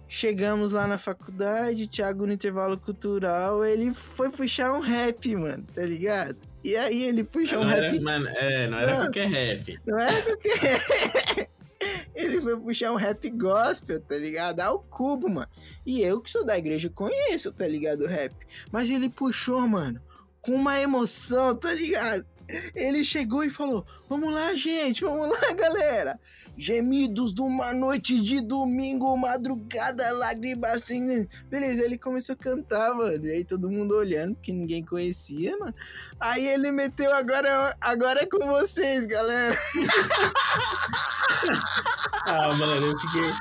chegamos 0.08 0.72
lá 0.72 0.86
na 0.86 0.98
faculdade, 1.00 1.84
o 1.86 1.88
Thiago 1.88 2.28
no 2.28 2.34
intervalo 2.34 2.78
cultural, 2.78 3.66
ele 3.66 3.94
foi 3.94 4.30
puxar 4.30 4.72
um 4.72 4.80
rap, 4.80 5.36
mano, 5.36 5.66
tá 5.74 5.82
ligado? 5.82 6.38
E 6.64 6.76
aí 6.76 7.04
ele 7.04 7.24
puxou 7.24 7.60
um 7.60 7.64
Não 7.66 7.72
era, 7.72 7.92
rap 7.92 8.00
mano, 8.02 8.28
é, 8.30 8.68
não 8.68 8.78
era 8.78 8.92
Não. 8.92 8.98
qualquer 9.02 9.28
rap. 9.28 9.80
não 9.86 10.00
é 10.00 10.22
porque. 10.22 10.50
Ele 12.16 12.42
foi 12.42 12.58
puxar 12.58 12.92
um 12.92 12.96
rap 12.96 13.30
gospel, 13.30 14.02
tá 14.02 14.18
ligado? 14.18 14.62
Ao 14.62 14.80
cubo, 14.80 15.30
mano. 15.30 15.50
E 15.86 16.02
eu 16.02 16.22
que 16.22 16.32
sou 16.32 16.46
da 16.46 16.58
igreja 16.58 16.90
conheço, 16.90 17.52
tá 17.52 17.68
ligado? 17.68 18.08
Rap. 18.08 18.34
Mas 18.72 18.90
ele 18.90 19.10
puxou, 19.10 19.68
mano, 19.68 20.02
com 20.42 20.54
uma 20.54 20.80
emoção, 20.80 21.56
tá 21.56 21.74
ligado? 21.74 22.26
Ele 22.76 23.04
chegou 23.04 23.44
e 23.44 23.50
falou: 23.50 23.86
Vamos 24.08 24.34
lá, 24.34 24.54
gente, 24.54 25.04
vamos 25.04 25.30
lá, 25.30 25.54
galera. 25.54 26.20
Gemidos 26.56 27.34
de 27.34 27.42
uma 27.42 27.74
noite 27.74 28.22
de 28.22 28.40
domingo, 28.40 29.18
madrugada, 29.18 30.12
lágrimas 30.14 30.72
assim. 30.72 31.28
Beleza, 31.50 31.84
ele 31.84 31.98
começou 31.98 32.34
a 32.34 32.38
cantar, 32.38 32.94
mano. 32.94 33.26
E 33.26 33.32
aí 33.32 33.44
todo 33.44 33.70
mundo 33.70 33.96
olhando, 33.96 34.36
porque 34.36 34.54
ninguém 34.54 34.86
conhecia, 34.86 35.58
mano. 35.58 35.74
Aí 36.20 36.46
ele 36.48 36.72
meteu 36.72 37.14
agora, 37.14 37.76
agora 37.82 38.22
é 38.22 38.26
com 38.26 38.46
vocês, 38.48 39.06
galera. 39.08 39.58
Ah, 42.28 42.54
mano, 42.56 42.88
eu 42.88 42.98
fiquei. 43.00 43.32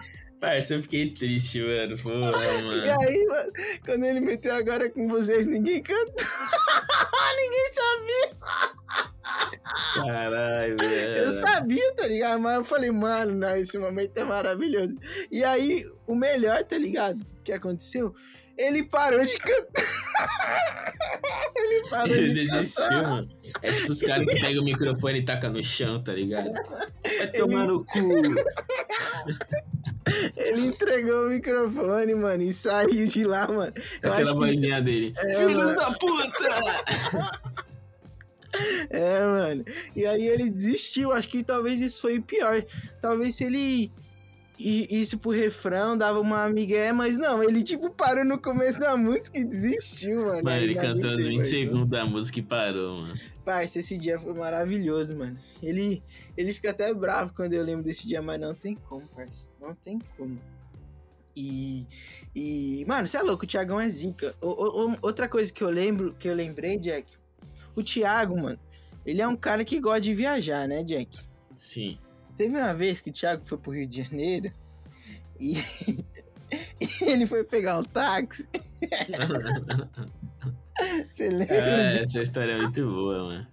Parça, 0.41 0.75
eu 0.75 0.83
fiquei 0.83 1.11
triste, 1.11 1.61
mano. 1.63 1.97
Porra, 1.97 2.45
E 2.45 2.63
mano. 2.63 3.01
aí, 3.01 3.27
mano, 3.27 3.53
quando 3.85 4.05
ele 4.05 4.21
meteu 4.21 4.55
agora 4.55 4.91
com 4.91 5.09
vocês, 5.09 5.47
ninguém 5.47 5.83
cantou. 5.83 6.15
ninguém 7.37 7.73
sabia. 7.73 8.37
Caralho, 9.95 10.73
Eu 10.73 10.77
velho. 10.77 11.33
sabia, 11.33 11.95
tá 11.95 12.07
ligado? 12.07 12.41
Mas 12.41 12.57
eu 12.59 12.65
falei, 12.65 12.91
mano, 12.91 13.35
não, 13.35 13.57
esse 13.57 13.79
momento 13.79 14.17
é 14.19 14.25
maravilhoso. 14.25 14.95
E 15.31 15.43
aí, 15.43 15.85
o 16.07 16.15
melhor, 16.15 16.63
tá 16.65 16.77
ligado? 16.77 17.21
O 17.23 17.43
que 17.43 17.53
aconteceu? 17.53 18.15
Ele 18.57 18.85
parou 18.85 19.25
de 19.25 19.37
cantar. 19.39 19.85
ele 21.57 21.89
parou 21.91 22.15
Ele 22.15 22.35
de 22.35 22.51
desistiu, 22.51 22.85
cantar. 22.85 23.11
mano. 23.11 23.29
É 23.63 23.73
tipo 23.73 23.91
os 23.91 24.01
caras 24.01 24.27
que 24.27 24.41
pegam 24.41 24.63
o 24.63 24.65
microfone 24.65 25.19
e 25.19 25.25
tacam 25.25 25.53
no 25.53 25.63
chão, 25.63 26.03
tá 26.03 26.13
ligado? 26.13 26.53
Vai 27.19 27.27
tomar 27.33 27.67
no 27.67 27.85
cu. 27.85 28.23
Ele 30.37 30.67
entregou 30.67 31.27
o 31.27 31.31
microfone, 31.31 32.15
mano, 32.15 32.43
e 32.43 32.53
saiu 32.53 33.07
de 33.07 33.25
lá, 33.25 33.47
mano. 33.49 33.73
Eu 34.03 34.13
Aquela 34.13 34.17
que 34.17 34.23
isso- 34.23 34.35
vozinha 34.35 34.81
dele. 34.83 35.15
É, 35.17 35.35
Filhos 35.47 35.75
mano. 35.75 35.77
da 35.77 35.93
puta! 35.93 36.85
É, 38.91 39.21
mano. 39.25 39.65
E 39.97 40.07
aí 40.07 40.27
ele 40.29 40.49
desistiu. 40.51 41.13
Acho 41.13 41.29
que 41.29 41.43
talvez 41.43 41.81
isso 41.81 42.01
foi 42.01 42.19
o 42.19 42.23
pior. 42.23 42.63
Talvez 43.03 43.35
se 43.35 43.45
ele 43.45 43.91
i- 44.59 44.87
isso 45.01 45.19
pro 45.19 45.31
refrão 45.31 45.97
dava 45.97 46.21
uma 46.21 46.49
migué, 46.49 46.93
mas 46.93 47.17
não, 47.19 47.43
ele 47.43 47.63
tipo 47.63 47.91
parou 47.91 48.25
no 48.25 48.39
começo 48.41 48.79
da 48.81 48.97
música 48.97 49.39
e 49.39 49.45
desistiu, 49.45 50.27
mano. 50.27 50.43
Mano, 50.45 50.57
ele 50.63 50.75
cantou 50.75 51.11
uns 51.11 51.15
aguentei 51.15 51.25
20 51.27 51.37
mais, 51.37 51.49
segundos 51.49 51.89
da 51.89 52.05
música 52.05 52.39
e 52.39 52.43
parou, 52.43 53.01
mano. 53.03 53.15
Parça, 53.45 53.79
esse 53.81 53.99
dia 53.99 54.19
foi 54.19 54.33
maravilhoso, 54.35 55.17
mano. 55.17 55.37
Ele, 55.63 56.03
ele 56.37 56.53
fica 56.53 56.71
até 56.71 56.93
bravo 56.95 57.33
quando 57.35 57.53
eu 57.53 57.63
lembro 57.63 57.85
desse 57.85 58.07
dia, 58.09 58.23
mas 58.23 58.41
não 58.41 58.55
tem 58.55 58.75
como, 58.75 59.07
parça. 59.09 59.47
Não 59.61 59.75
tem 59.75 59.99
como. 60.17 60.39
E, 61.37 61.85
e 62.35 62.85
mano, 62.87 63.09
você 63.09 63.17
é 63.17 63.23
louco, 63.23 63.45
o 63.45 63.47
Thiagão 63.47 63.81
é 63.81 63.89
zica. 63.89 64.35
O- 64.41 64.91
o- 64.93 64.97
outra 65.03 65.29
coisa 65.29 65.53
que 65.53 65.65
eu 65.65 65.69
lembro, 65.69 66.15
que 66.15 66.29
eu 66.29 66.35
lembrei, 66.35 66.79
Jack, 66.79 67.07
o 67.75 67.83
Thiago, 67.83 68.41
mano, 68.41 68.59
ele 69.05 69.21
é 69.21 69.27
um 69.27 69.37
cara 69.37 69.65
que 69.65 69.81
gosta 69.81 70.01
de 70.03 70.15
viajar, 70.15 70.69
né, 70.69 70.85
Jack? 70.85 71.19
Sim. 71.55 71.99
Teve 72.37 72.57
uma 72.57 72.75
vez 72.75 73.01
que 73.01 73.11
o 73.11 73.13
Thiago 73.13 73.45
foi 73.45 73.59
pro 73.59 73.73
Rio 73.73 73.87
de 73.87 74.03
Janeiro 74.03 74.53
e 75.39 75.57
ele 77.01 77.27
foi 77.27 77.45
pegar 77.45 77.79
um 77.79 77.85
táxi. 77.85 78.49
Você 81.09 81.31
lembra? 81.31 81.55
É, 81.55 82.03
essa 82.03 82.21
história 82.21 82.53
é 82.53 82.59
muito 82.59 82.87
boa, 82.87 83.25
mano. 83.25 83.47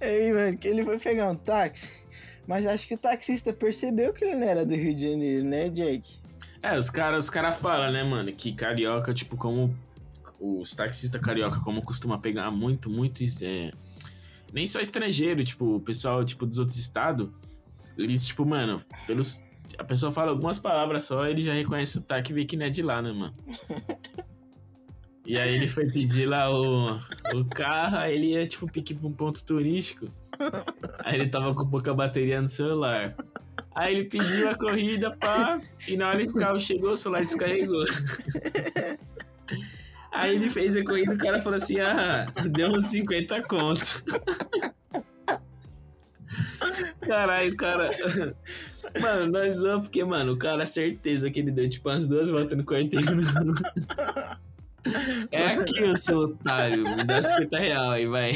Aí, 0.00 0.32
mano, 0.32 0.56
que 0.56 0.68
ele 0.68 0.82
foi 0.82 0.98
pegar 0.98 1.30
um 1.30 1.36
táxi. 1.36 1.92
Mas 2.46 2.66
acho 2.66 2.88
que 2.88 2.94
o 2.94 2.98
taxista 2.98 3.52
percebeu 3.52 4.12
que 4.12 4.24
ele 4.24 4.36
não 4.36 4.46
era 4.46 4.64
do 4.64 4.74
Rio 4.74 4.94
de 4.94 5.10
Janeiro, 5.10 5.44
né, 5.44 5.68
Jake? 5.68 6.20
É, 6.62 6.76
os 6.76 6.90
caras 6.90 7.24
os 7.24 7.30
cara 7.30 7.52
falam, 7.52 7.92
né, 7.92 8.02
mano, 8.02 8.32
que 8.32 8.52
carioca, 8.52 9.12
tipo, 9.12 9.36
como 9.36 9.76
os 10.40 10.74
taxistas 10.74 11.20
carioca, 11.20 11.60
como 11.60 11.82
costuma 11.82 12.18
pegar 12.18 12.50
muito, 12.50 12.90
muito. 12.90 13.22
É, 13.42 13.70
nem 14.52 14.66
só 14.66 14.80
estrangeiro, 14.80 15.42
tipo, 15.42 15.76
o 15.76 15.80
pessoal, 15.80 16.24
tipo, 16.24 16.46
dos 16.46 16.58
outros 16.58 16.76
estados, 16.76 17.28
eles, 17.96 18.26
tipo, 18.26 18.44
mano, 18.44 18.80
pelos. 19.06 19.42
A 19.78 19.84
pessoa 19.84 20.12
fala 20.12 20.30
algumas 20.30 20.58
palavras 20.58 21.04
só, 21.04 21.26
ele 21.26 21.40
já 21.40 21.54
reconhece 21.54 21.96
o 21.96 22.00
sotaque 22.00 22.32
e 22.32 22.34
vê 22.34 22.44
que 22.44 22.56
não 22.56 22.66
é 22.66 22.70
de 22.70 22.82
lá, 22.82 23.00
né, 23.00 23.12
mano? 23.12 23.32
E 25.24 25.38
aí 25.38 25.54
ele 25.54 25.68
foi 25.68 25.86
pedir 25.88 26.26
lá 26.26 26.50
o, 26.50 26.96
o 27.32 27.44
carro, 27.48 27.96
aí 27.98 28.14
ele 28.16 28.26
ia, 28.32 28.46
tipo, 28.46 28.66
pique 28.66 28.92
pra 28.92 29.06
um 29.06 29.12
ponto 29.12 29.44
turístico. 29.44 30.08
Aí 30.98 31.14
ele 31.14 31.28
tava 31.28 31.54
com 31.54 31.64
pouca 31.64 31.94
bateria 31.94 32.42
no 32.42 32.48
celular. 32.48 33.14
Aí 33.74 33.94
ele 33.94 34.08
pediu 34.08 34.50
a 34.50 34.54
corrida, 34.56 35.16
pá, 35.16 35.60
e 35.86 35.96
na 35.96 36.08
hora 36.08 36.18
que 36.18 36.30
o 36.30 36.34
carro 36.34 36.58
chegou, 36.58 36.90
o 36.90 36.96
celular 36.96 37.22
descarregou. 37.22 37.84
Aí 40.12 40.34
ele 40.36 40.50
fez 40.50 40.76
a 40.76 40.84
corrida 40.84 41.12
e 41.12 41.16
o 41.16 41.18
cara 41.18 41.38
falou 41.38 41.56
assim: 41.56 41.80
ah, 41.80 42.26
deu 42.50 42.70
uns 42.70 42.86
50 42.86 43.42
conto. 43.42 44.04
Caralho, 47.00 47.56
cara. 47.56 47.90
Mano, 49.00 49.32
nós 49.32 49.60
vamos, 49.60 49.88
porque, 49.88 50.04
mano, 50.04 50.32
o 50.32 50.38
cara, 50.38 50.66
certeza 50.66 51.30
que 51.30 51.40
ele 51.40 51.50
deu 51.50 51.68
tipo 51.68 51.88
umas 51.88 52.06
duas 52.06 52.28
voltas 52.28 52.56
no 52.58 52.64
quarteiro. 52.64 53.06
É 55.30 55.46
aqui, 55.46 55.96
seu 55.96 56.18
otário. 56.18 56.82
Me 56.84 57.04
dá 57.04 57.22
50 57.22 57.58
real 57.58 57.90
aí, 57.90 58.06
vai. 58.06 58.32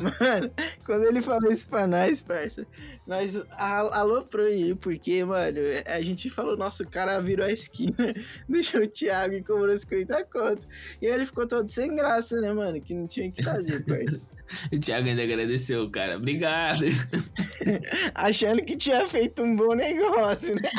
Mano, 0.00 0.50
quando 0.84 1.04
ele 1.04 1.20
falou 1.20 1.50
isso 1.50 1.66
pra 1.68 1.86
nós, 1.86 2.20
parça, 2.22 2.66
nós 3.06 3.40
aloprou 3.58 4.46
ele, 4.46 4.74
porque, 4.74 5.24
mano, 5.24 5.58
a 5.86 6.00
gente 6.02 6.28
falou, 6.28 6.56
nossa, 6.56 6.82
o 6.82 6.88
cara 6.88 7.20
virou 7.20 7.46
a 7.46 7.52
esquina, 7.52 7.94
deixou 8.48 8.82
o 8.82 8.88
Thiago 8.88 9.34
e 9.34 9.42
cobrou 9.42 9.76
50 9.76 10.24
conto. 10.24 10.66
E 11.00 11.06
aí 11.06 11.12
ele 11.12 11.26
ficou 11.26 11.46
todo 11.46 11.70
sem 11.70 11.94
graça, 11.94 12.40
né, 12.40 12.52
mano, 12.52 12.80
que 12.80 12.94
não 12.94 13.06
tinha 13.06 13.30
que 13.30 13.42
fazer, 13.42 13.84
parça. 13.84 14.26
O 14.72 14.78
Thiago 14.78 15.08
ainda 15.08 15.22
agradeceu, 15.22 15.90
cara. 15.90 16.16
Obrigado. 16.16 16.84
Achando 18.14 18.62
que 18.62 18.76
tinha 18.76 19.06
feito 19.08 19.42
um 19.42 19.56
bom 19.56 19.74
negócio, 19.74 20.54
né? 20.54 20.70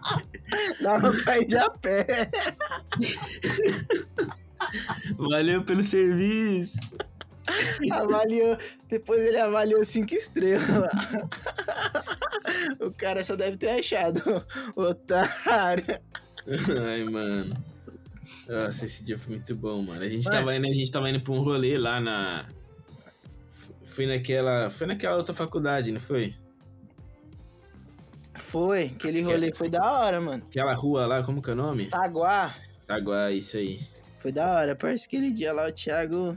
Dava 0.80 1.12
pra 1.22 1.38
ir 1.38 1.46
de 1.46 1.56
a 1.56 1.70
pé. 1.70 2.30
Valeu 5.16 5.64
pelo 5.64 5.82
serviço. 5.82 6.78
Avaliou, 7.92 8.56
depois 8.88 9.22
ele 9.22 9.38
avaliou 9.38 9.84
cinco 9.84 10.14
estrelas. 10.14 10.64
O 12.80 12.90
cara 12.90 13.22
só 13.22 13.36
deve 13.36 13.56
ter 13.58 13.70
achado, 13.70 14.44
otário. 14.74 16.00
Ai, 16.88 17.04
mano. 17.04 17.54
Nossa, 18.48 18.86
esse 18.86 19.04
dia 19.04 19.18
foi 19.18 19.36
muito 19.36 19.54
bom, 19.54 19.82
mano. 19.82 20.02
A 20.02 20.08
gente, 20.08 20.24
Mano. 20.24 20.36
tava 20.38 20.56
indo, 20.56 20.66
a 20.66 20.72
gente 20.72 20.90
tava 20.90 21.10
indo 21.10 21.20
pra 21.20 21.32
um 21.32 21.40
rolê 21.40 21.76
lá 21.78 22.00
na. 22.00 22.46
Foi 23.84 24.06
naquela. 24.06 24.70
Foi 24.70 24.86
naquela 24.86 25.16
outra 25.16 25.34
faculdade, 25.34 25.92
não 25.92 26.00
foi? 26.00 26.34
Foi, 28.36 28.84
aquele 28.86 29.22
rolê 29.22 29.52
foi 29.54 29.68
da 29.68 29.92
hora, 29.92 30.20
mano. 30.20 30.42
Aquela 30.48 30.74
rua 30.74 31.06
lá, 31.06 31.22
como 31.22 31.40
que 31.40 31.50
é 31.50 31.52
o 31.52 31.56
nome? 31.56 31.86
Taguá, 31.86 32.54
Taguá, 32.86 33.30
isso 33.30 33.56
aí. 33.56 33.80
foi 34.18 34.32
da 34.32 34.52
hora. 34.54 34.74
Parece 34.74 35.08
que 35.08 35.16
aquele 35.16 35.32
dia 35.32 35.52
lá 35.52 35.68
o 35.68 35.72
Thiago. 35.72 36.36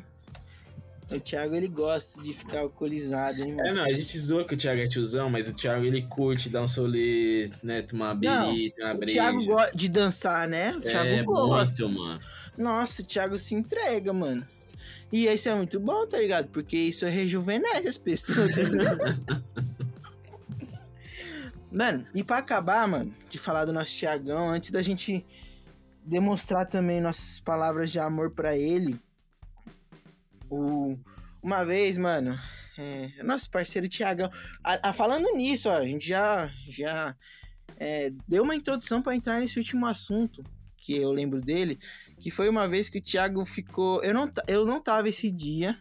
O 1.09 1.19
Thiago 1.21 1.55
ele 1.55 1.69
gosta 1.69 2.21
de 2.21 2.33
ficar 2.33 2.59
alcoolizado, 2.59 3.39
hein, 3.41 3.53
É, 3.53 3.55
mano. 3.55 3.75
não, 3.75 3.83
a 3.83 3.93
gente 3.93 4.17
zoa 4.19 4.43
que 4.43 4.53
o 4.55 4.57
Thiago 4.57 4.81
é 4.81 4.87
tiozão, 4.87 5.29
mas 5.29 5.47
o 5.47 5.53
Thiago 5.53 5.85
ele 5.85 6.01
curte 6.01 6.49
dar 6.49 6.61
um 6.61 6.67
solê, 6.67 7.49
né? 7.63 7.81
Tomar 7.81 8.07
uma 8.07 8.15
berita, 8.15 8.83
uma 8.83 8.93
O 8.93 8.97
breja. 8.97 9.13
Thiago 9.13 9.45
gosta 9.45 9.75
de 9.77 9.87
dançar, 9.89 10.47
né? 10.49 10.75
O 10.75 10.81
Thiago 10.81 11.07
é, 11.09 11.23
gosta. 11.23 11.85
muito, 11.87 11.97
mano. 11.99 12.19
Nossa, 12.57 13.01
o 13.01 13.05
Thiago 13.05 13.39
se 13.39 13.55
entrega, 13.55 14.11
mano. 14.11 14.45
E 15.11 15.25
isso 15.27 15.47
é 15.47 15.55
muito 15.55 15.79
bom, 15.79 16.05
tá 16.05 16.17
ligado? 16.17 16.49
Porque 16.49 16.75
isso 16.77 17.05
rejuvenesce 17.05 17.87
as 17.87 17.97
pessoas. 17.97 18.51
tá 18.53 19.37
mano, 21.71 22.05
e 22.13 22.23
pra 22.23 22.37
acabar, 22.39 22.87
mano, 22.87 23.13
de 23.29 23.37
falar 23.37 23.65
do 23.65 23.73
nosso 23.73 23.97
Thiagão, 23.97 24.49
antes 24.49 24.71
da 24.71 24.81
gente 24.81 25.25
demonstrar 26.03 26.65
também 26.65 27.01
nossas 27.01 27.39
palavras 27.39 27.91
de 27.91 27.99
amor 27.99 28.31
pra 28.31 28.55
ele, 28.55 28.99
o... 30.49 30.97
uma 31.41 31.63
vez, 31.63 31.97
mano, 31.97 32.37
é, 32.77 33.11
nosso 33.23 33.49
parceiro 33.49 33.89
Thiagão, 33.89 34.29
a, 34.63 34.89
a- 34.89 34.93
falando 34.93 35.29
nisso, 35.35 35.69
ó, 35.69 35.73
a 35.75 35.85
gente 35.85 36.07
já, 36.07 36.49
já 36.67 37.15
é, 37.77 38.11
deu 38.27 38.43
uma 38.43 38.55
introdução 38.55 39.01
pra 39.01 39.15
entrar 39.15 39.39
nesse 39.39 39.57
último 39.57 39.85
assunto 39.85 40.43
que 40.77 40.95
eu 40.95 41.11
lembro 41.11 41.41
dele, 41.41 41.79
que 42.19 42.31
foi 42.31 42.47
uma 42.47 42.67
vez 42.67 42.89
que 42.89 42.99
o 42.99 43.01
Thiago 43.01 43.43
ficou. 43.45 44.01
Eu 44.03 44.13
não, 44.13 44.31
eu 44.47 44.65
não 44.65 44.81
tava 44.81 45.09
esse 45.09 45.29
dia. 45.29 45.77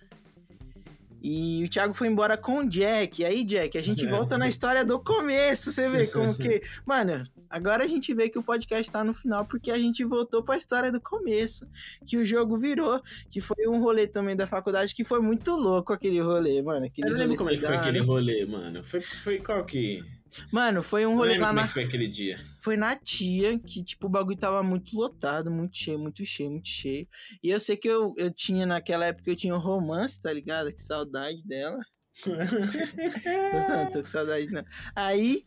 E 1.29 1.65
o 1.65 1.69
Thiago 1.69 1.93
foi 1.93 2.09
embora 2.09 2.37
com 2.37 2.59
o 2.59 2.69
Jack. 2.69 3.21
E 3.21 3.25
aí, 3.25 3.45
Jack, 3.45 3.77
a 3.77 3.83
gente 3.83 4.07
volta 4.07 4.39
na 4.39 4.49
história 4.49 4.85
do 4.85 5.01
começo. 5.01 5.73
Você 5.73 5.89
vê 5.89 6.07
como 6.07 6.33
que. 6.37 6.63
Mano, 6.85 7.25
agora 7.51 7.85
a 7.85 7.87
gente 7.89 8.15
vê 8.15 8.29
que 8.29 8.39
o 8.39 8.43
podcast 8.43 8.93
tá 8.93 9.03
no 9.03 9.13
final 9.13 9.45
porque 9.45 9.71
a 9.71 9.79
gente 9.79 10.05
voltou 10.05 10.43
pra 10.43 10.57
história 10.57 10.93
do 10.93 11.01
começo. 11.01 11.67
Que 12.07 12.17
o 12.17 12.25
jogo 12.25 12.57
virou, 12.57 13.03
que 13.31 13.41
foi 13.41 13.67
um 13.67 13.81
rolê 13.81 14.07
também 14.07 14.37
da 14.37 14.47
faculdade 14.47 14.95
que 14.95 15.03
foi 15.03 15.21
muito 15.21 15.57
louco 15.57 15.93
aquele 15.93 16.21
rolê, 16.21 16.63
mano. 16.63 16.87
Aquele 16.87 17.09
Eu 17.09 17.13
não 17.13 17.19
lembro 17.19 17.37
como 17.37 17.51
é 17.51 17.55
que 17.55 17.67
foi 17.67 17.77
aquele 17.77 17.99
rolê, 17.99 18.47
mano. 18.47 18.85
Foi, 18.85 19.01
foi 19.01 19.39
qual 19.39 19.65
que. 19.65 20.05
Mano, 20.53 20.83
foi 20.83 21.07
um 21.07 21.17
rolê 21.17 21.39
lá 21.39 21.51
é 21.51 21.53
na. 21.53 21.69
foi 21.69 21.85
aquele 21.85 22.09
dia. 22.09 22.39
Foi 22.59 22.77
na 22.77 22.97
tia, 22.97 23.59
que, 23.59 23.83
tipo, 23.83 24.07
o 24.07 24.11
bagulho 24.11 24.39
tava 24.39 24.63
muito 24.63 24.97
lotado, 24.97 25.51
muito 25.51 25.77
cheio, 25.77 25.99
muito 25.99 26.25
cheio, 26.25 26.51
muito 26.51 26.69
cheio. 26.69 27.07
E 27.43 27.51
eu 27.51 27.61
sei 27.61 27.77
que 27.77 27.89
eu, 27.89 28.15
eu 28.17 28.31
tinha, 28.31 28.67
naquela 28.67 29.07
época, 29.07 29.31
eu 29.31 29.37
tinha 29.37 29.55
um 29.55 29.59
romance, 29.59 30.21
tá 30.21 30.33
ligado? 30.33 30.73
Que 30.73 30.81
saudade 30.81 31.43
dela. 31.45 31.79
tô, 32.25 33.61
zoando, 33.61 33.91
tô 33.93 33.99
com 33.99 34.05
saudade, 34.05 34.51
não. 34.51 34.65
Aí, 34.95 35.43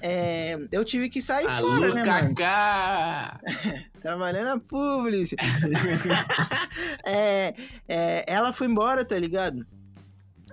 é, 0.00 0.56
eu 0.70 0.84
tive 0.84 1.08
que 1.08 1.20
sair 1.20 1.46
Alô, 1.46 1.68
fora, 1.68 1.94
né, 1.94 2.04
mano? 2.04 2.34
Trabalhando 4.00 4.46
na 4.46 4.58
Publix. 4.58 5.34
é, 7.04 7.54
é, 7.88 8.24
ela 8.26 8.52
foi 8.52 8.66
embora, 8.66 9.04
tá 9.04 9.18
ligado? 9.18 9.66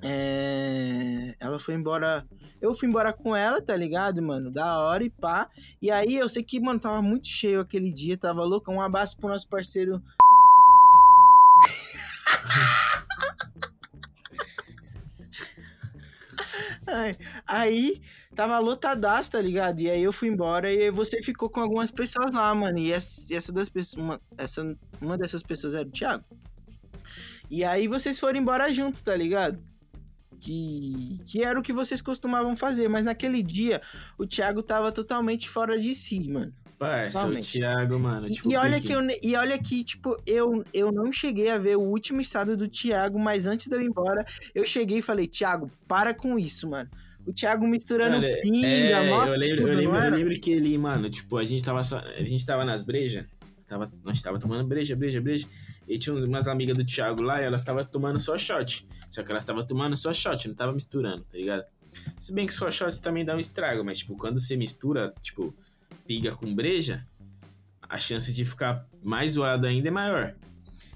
É, 0.07 1.35
ela 1.39 1.57
foi 1.57 1.73
embora. 1.73 2.23
Eu 2.61 2.75
fui 2.75 2.87
embora 2.87 3.11
com 3.11 3.35
ela, 3.35 3.59
tá 3.59 3.75
ligado, 3.75 4.21
mano? 4.21 4.51
Da 4.51 4.77
hora 4.79 5.03
e 5.03 5.09
pá. 5.09 5.49
E 5.81 5.89
aí 5.89 6.15
eu 6.15 6.29
sei 6.29 6.43
que, 6.43 6.59
mano, 6.59 6.79
tava 6.79 7.01
muito 7.01 7.27
cheio 7.27 7.59
aquele 7.59 7.91
dia, 7.91 8.15
tava 8.15 8.43
louco. 8.43 8.71
Um 8.71 8.79
abraço 8.81 9.17
pro 9.17 9.29
nosso 9.29 9.47
parceiro. 9.49 9.99
Aí 17.47 17.99
tava 18.35 18.59
lotadaço, 18.59 19.31
tá 19.31 19.41
ligado? 19.41 19.79
E 19.79 19.89
aí 19.89 20.03
eu 20.03 20.13
fui 20.13 20.27
embora 20.27 20.71
e 20.71 20.91
você 20.91 21.21
ficou 21.23 21.49
com 21.49 21.61
algumas 21.61 21.89
pessoas 21.89 22.35
lá, 22.35 22.53
mano. 22.53 22.77
E 22.77 22.91
essa, 22.91 23.33
essa 23.33 23.51
das 23.51 23.69
pessoas, 23.69 24.03
uma, 24.03 24.21
essa, 24.37 24.77
uma 25.01 25.17
dessas 25.17 25.41
pessoas 25.41 25.73
era 25.73 25.87
o 25.87 25.91
Thiago. 25.91 26.23
E 27.49 27.63
aí 27.63 27.87
vocês 27.87 28.19
foram 28.19 28.39
embora 28.39 28.71
junto, 28.71 29.03
tá 29.03 29.15
ligado? 29.15 29.59
Que, 30.39 31.19
que 31.25 31.43
era 31.43 31.59
o 31.59 31.63
que 31.63 31.73
vocês 31.73 32.01
costumavam 32.01 32.55
fazer, 32.55 32.87
mas 32.87 33.05
naquele 33.05 33.41
dia 33.41 33.81
o 34.17 34.25
Thiago 34.25 34.61
tava 34.61 34.91
totalmente 34.91 35.49
fora 35.49 35.79
de 35.79 35.93
si, 35.95 36.29
mano. 36.29 36.53
Parça, 36.77 37.25
o. 37.25 37.39
Thiago, 37.39 37.97
mano. 37.97 38.27
E- 38.27 38.31
Tipo, 38.33 38.51
e, 38.51 38.55
olha 38.57 38.81
que 38.81 38.91
eu, 38.91 38.99
e 39.23 39.35
olha 39.35 39.57
que, 39.57 39.83
tipo, 39.83 40.17
eu, 40.27 40.63
eu 40.73 40.91
não 40.91 41.11
cheguei 41.11 41.49
a 41.49 41.57
ver 41.57 41.77
o 41.77 41.81
último 41.81 42.19
estado 42.19 42.57
do 42.57 42.67
Thiago, 42.67 43.17
mas 43.17 43.47
antes 43.47 43.67
de 43.67 43.75
eu 43.75 43.81
ir 43.81 43.85
embora, 43.85 44.25
eu 44.53 44.65
cheguei 44.65 44.97
e 44.97 45.01
falei, 45.01 45.25
Thiago, 45.25 45.71
para 45.87 46.13
com 46.13 46.37
isso, 46.37 46.69
mano. 46.69 46.89
O 47.25 47.33
Thiago 47.33 47.65
misturando 47.65 48.17
pinga, 48.43 48.67
é, 48.67 49.09
eu 49.27 49.35
lembro, 49.35 49.55
tudo, 49.57 49.69
eu, 49.69 49.75
lembro, 49.77 49.97
eu 49.97 50.11
lembro 50.11 50.39
que 50.39 50.51
ele, 50.51 50.77
mano, 50.77 51.09
tipo, 51.09 51.37
a 51.37 51.43
gente 51.45 51.63
tava 51.63 51.81
só, 51.81 51.97
a 51.99 52.23
gente 52.23 52.45
tava 52.45 52.63
nas 52.63 52.83
brejas, 52.83 53.25
tava, 53.67 53.91
nós 54.03 54.21
tava 54.21 54.39
tomando 54.39 54.67
breja, 54.67 54.95
breja, 54.95 55.21
breja, 55.21 55.47
e 55.87 55.97
tinha 55.97 56.15
umas 56.15 56.47
amigas 56.47 56.77
do 56.77 56.85
Thiago 56.85 57.21
lá 57.21 57.41
e 57.41 57.45
elas 57.45 57.63
tava 57.63 57.83
tomando 57.83 58.19
só 58.19 58.37
shot, 58.37 58.87
só 59.09 59.23
que 59.23 59.31
elas 59.31 59.45
tava 59.45 59.65
tomando 59.65 59.95
só 59.95 60.13
shot, 60.13 60.47
não 60.47 60.55
tava 60.55 60.73
misturando, 60.73 61.23
tá 61.23 61.37
ligado? 61.37 61.65
Se 62.19 62.33
bem 62.33 62.45
que 62.45 62.53
só 62.53 62.69
shot 62.69 63.01
também 63.01 63.25
dá 63.25 63.35
um 63.35 63.39
estrago, 63.39 63.83
mas, 63.83 63.99
tipo, 63.99 64.15
quando 64.17 64.39
você 64.39 64.55
mistura, 64.55 65.13
tipo, 65.21 65.55
pinga 66.05 66.35
com 66.35 66.53
breja, 66.53 67.05
a 67.81 67.97
chance 67.97 68.33
de 68.33 68.43
ficar 68.43 68.87
mais 69.03 69.33
zoado 69.33 69.67
ainda 69.67 69.87
é 69.87 69.91
maior. 69.91 70.35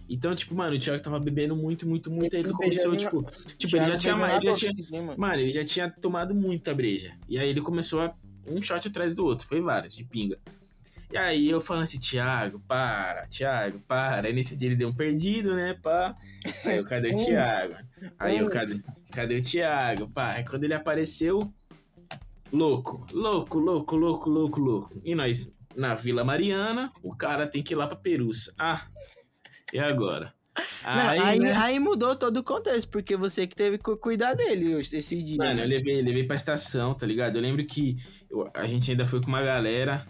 Então, 0.10 0.34
tipo, 0.34 0.56
mano, 0.56 0.76
o 0.76 0.80
Thiago 0.80 1.02
tava 1.04 1.20
bebendo 1.20 1.56
muito, 1.56 1.88
muito, 1.88 2.10
muito, 2.10 2.36
aí 2.36 2.42
ele 2.42 2.52
começou, 2.52 2.96
tipo, 2.96 3.24
tipo, 3.58 3.76
ele 3.76 3.86
já 3.86 3.96
tinha, 3.96 4.14
ele 4.36 4.46
já 4.46 4.54
tinha, 4.56 5.02
mano? 5.04 5.20
Mano, 5.20 5.36
ele 5.36 5.52
já 5.52 5.64
tinha 5.64 5.90
tomado 5.90 6.34
muita 6.34 6.74
breja. 6.74 7.16
E 7.28 7.38
aí 7.38 7.48
ele 7.48 7.62
começou 7.62 8.02
a 8.02 8.16
um 8.48 8.60
shot 8.60 8.88
atrás 8.88 9.14
do 9.14 9.24
outro. 9.24 9.48
Foi 9.48 9.62
vários, 9.62 9.96
de 9.96 10.04
pinga. 10.04 10.40
E 11.12 11.18
aí 11.18 11.50
eu 11.50 11.60
falando 11.60 11.84
assim, 11.84 12.00
Thiago, 12.00 12.60
para, 12.68 13.26
Thiago, 13.28 13.80
para. 13.88 14.28
Aí 14.28 14.34
nesse 14.34 14.56
dia 14.56 14.68
ele 14.68 14.76
deu 14.76 14.90
um 14.90 14.94
perdido, 14.94 15.56
né, 15.56 15.76
pá. 15.82 16.14
Aí 16.64 16.78
eu, 16.78 16.86
cadê 16.86 17.12
o. 17.12 17.16
Thiago? 17.16 17.76
Aí 18.20 18.38
eu, 18.38 18.50
cadê, 18.50 18.80
cadê 19.12 19.38
o 19.38 19.42
Thiago, 19.42 20.08
pá? 20.10 20.34
Aí 20.34 20.46
quando 20.46 20.66
ele 20.66 20.74
apareceu, 20.76 21.52
louco, 22.54 23.06
louco, 23.12 23.58
louco, 23.58 23.96
louco, 23.96 24.30
louco, 24.30 24.60
louco. 24.60 25.00
E 25.04 25.16
nós, 25.16 25.58
na 25.76 25.96
Vila 25.96 26.24
Mariana, 26.24 26.90
o 27.02 27.16
cara 27.16 27.48
tem 27.48 27.64
que 27.64 27.74
ir 27.74 27.78
lá 27.78 27.88
pra 27.88 27.98
Peruça. 27.98 28.54
Ah, 28.60 28.86
e 29.74 29.80
agora? 29.80 30.32
Não, 30.84 31.26
aí, 31.26 31.40
né? 31.40 31.54
aí 31.56 31.80
mudou 31.80 32.16
todo 32.16 32.38
o 32.38 32.44
contexto, 32.44 32.90
porque 32.90 33.16
você 33.16 33.48
que 33.48 33.56
teve 33.56 33.78
que 33.78 33.96
cuidar 33.96 34.34
dele 34.34 34.76
hoje, 34.76 34.96
esse 34.96 35.22
dia. 35.24 35.38
Mano, 35.38 35.56
né? 35.56 35.64
eu 35.64 35.68
levei, 35.68 36.02
levei 36.02 36.24
pra 36.24 36.36
estação, 36.36 36.94
tá 36.94 37.06
ligado? 37.06 37.38
Eu 37.38 37.42
lembro 37.42 37.66
que 37.66 37.98
eu- 38.30 38.50
a 38.54 38.68
gente 38.68 38.92
ainda 38.92 39.06
foi 39.06 39.22
com 39.22 39.28
uma 39.28 39.42
galera 39.42 40.06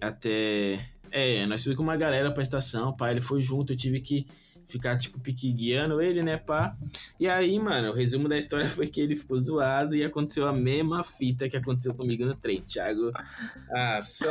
até. 0.00 0.80
É, 1.10 1.46
nós 1.46 1.62
fomos 1.62 1.76
com 1.76 1.82
uma 1.82 1.96
galera 1.96 2.32
pra 2.32 2.42
estação, 2.42 2.94
pá. 2.96 3.10
Ele 3.10 3.20
foi 3.20 3.42
junto, 3.42 3.72
eu 3.72 3.76
tive 3.76 4.00
que 4.00 4.26
ficar, 4.68 4.96
tipo, 4.96 5.18
pique 5.18 5.50
guiando 5.52 6.00
ele, 6.00 6.22
né, 6.22 6.36
pá. 6.36 6.76
E 7.18 7.26
aí, 7.26 7.58
mano, 7.58 7.90
o 7.90 7.94
resumo 7.94 8.28
da 8.28 8.36
história 8.36 8.68
foi 8.70 8.86
que 8.86 9.00
ele 9.00 9.16
ficou 9.16 9.38
zoado 9.38 9.96
e 9.96 10.04
aconteceu 10.04 10.46
a 10.46 10.52
mesma 10.52 11.02
fita 11.02 11.48
que 11.48 11.56
aconteceu 11.56 11.94
comigo 11.94 12.24
no 12.24 12.34
trem, 12.34 12.60
Thiago. 12.60 13.10
Ah, 13.72 14.00
só. 14.02 14.28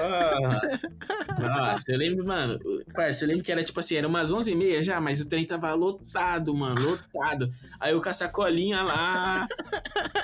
Nossa, 1.39 1.91
eu 1.91 1.97
lembro, 1.97 2.25
mano. 2.25 2.59
Parça, 2.93 3.25
eu 3.25 3.29
lembro 3.29 3.43
que 3.43 3.51
era 3.51 3.63
tipo 3.63 3.79
assim, 3.79 3.95
era 3.95 4.07
umas 4.07 4.31
11h30 4.31 4.83
já, 4.83 5.01
mas 5.01 5.19
o 5.19 5.27
trem 5.27 5.45
tava 5.45 5.73
lotado, 5.73 6.55
mano, 6.55 6.81
lotado. 6.81 7.51
Aí 7.79 7.93
eu 7.93 8.01
com 8.01 8.09
a 8.09 8.13
sacolinha 8.13 8.83
lá. 8.83 9.47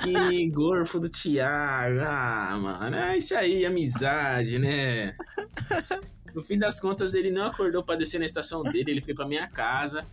Que 0.02 0.48
gorfo 0.50 1.00
do 1.00 1.08
Thiago. 1.08 2.00
Ah, 2.00 2.58
mano, 2.60 2.96
é 2.96 3.18
isso 3.18 3.36
aí, 3.36 3.66
amizade, 3.66 4.58
né? 4.58 5.16
No 6.34 6.42
fim 6.42 6.58
das 6.58 6.80
contas, 6.80 7.14
ele 7.14 7.30
não 7.30 7.46
acordou 7.46 7.82
pra 7.82 7.94
descer 7.94 8.18
na 8.18 8.24
estação 8.24 8.62
dele, 8.62 8.90
ele 8.90 9.00
foi 9.00 9.14
pra 9.14 9.26
minha 9.26 9.46
casa. 9.46 10.04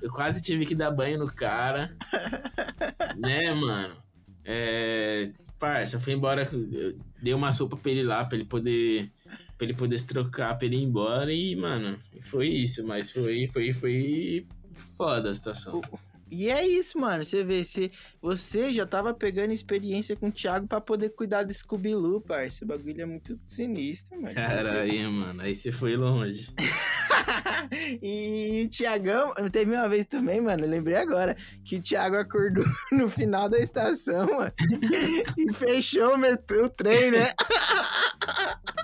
Eu 0.00 0.10
quase 0.12 0.40
tive 0.40 0.64
que 0.64 0.74
dar 0.74 0.90
banho 0.90 1.18
no 1.18 1.26
cara. 1.26 1.96
né, 3.18 3.52
mano? 3.52 3.96
É. 4.44 5.32
Parça, 5.58 5.98
foi 5.98 6.12
embora. 6.12 6.48
Dei 7.20 7.34
uma 7.34 7.52
sopa 7.52 7.76
pra 7.76 7.90
ele 7.90 8.04
lá, 8.04 8.24
pra 8.24 8.38
ele 8.38 8.44
poder. 8.44 9.10
Pra 9.56 9.66
ele 9.66 9.74
poder 9.74 9.98
se 9.98 10.06
trocar, 10.06 10.56
pra 10.56 10.66
ele 10.66 10.76
ir 10.76 10.84
embora. 10.84 11.32
E, 11.32 11.56
mano, 11.56 11.98
foi 12.22 12.46
isso, 12.46 12.86
mas 12.86 13.10
foi, 13.10 13.48
foi, 13.48 13.72
foi 13.72 14.46
foda 14.96 15.30
a 15.30 15.34
situação. 15.34 15.80
E 16.30 16.50
é 16.50 16.66
isso, 16.66 16.98
mano. 16.98 17.24
Você 17.24 17.42
vê, 17.42 17.64
se 17.64 17.90
você 18.20 18.72
já 18.72 18.86
tava 18.86 19.14
pegando 19.14 19.52
experiência 19.52 20.16
com 20.16 20.28
o 20.28 20.32
Thiago 20.32 20.66
pra 20.66 20.80
poder 20.80 21.10
cuidar 21.10 21.44
do 21.44 21.52
Scooby-Doo, 21.52 22.20
parça. 22.20 22.58
Esse 22.58 22.64
bagulho 22.64 23.00
é 23.00 23.06
muito 23.06 23.38
sinistro, 23.46 24.20
mano. 24.20 24.34
Caralho, 24.34 25.12
mano, 25.12 25.42
aí 25.42 25.54
você 25.54 25.70
foi 25.70 25.96
longe. 25.96 26.52
E 28.02 28.64
o 28.64 28.68
Thiagão, 28.68 29.34
teve 29.50 29.72
uma 29.72 29.88
vez 29.88 30.06
também, 30.06 30.40
mano, 30.40 30.64
eu 30.64 30.68
lembrei 30.68 30.96
agora, 30.96 31.36
que 31.64 31.76
o 31.76 31.80
Thiago 31.82 32.16
acordou 32.16 32.64
no 32.92 33.08
final 33.08 33.48
da 33.48 33.58
estação, 33.58 34.26
mano, 34.26 34.52
e 35.36 35.52
fechou 35.52 36.14
o 36.16 36.64
o 36.64 36.68
trem, 36.68 37.10
né? 37.10 37.32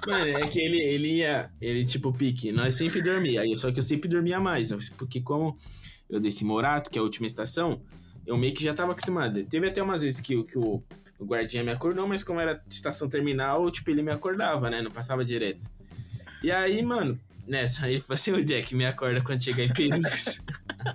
Mano, 0.07 0.29
é 0.29 0.41
que 0.49 0.61
ele, 0.61 0.83
ele 0.83 1.17
ia, 1.17 1.51
ele 1.63 1.83
tipo, 1.83 2.13
pique, 2.13 2.53
nós 2.53 2.75
sempre 2.75 3.01
dormia, 3.01 3.43
só 3.57 3.73
que 3.73 3.79
eu 3.79 3.83
sempre 3.83 4.07
dormia 4.07 4.39
mais, 4.39 4.71
porque 4.99 5.19
como 5.23 5.57
eu 6.09 6.21
desci 6.21 6.45
Morato, 6.45 6.91
que 6.91 6.99
é 6.99 7.01
a 7.01 7.05
última 7.05 7.27
estação, 7.27 7.83
eu 8.27 8.37
meio 8.37 8.55
que 8.55 8.63
já 8.63 8.73
tava 8.73 8.93
acostumado. 8.93 9.43
Teve 9.45 9.69
até 9.69 9.83
umas 9.83 10.03
vezes 10.03 10.21
que, 10.21 10.37
o- 10.37 10.45
que 10.45 10.59
o, 10.59 10.83
o 11.19 11.25
guardinha 11.25 11.63
me 11.63 11.71
acordou, 11.71 12.07
mas 12.09 12.25
como 12.25 12.41
era 12.41 12.63
estação 12.69 13.09
terminal, 13.09 13.71
tipo, 13.71 13.91
ele 13.91 14.03
me 14.03 14.11
acordava, 14.11 14.71
né, 14.71 14.81
não 14.83 14.91
passava 14.91 15.25
direto. 15.25 15.69
E 16.43 16.51
aí, 16.51 16.83
mano, 16.83 17.19
nessa, 17.47 17.87
aí 17.87 17.97
eu 17.97 18.01
falei 18.01 18.15
assim, 18.15 18.33
o 18.33 18.45
Jack, 18.45 18.75
me 18.75 18.87
acorda 18.87 19.23
quando 19.23 19.43
chegar 19.43 19.65
em 19.65 19.73
Perus. 19.73 20.41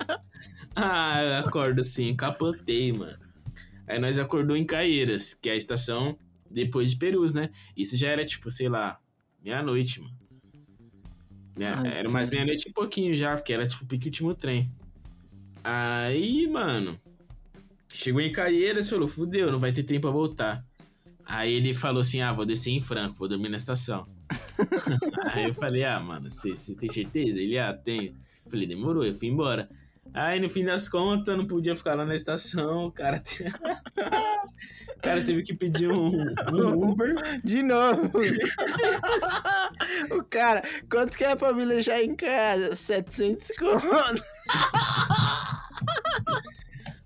ah, 0.75 1.21
eu 1.23 1.35
acordo 1.47 1.83
sim, 1.83 2.15
capotei, 2.15 2.93
mano. 2.93 3.17
Aí 3.87 3.99
nós 3.99 4.17
acordou 4.19 4.55
em 4.55 4.65
Caieiras, 4.65 5.33
que 5.33 5.49
é 5.49 5.53
a 5.53 5.55
estação 5.55 6.17
depois 6.49 6.91
de 6.91 6.97
Perus, 6.97 7.33
né? 7.33 7.49
Isso 7.75 7.97
já 7.97 8.09
era, 8.09 8.23
tipo, 8.25 8.49
sei 8.51 8.69
lá, 8.69 8.99
meia-noite, 9.43 10.01
mano. 10.01 10.15
Né? 11.57 11.73
Ai, 11.75 11.97
era 11.97 12.09
mais 12.09 12.29
meia-noite 12.29 12.69
e 12.69 12.73
pouquinho 12.73 13.13
já, 13.13 13.35
porque 13.35 13.51
era, 13.51 13.67
tipo, 13.67 13.83
o 13.83 13.87
pique 13.87 14.07
último 14.07 14.33
trem. 14.33 14.71
Aí, 15.63 16.47
mano, 16.47 16.99
chegou 17.89 18.21
em 18.21 18.31
Caieiras 18.31 18.87
e 18.87 18.89
falou, 18.89 19.07
fudeu, 19.07 19.51
não 19.51 19.59
vai 19.59 19.71
ter 19.71 19.83
trem 19.83 19.99
pra 19.99 20.09
voltar. 20.11 20.63
Aí 21.25 21.53
ele 21.53 21.73
falou 21.73 22.01
assim, 22.01 22.21
ah, 22.21 22.33
vou 22.33 22.45
descer 22.45 22.71
em 22.71 22.81
Franco, 22.81 23.15
vou 23.17 23.27
dormir 23.27 23.49
na 23.49 23.57
estação. 23.57 24.07
Aí 25.33 25.45
eu 25.49 25.53
falei, 25.53 25.83
ah, 25.83 25.99
mano, 25.99 26.29
você 26.29 26.53
tem 26.75 26.89
certeza? 26.89 27.39
Ele, 27.39 27.57
ah, 27.59 27.73
tenho. 27.73 28.13
Eu 28.45 28.51
falei, 28.51 28.67
demorou, 28.67 29.05
eu 29.05 29.13
fui 29.13 29.27
embora. 29.27 29.69
Aí 30.11 30.39
no 30.39 30.49
fim 30.49 30.65
das 30.65 30.89
contas, 30.89 31.37
não 31.37 31.45
podia 31.45 31.75
ficar 31.75 31.93
lá 31.93 32.03
na 32.03 32.15
estação, 32.15 32.85
o 32.85 32.91
cara, 32.91 33.19
te- 33.21 33.43
o 33.45 34.99
cara 35.03 35.23
teve 35.23 35.43
que 35.43 35.53
pedir 35.53 35.91
um, 35.91 36.07
um 36.51 36.81
Uber. 36.89 37.39
De 37.43 37.61
novo. 37.61 38.09
o 40.09 40.23
cara, 40.23 40.63
quanto 40.89 41.15
que 41.15 41.23
é 41.23 41.35
pra 41.35 41.53
me 41.53 41.63
deixar 41.63 42.01
em 42.01 42.15
casa? 42.15 42.75
700 42.75 43.51
conto. 43.51 43.85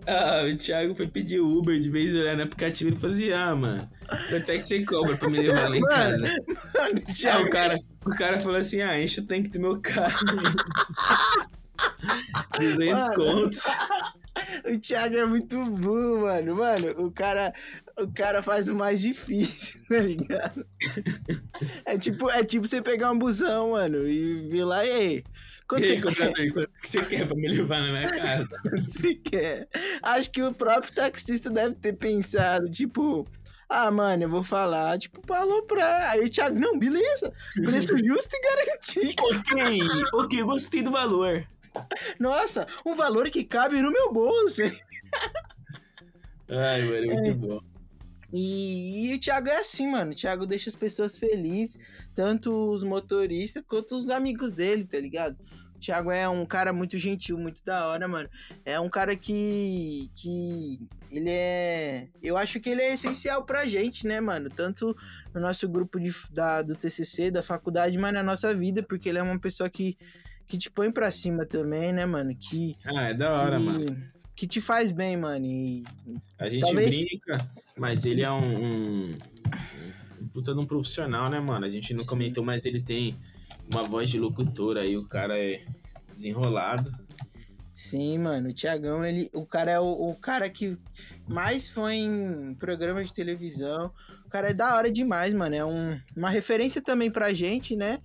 Ah, 0.06 0.42
o 0.44 0.56
Thiago 0.56 0.94
foi 0.94 1.06
pedir 1.08 1.40
Uber 1.40 1.78
de 1.78 1.90
vez 1.90 2.12
em 2.12 2.18
olhar 2.18 2.36
no 2.36 2.42
aplicativo 2.42 2.92
e 2.92 2.96
falou 2.96 3.14
assim: 3.14 3.32
ah, 3.32 3.54
mano, 3.54 3.90
quanto 4.28 4.50
é 4.50 4.56
que 4.56 4.62
você 4.62 4.84
cobra 4.84 5.16
pra 5.16 5.28
me 5.30 5.38
levar 5.38 5.68
lá 5.68 5.76
em 5.76 5.80
casa? 5.82 6.26
Mano, 6.74 6.94
o 6.94 7.08
Aí 7.08 7.14
Thiago, 7.14 7.46
o 7.46 7.50
cara, 7.50 7.78
o 8.04 8.10
cara 8.10 8.40
falou 8.40 8.56
assim: 8.58 8.82
ah, 8.82 9.00
enche 9.00 9.20
o 9.20 9.26
tanque 9.26 9.50
do 9.50 9.60
meu 9.60 9.80
carro. 9.80 10.18
200 12.58 13.08
Mano. 13.08 13.14
contos. 13.14 13.62
o 14.64 14.78
Thiago 14.78 15.16
é 15.16 15.26
muito 15.26 15.64
burro, 15.64 16.22
mano. 16.22 16.56
Mano, 16.56 17.06
o 17.06 17.10
cara, 17.10 17.52
o 17.98 18.12
cara 18.12 18.42
faz 18.42 18.68
o 18.68 18.74
mais 18.74 19.00
difícil, 19.00 19.80
tá 19.88 19.98
ligado? 19.98 20.66
É 21.84 21.98
tipo, 21.98 22.30
é 22.30 22.44
tipo 22.44 22.66
você 22.66 22.82
pegar 22.82 23.10
um 23.10 23.18
busão, 23.18 23.72
mano, 23.72 24.06
e 24.06 24.48
vir 24.48 24.64
lá, 24.64 24.84
e 24.84 24.90
aí? 24.90 25.24
Quanto 25.66 25.86
você 25.86 25.96
quer? 26.32 26.52
quanto 26.52 26.72
que 26.80 26.88
você 26.88 27.04
quer 27.04 27.26
pra 27.26 27.36
me 27.36 27.48
levar 27.48 27.80
na 27.80 27.88
minha 27.88 28.08
casa? 28.08 28.48
Quanto 28.62 28.90
você 28.90 29.14
quer? 29.14 29.68
Acho 30.02 30.30
que 30.30 30.42
o 30.42 30.52
próprio 30.52 30.92
taxista 30.92 31.50
deve 31.50 31.74
ter 31.76 31.94
pensado, 31.94 32.70
tipo... 32.70 33.26
Ah, 33.66 33.90
mano, 33.90 34.24
eu 34.24 34.28
vou 34.28 34.44
falar, 34.44 34.98
tipo, 34.98 35.22
pra 35.22 35.38
aloprar. 35.38 36.10
Aí 36.10 36.20
o 36.20 36.30
Thiago, 36.30 36.58
não, 36.58 36.78
beleza. 36.78 37.32
Preço 37.54 37.96
justo 37.96 38.34
e 38.34 38.40
garantido. 38.40 39.14
ok, 39.24 39.80
ok, 40.12 40.42
gostei 40.42 40.82
do 40.82 40.90
valor. 40.90 41.48
Nossa, 42.20 42.66
um 42.84 42.94
valor 42.94 43.30
que 43.30 43.42
cabe 43.42 43.80
no 43.80 43.90
meu 43.90 44.12
bolso. 44.12 44.62
Ai, 46.48 46.82
mano, 46.82 46.96
é 46.96 47.14
muito 47.14 47.34
bom. 47.34 47.73
E, 48.32 49.10
e 49.10 49.14
o 49.14 49.20
Thiago 49.20 49.48
é 49.48 49.58
assim, 49.58 49.88
mano. 49.88 50.12
O 50.12 50.14
Thiago 50.14 50.46
deixa 50.46 50.70
as 50.70 50.76
pessoas 50.76 51.18
felizes, 51.18 51.78
tanto 52.14 52.72
os 52.72 52.82
motoristas 52.82 53.62
quanto 53.66 53.94
os 53.94 54.08
amigos 54.10 54.52
dele, 54.52 54.84
tá 54.84 54.98
ligado? 54.98 55.36
O 55.76 55.80
Thiago 55.80 56.10
é 56.10 56.28
um 56.28 56.46
cara 56.46 56.72
muito 56.72 56.96
gentil, 56.98 57.36
muito 57.36 57.62
da 57.64 57.86
hora, 57.86 58.08
mano. 58.08 58.28
É 58.64 58.78
um 58.80 58.88
cara 58.88 59.14
que. 59.16 60.10
que. 60.14 60.80
Ele 61.10 61.30
é. 61.30 62.08
Eu 62.22 62.36
acho 62.36 62.58
que 62.58 62.70
ele 62.70 62.82
é 62.82 62.94
essencial 62.94 63.44
pra 63.44 63.66
gente, 63.66 64.06
né, 64.06 64.20
mano? 64.20 64.48
Tanto 64.50 64.96
no 65.32 65.40
nosso 65.40 65.68
grupo 65.68 66.00
de, 66.00 66.12
da, 66.30 66.62
do 66.62 66.74
TCC, 66.74 67.30
da 67.30 67.42
faculdade, 67.42 67.98
mas 67.98 68.12
na 68.12 68.22
nossa 68.22 68.54
vida, 68.54 68.82
porque 68.82 69.08
ele 69.08 69.18
é 69.18 69.22
uma 69.22 69.38
pessoa 69.38 69.68
que, 69.68 69.96
que 70.46 70.58
te 70.58 70.70
põe 70.70 70.90
pra 70.90 71.10
cima 71.10 71.44
também, 71.44 71.92
né, 71.92 72.06
mano? 72.06 72.34
Que. 72.34 72.72
Ah, 72.84 73.10
é 73.10 73.14
da 73.14 73.32
hora, 73.32 73.58
que, 73.58 73.64
mano. 73.64 74.13
Que 74.34 74.46
te 74.46 74.60
faz 74.60 74.90
bem, 74.90 75.16
mano. 75.16 75.46
E 75.46 75.84
A 76.38 76.48
gente 76.48 76.62
Talvez- 76.62 76.90
brinca, 76.94 77.36
mas 77.76 78.04
ele 78.04 78.22
é 78.22 78.30
um, 78.30 78.64
um, 78.64 79.18
um 80.22 80.28
puta 80.32 80.52
de 80.52 80.60
um 80.60 80.64
profissional, 80.64 81.30
né, 81.30 81.38
mano? 81.40 81.64
A 81.64 81.68
gente 81.68 81.92
não 81.94 82.02
Sim. 82.02 82.08
comentou, 82.08 82.44
mas 82.44 82.64
ele 82.64 82.80
tem 82.82 83.16
uma 83.72 83.82
voz 83.84 84.08
de 84.10 84.18
locutor 84.18 84.76
aí, 84.76 84.96
o 84.96 85.06
cara 85.06 85.38
é 85.38 85.62
desenrolado. 86.08 86.92
Sim, 87.76 88.18
mano, 88.18 88.48
o 88.50 88.52
Tiagão, 88.52 89.04
ele, 89.04 89.28
o 89.32 89.44
cara 89.44 89.72
é 89.72 89.80
o, 89.80 90.10
o 90.10 90.14
cara 90.14 90.48
que 90.48 90.78
mais 91.28 91.68
foi 91.68 91.94
em 91.96 92.54
programa 92.54 93.02
de 93.02 93.12
televisão. 93.12 93.92
O 94.24 94.28
cara 94.30 94.50
é 94.50 94.54
da 94.54 94.74
hora 94.76 94.90
demais, 94.90 95.34
mano. 95.34 95.54
É 95.54 95.64
um, 95.64 95.98
uma 96.16 96.30
referência 96.30 96.80
também 96.80 97.10
pra 97.10 97.34
gente, 97.34 97.74
né? 97.76 98.00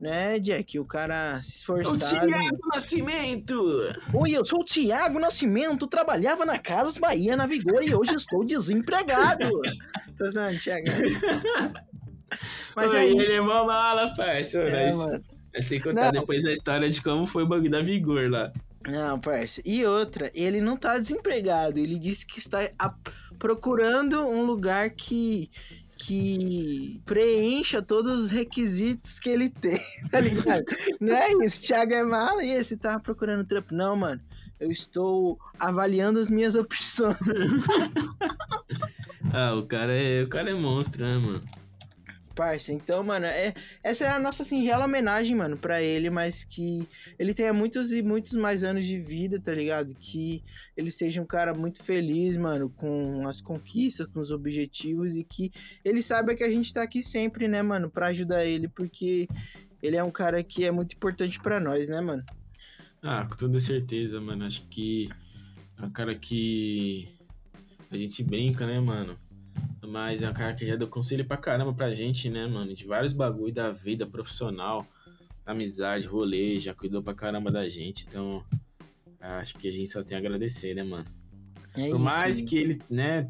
Né, 0.00 0.38
Jack? 0.38 0.78
O 0.78 0.84
cara 0.86 1.42
se 1.42 1.70
É 1.70 1.74
O 1.74 1.80
esforçado. 1.82 2.26
Thiago 2.26 2.58
Nascimento! 2.72 3.62
Oi, 4.14 4.30
eu 4.30 4.44
sou 4.46 4.60
o 4.60 4.64
Tiago 4.64 5.18
Nascimento, 5.18 5.86
trabalhava 5.86 6.46
na 6.46 6.58
Casas 6.58 6.96
Bahia 6.96 7.36
na 7.36 7.46
Vigor 7.46 7.82
e 7.82 7.94
hoje 7.94 8.14
estou 8.14 8.42
desempregado. 8.42 9.44
Tô 10.16 10.24
usando, 10.26 10.58
Tiago. 10.58 10.86
Mas 12.74 12.92
Oi, 12.92 12.98
aí, 12.98 13.10
ele 13.10 13.34
é 13.34 13.40
mó 13.42 13.64
mala, 13.66 14.14
parça. 14.16 14.60
é, 14.60 14.90
mano. 14.94 15.20
nós 15.52 15.68
tem 15.68 15.78
que 15.78 15.88
contar 15.88 16.12
Não. 16.12 16.20
depois 16.20 16.46
a 16.46 16.52
história 16.52 16.88
de 16.88 17.02
como 17.02 17.26
foi 17.26 17.42
o 17.42 17.46
bagulho 17.46 17.70
da 17.70 17.82
Vigor 17.82 18.30
lá. 18.30 18.50
Não, 18.88 19.20
parça. 19.20 19.60
E 19.66 19.84
outra, 19.84 20.30
ele 20.34 20.60
não 20.62 20.76
tá 20.78 20.96
desempregado. 20.96 21.78
Ele 21.78 21.98
disse 21.98 22.26
que 22.26 22.38
está 22.38 22.66
procurando 23.38 24.22
um 24.26 24.44
lugar 24.44 24.90
que 24.90 25.50
que 26.02 27.00
preencha 27.04 27.82
todos 27.82 28.24
os 28.24 28.30
requisitos 28.30 29.18
que 29.18 29.28
ele 29.28 29.50
tem, 29.50 29.78
tá 30.10 30.18
ligado? 30.18 30.64
não 30.98 31.14
é 31.14 31.30
isso, 31.44 31.60
Thiago 31.60 31.92
é 31.92 32.02
mala 32.02 32.42
e 32.42 32.50
esse 32.50 32.76
tá 32.76 32.98
procurando 32.98 33.44
trampo. 33.44 33.74
Não, 33.74 33.94
mano. 33.94 34.20
Eu 34.58 34.70
estou 34.70 35.38
avaliando 35.58 36.18
as 36.18 36.30
minhas 36.30 36.54
opções. 36.54 37.16
Ah, 39.32 39.54
o 39.54 39.64
cara 39.64 39.92
é, 39.92 40.24
o 40.24 40.28
cara 40.28 40.50
é 40.50 40.54
monstro, 40.54 41.04
né, 41.04 41.16
mano? 41.16 41.40
Parça, 42.40 42.72
então, 42.72 43.04
mano, 43.04 43.26
é, 43.26 43.52
essa 43.84 44.06
é 44.06 44.08
a 44.08 44.18
nossa 44.18 44.44
singela 44.44 44.86
homenagem, 44.86 45.36
mano, 45.36 45.58
pra 45.58 45.82
ele, 45.82 46.08
mas 46.08 46.42
que 46.42 46.88
ele 47.18 47.34
tenha 47.34 47.52
muitos 47.52 47.92
e 47.92 48.00
muitos 48.00 48.32
mais 48.32 48.64
anos 48.64 48.86
de 48.86 48.98
vida, 48.98 49.38
tá 49.38 49.52
ligado? 49.52 49.94
Que 49.94 50.42
ele 50.74 50.90
seja 50.90 51.20
um 51.20 51.26
cara 51.26 51.52
muito 51.52 51.82
feliz, 51.82 52.38
mano, 52.38 52.70
com 52.70 53.28
as 53.28 53.42
conquistas, 53.42 54.06
com 54.06 54.20
os 54.20 54.30
objetivos 54.30 55.14
e 55.14 55.22
que 55.22 55.52
ele 55.84 56.00
saiba 56.00 56.34
que 56.34 56.42
a 56.42 56.48
gente 56.48 56.72
tá 56.72 56.82
aqui 56.82 57.02
sempre, 57.02 57.46
né, 57.46 57.60
mano, 57.60 57.90
pra 57.90 58.06
ajudar 58.06 58.42
ele, 58.42 58.68
porque 58.68 59.28
ele 59.82 59.96
é 59.96 60.02
um 60.02 60.10
cara 60.10 60.42
que 60.42 60.64
é 60.64 60.70
muito 60.70 60.94
importante 60.94 61.38
pra 61.38 61.60
nós, 61.60 61.88
né, 61.88 62.00
mano? 62.00 62.24
Ah, 63.02 63.26
com 63.26 63.36
toda 63.36 63.60
certeza, 63.60 64.18
mano. 64.18 64.46
Acho 64.46 64.62
que 64.68 65.10
é 65.76 65.84
um 65.84 65.90
cara 65.90 66.14
que 66.14 67.06
a 67.90 67.98
gente 67.98 68.24
brinca, 68.24 68.66
né, 68.66 68.80
mano? 68.80 69.18
Mas 69.86 70.22
é 70.22 70.30
um 70.30 70.32
cara 70.32 70.54
que 70.54 70.66
já 70.66 70.76
deu 70.76 70.86
conselho 70.88 71.24
pra 71.24 71.36
caramba 71.36 71.72
pra 71.72 71.92
gente, 71.92 72.30
né, 72.30 72.46
mano? 72.46 72.72
De 72.74 72.86
vários 72.86 73.12
bagulho 73.12 73.52
da 73.52 73.70
vida 73.70 74.06
profissional, 74.06 74.86
amizade, 75.44 76.06
rolê, 76.06 76.60
já 76.60 76.72
cuidou 76.74 77.02
pra 77.02 77.12
caramba 77.14 77.50
da 77.50 77.68
gente. 77.68 78.06
Então, 78.08 78.44
acho 79.20 79.56
que 79.56 79.66
a 79.68 79.72
gente 79.72 79.90
só 79.90 80.02
tem 80.02 80.16
a 80.16 80.20
agradecer, 80.20 80.74
né, 80.74 80.82
mano? 80.82 81.06
É 81.76 81.90
Por 81.90 81.98
mais 81.98 82.36
mano. 82.36 82.48
que 82.48 82.56
ele, 82.58 82.82
né, 82.88 83.26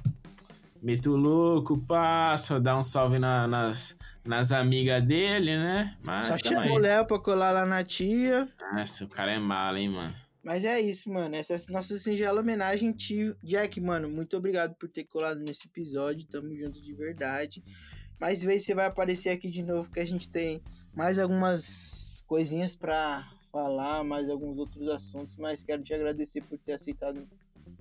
meta 0.82 1.10
o 1.10 1.16
louco, 1.16 1.78
passa, 1.78 2.60
dá 2.60 2.76
um 2.76 2.82
salve 2.82 3.18
na- 3.18 3.46
nas, 3.46 3.98
nas 4.24 4.52
amigas 4.52 5.02
dele, 5.04 5.56
né? 5.56 5.90
Mas 6.04 6.26
Só 6.26 6.38
chamou 6.38 6.74
o. 6.76 6.78
Léo 6.78 7.06
pra 7.06 7.18
colar 7.18 7.52
lá 7.52 7.64
na 7.66 7.82
tia. 7.84 8.48
Nossa, 8.72 9.04
o 9.04 9.08
cara 9.08 9.32
é 9.32 9.38
mala, 9.38 9.78
hein, 9.80 9.88
mano? 9.90 10.14
Mas 10.42 10.64
é 10.64 10.80
isso, 10.80 11.10
mano. 11.10 11.36
Essa 11.36 11.54
é 11.54 11.56
a 11.56 11.72
nossa 11.72 11.96
singela 11.98 12.40
homenagem, 12.40 12.92
tio. 12.92 13.36
Jack, 13.42 13.80
mano, 13.80 14.08
muito 14.08 14.36
obrigado 14.36 14.74
por 14.74 14.88
ter 14.88 15.04
colado 15.04 15.40
nesse 15.40 15.68
episódio. 15.68 16.26
Tamo 16.26 16.54
junto 16.56 16.82
de 16.82 16.94
verdade. 16.94 17.62
Mais 18.18 18.42
vezes 18.42 18.64
você 18.64 18.74
vai 18.74 18.86
aparecer 18.86 19.30
aqui 19.30 19.50
de 19.50 19.62
novo, 19.62 19.90
que 19.90 20.00
a 20.00 20.04
gente 20.04 20.28
tem 20.28 20.62
mais 20.94 21.18
algumas 21.18 22.24
coisinhas 22.26 22.76
pra 22.76 23.30
falar, 23.50 24.04
mais 24.04 24.28
alguns 24.28 24.58
outros 24.58 24.88
assuntos. 24.88 25.36
Mas 25.36 25.62
quero 25.62 25.82
te 25.82 25.92
agradecer 25.92 26.42
por 26.42 26.58
ter 26.58 26.72
aceitado 26.72 27.26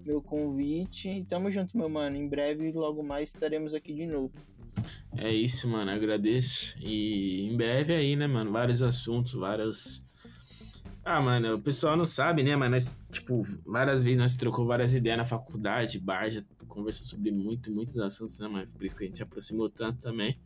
meu 0.06 0.22
convite. 0.22 1.10
E 1.10 1.26
tamo 1.26 1.52
junto, 1.52 1.78
meu 1.78 1.90
mano. 1.90 2.16
Em 2.16 2.28
breve, 2.28 2.72
logo 2.72 3.04
mais, 3.04 3.30
estaremos 3.30 3.74
aqui 3.74 3.94
de 3.94 4.06
novo. 4.06 4.34
É 5.18 5.32
isso, 5.32 5.68
mano. 5.68 5.92
Agradeço. 5.92 6.78
E 6.82 7.48
em 7.48 7.56
breve 7.56 7.94
aí, 7.94 8.16
né, 8.16 8.28
mano? 8.28 8.52
Vários 8.52 8.82
assuntos, 8.82 9.34
vários. 9.34 10.08
Ah, 11.12 11.20
mano, 11.20 11.56
o 11.56 11.60
pessoal 11.60 11.98
não 11.98 12.06
sabe, 12.06 12.44
né, 12.44 12.56
mas 12.56 12.70
nós, 12.70 13.00
tipo, 13.10 13.42
várias 13.66 14.04
vezes 14.04 14.20
nós 14.20 14.36
trocou 14.36 14.64
várias 14.68 14.94
ideias 14.94 15.18
na 15.18 15.26
faculdade, 15.26 15.98
bar, 16.00 16.30
já 16.30 16.44
conversou 16.68 17.04
sobre 17.04 17.32
muito, 17.32 17.72
muitos 17.72 17.98
assuntos, 17.98 18.40
né, 18.40 18.48
mano? 18.48 18.68
Por 18.72 18.86
isso 18.86 18.96
que 18.96 19.06
a 19.06 19.08
gente 19.08 19.18
se 19.18 19.24
aproximou 19.24 19.72
tanto 19.72 19.98
também. 20.00 20.40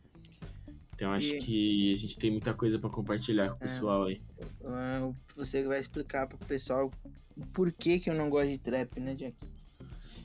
Então 0.94 1.12
acho 1.12 1.34
E- 1.34 1.38
que 1.38 1.92
a 1.92 1.96
gente 1.96 2.16
tem 2.18 2.30
muita 2.30 2.54
coisa 2.54 2.78
pra 2.78 2.88
compartilhar 2.88 3.50
com 3.50 3.56
o 3.56 3.58
pessoal 3.58 4.04
aí. 4.04 4.22
Ah, 4.64 5.10
Você 5.36 5.62
vai 5.64 5.78
explicar 5.80 6.26
pro 6.26 6.38
pessoal 6.38 6.90
o 7.36 7.46
porquê 7.52 7.98
que 7.98 8.08
eu 8.08 8.14
não 8.14 8.30
gosto 8.30 8.48
de 8.48 8.56
trap, 8.58 8.98
né, 9.00 9.14
Jack? 9.14 9.36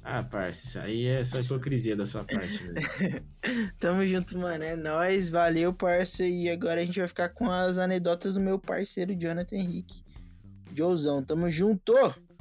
Ah, 0.06 0.24
parça, 0.24 0.66
isso 0.68 0.80
aí 0.80 1.06
é 1.06 1.26
só 1.26 1.42
hipocrisia 1.42 1.98
da 1.98 2.06
sua 2.06 2.24
parte? 2.24 2.64
Tamo 3.78 4.06
junto, 4.08 4.38
mano. 4.40 4.64
É 4.64 4.78
nóis. 4.78 5.28
Valeu, 5.28 5.74
parça. 5.74 6.24
E 6.26 6.48
agora 6.50 6.80
a 6.82 6.86
gente 6.86 6.98
vai 6.98 7.08
ficar 7.10 7.28
com 7.28 7.52
as 7.52 7.78
anedotas 7.78 8.34
do 8.36 8.40
meu 8.40 8.58
parceiro 8.58 9.14
Jonathan 9.14 9.58
Henrique. 9.58 10.02
Joezão, 10.76 11.24
tamo 11.24 11.50
junto. 11.50 11.94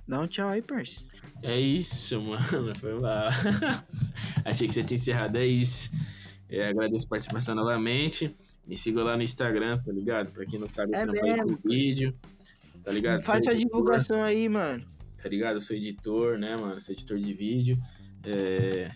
Dá 0.06 0.20
um 0.20 0.26
tchau 0.26 0.48
aí, 0.48 0.62
parça. 0.62 1.02
É 1.42 1.58
isso, 1.58 2.20
mano. 2.20 2.74
Foi 2.76 2.98
lá. 2.98 3.30
Achei 4.44 4.66
que 4.66 4.74
você 4.74 4.82
tinha 4.82 4.96
encerrado. 4.96 5.36
É 5.36 5.46
isso. 5.46 5.90
Eu 6.48 6.64
agradeço 6.66 7.06
a 7.06 7.10
participação 7.10 7.54
novamente. 7.54 8.34
Me 8.66 8.76
siga 8.76 9.02
lá 9.02 9.16
no 9.16 9.22
Instagram, 9.22 9.78
tá 9.78 9.92
ligado? 9.92 10.30
Pra 10.30 10.44
quem 10.44 10.58
não 10.58 10.68
sabe, 10.68 10.94
eu 10.94 11.00
É 11.00 11.04
trabalho 11.04 11.36
mesmo, 11.36 11.58
com 11.58 11.68
vídeo. 11.68 12.14
Tá 12.82 12.92
ligado? 12.92 13.22
Faz 13.22 13.44
Sou 13.44 13.52
a 13.52 13.56
divulgação 13.56 14.22
aí, 14.22 14.48
mano. 14.48 14.84
Tá 15.22 15.28
ligado? 15.28 15.54
Eu 15.54 15.60
sou 15.60 15.76
editor, 15.76 16.38
né, 16.38 16.56
mano? 16.56 16.80
Sou 16.80 16.92
editor 16.92 17.18
de 17.18 17.32
vídeo. 17.34 17.78
É, 18.22 18.90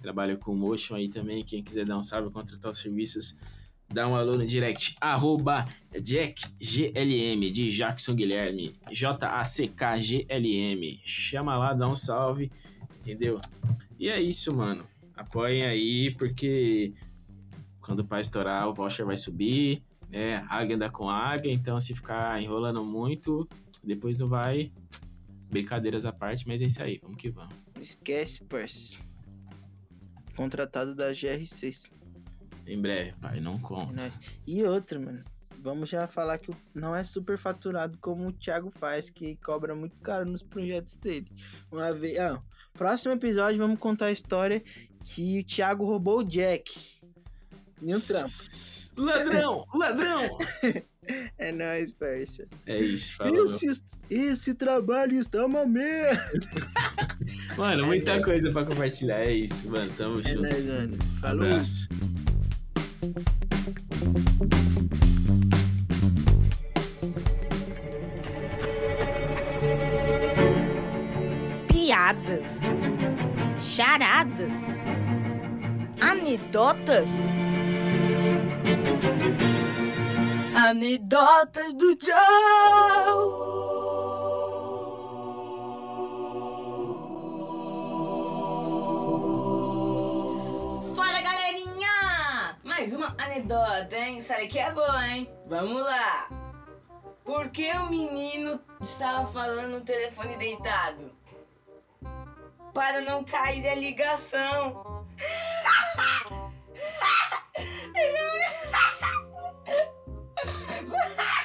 Trabalho 0.00 0.38
com 0.38 0.54
motion 0.54 0.94
aí 0.94 1.08
também. 1.08 1.44
Quem 1.44 1.62
quiser 1.62 1.84
dar 1.84 1.98
um 1.98 2.02
salve, 2.02 2.30
contratar 2.30 2.72
os 2.72 2.78
serviços, 2.78 3.36
dá 3.92 4.08
um 4.08 4.14
alô 4.14 4.34
no 4.34 4.46
direct. 4.46 4.96
Arroba 5.00 5.66
JackGLM, 5.92 7.50
de 7.50 7.70
Jackson 7.70 8.14
Guilherme. 8.14 8.76
J-A-C-K-G-L-M. 8.90 11.00
Chama 11.04 11.56
lá, 11.56 11.74
dá 11.74 11.88
um 11.88 11.94
salve, 11.94 12.50
entendeu? 12.98 13.40
E 13.98 14.08
é 14.08 14.20
isso, 14.20 14.54
mano. 14.54 14.86
Apoiem 15.14 15.64
aí, 15.64 16.10
porque 16.12 16.92
quando 17.80 18.00
o 18.00 18.04
pai 18.04 18.20
estourar, 18.20 18.68
o 18.68 18.74
voucher 18.74 19.04
vai 19.04 19.16
subir, 19.16 19.82
né? 20.08 20.44
Águia 20.48 20.76
anda 20.76 20.88
com 20.88 21.10
águia, 21.10 21.52
então 21.52 21.80
se 21.80 21.94
ficar 21.94 22.40
enrolando 22.42 22.84
muito, 22.84 23.48
depois 23.84 24.20
não 24.20 24.28
vai 24.28 24.70
Brincadeiras 25.50 26.06
à 26.06 26.12
parte, 26.12 26.46
mas 26.46 26.62
é 26.62 26.66
isso 26.66 26.82
aí, 26.82 27.00
vamos 27.02 27.16
que 27.16 27.28
vamos. 27.28 27.52
Esquece, 27.80 28.44
parça. 28.44 28.98
Contratado 30.36 30.94
da 30.94 31.10
GR6. 31.10 31.90
Em 32.72 32.80
breve, 32.80 33.12
pai, 33.20 33.40
não 33.40 33.56
É 33.56 33.60
conta. 33.60 34.10
E 34.46 34.62
outra, 34.64 34.98
mano. 34.98 35.24
Vamos 35.62 35.90
já 35.90 36.08
falar 36.08 36.38
que 36.38 36.50
não 36.74 36.96
é 36.96 37.04
super 37.04 37.36
faturado 37.36 37.98
como 37.98 38.28
o 38.28 38.32
Thiago 38.32 38.70
faz, 38.70 39.10
que 39.10 39.36
cobra 39.36 39.74
muito 39.74 39.96
caro 39.98 40.24
nos 40.24 40.42
projetos 40.42 40.94
dele. 40.94 41.30
Uma 41.70 41.92
vez. 41.92 42.18
Ah, 42.18 42.40
próximo 42.72 43.12
episódio 43.12 43.58
vamos 43.58 43.78
contar 43.78 44.06
a 44.06 44.12
história 44.12 44.62
que 45.04 45.40
o 45.40 45.44
Thiago 45.44 45.84
roubou 45.84 46.20
o 46.20 46.24
Jack. 46.24 46.72
Em 47.82 47.94
um 47.94 48.00
trampo. 48.00 48.28
Ladrão, 48.96 49.66
ladrão! 49.74 50.38
É 51.38 51.50
nóis, 51.50 51.90
parça. 51.90 52.46
É 52.66 52.78
isso, 52.78 53.16
falou. 53.16 53.44
Esse, 53.46 53.82
esse 54.08 54.54
trabalho 54.54 55.18
está 55.18 55.44
uma 55.44 55.66
merda. 55.66 56.30
Mano, 57.56 57.86
muita 57.86 58.22
coisa 58.22 58.52
pra 58.52 58.64
compartilhar. 58.64 59.18
É 59.18 59.32
isso, 59.32 59.68
mano. 59.68 59.90
Tamo 59.96 60.20
É 60.20 60.22
junto. 60.22 60.42
nóis, 60.42 60.66
mano. 60.66 60.98
Falou. 61.20 61.46
Abraço. 61.46 61.88
Piadas, 71.90 72.60
charadas, 73.58 74.66
anedotas. 76.00 77.10
Anedotas 80.54 81.72
do 81.74 81.96
Joe. 82.00 83.69
Anedota, 93.24 93.96
hein? 93.96 94.18
Isso 94.18 94.32
aqui 94.32 94.58
é 94.58 94.72
boa, 94.72 95.06
hein? 95.06 95.30
Vamos 95.46 95.82
lá! 95.82 96.28
Por 97.24 97.50
que 97.50 97.70
o 97.72 97.86
menino 97.86 98.60
estava 98.80 99.26
falando 99.26 99.68
no 99.68 99.80
telefone 99.82 100.36
deitado? 100.36 101.12
Para 102.72 103.02
não 103.02 103.22
cair 103.24 103.68
a 103.68 103.74
ligação. 103.74 105.06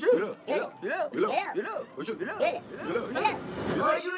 You? 0.00 0.12
Get 0.12 0.22
up. 0.22 0.46
Get 0.46 0.60
up. 0.60 0.82
Get 0.82 0.92
up. 0.92 1.12
Get 1.12 1.24
up. 1.24 1.54
Get 1.54 1.66
up. 1.66 1.86
What 1.94 2.08
you? 2.08 2.14
Get 2.14 2.28
up. 2.28 2.38
Get 2.38 2.54
up. 2.54 2.62
Get 2.70 2.80
up. 2.80 2.90
Get 2.90 2.96
up. 2.96 3.12
Get 3.14 3.24
up. 3.24 4.02
Get 4.02 4.04
up. 4.04 4.09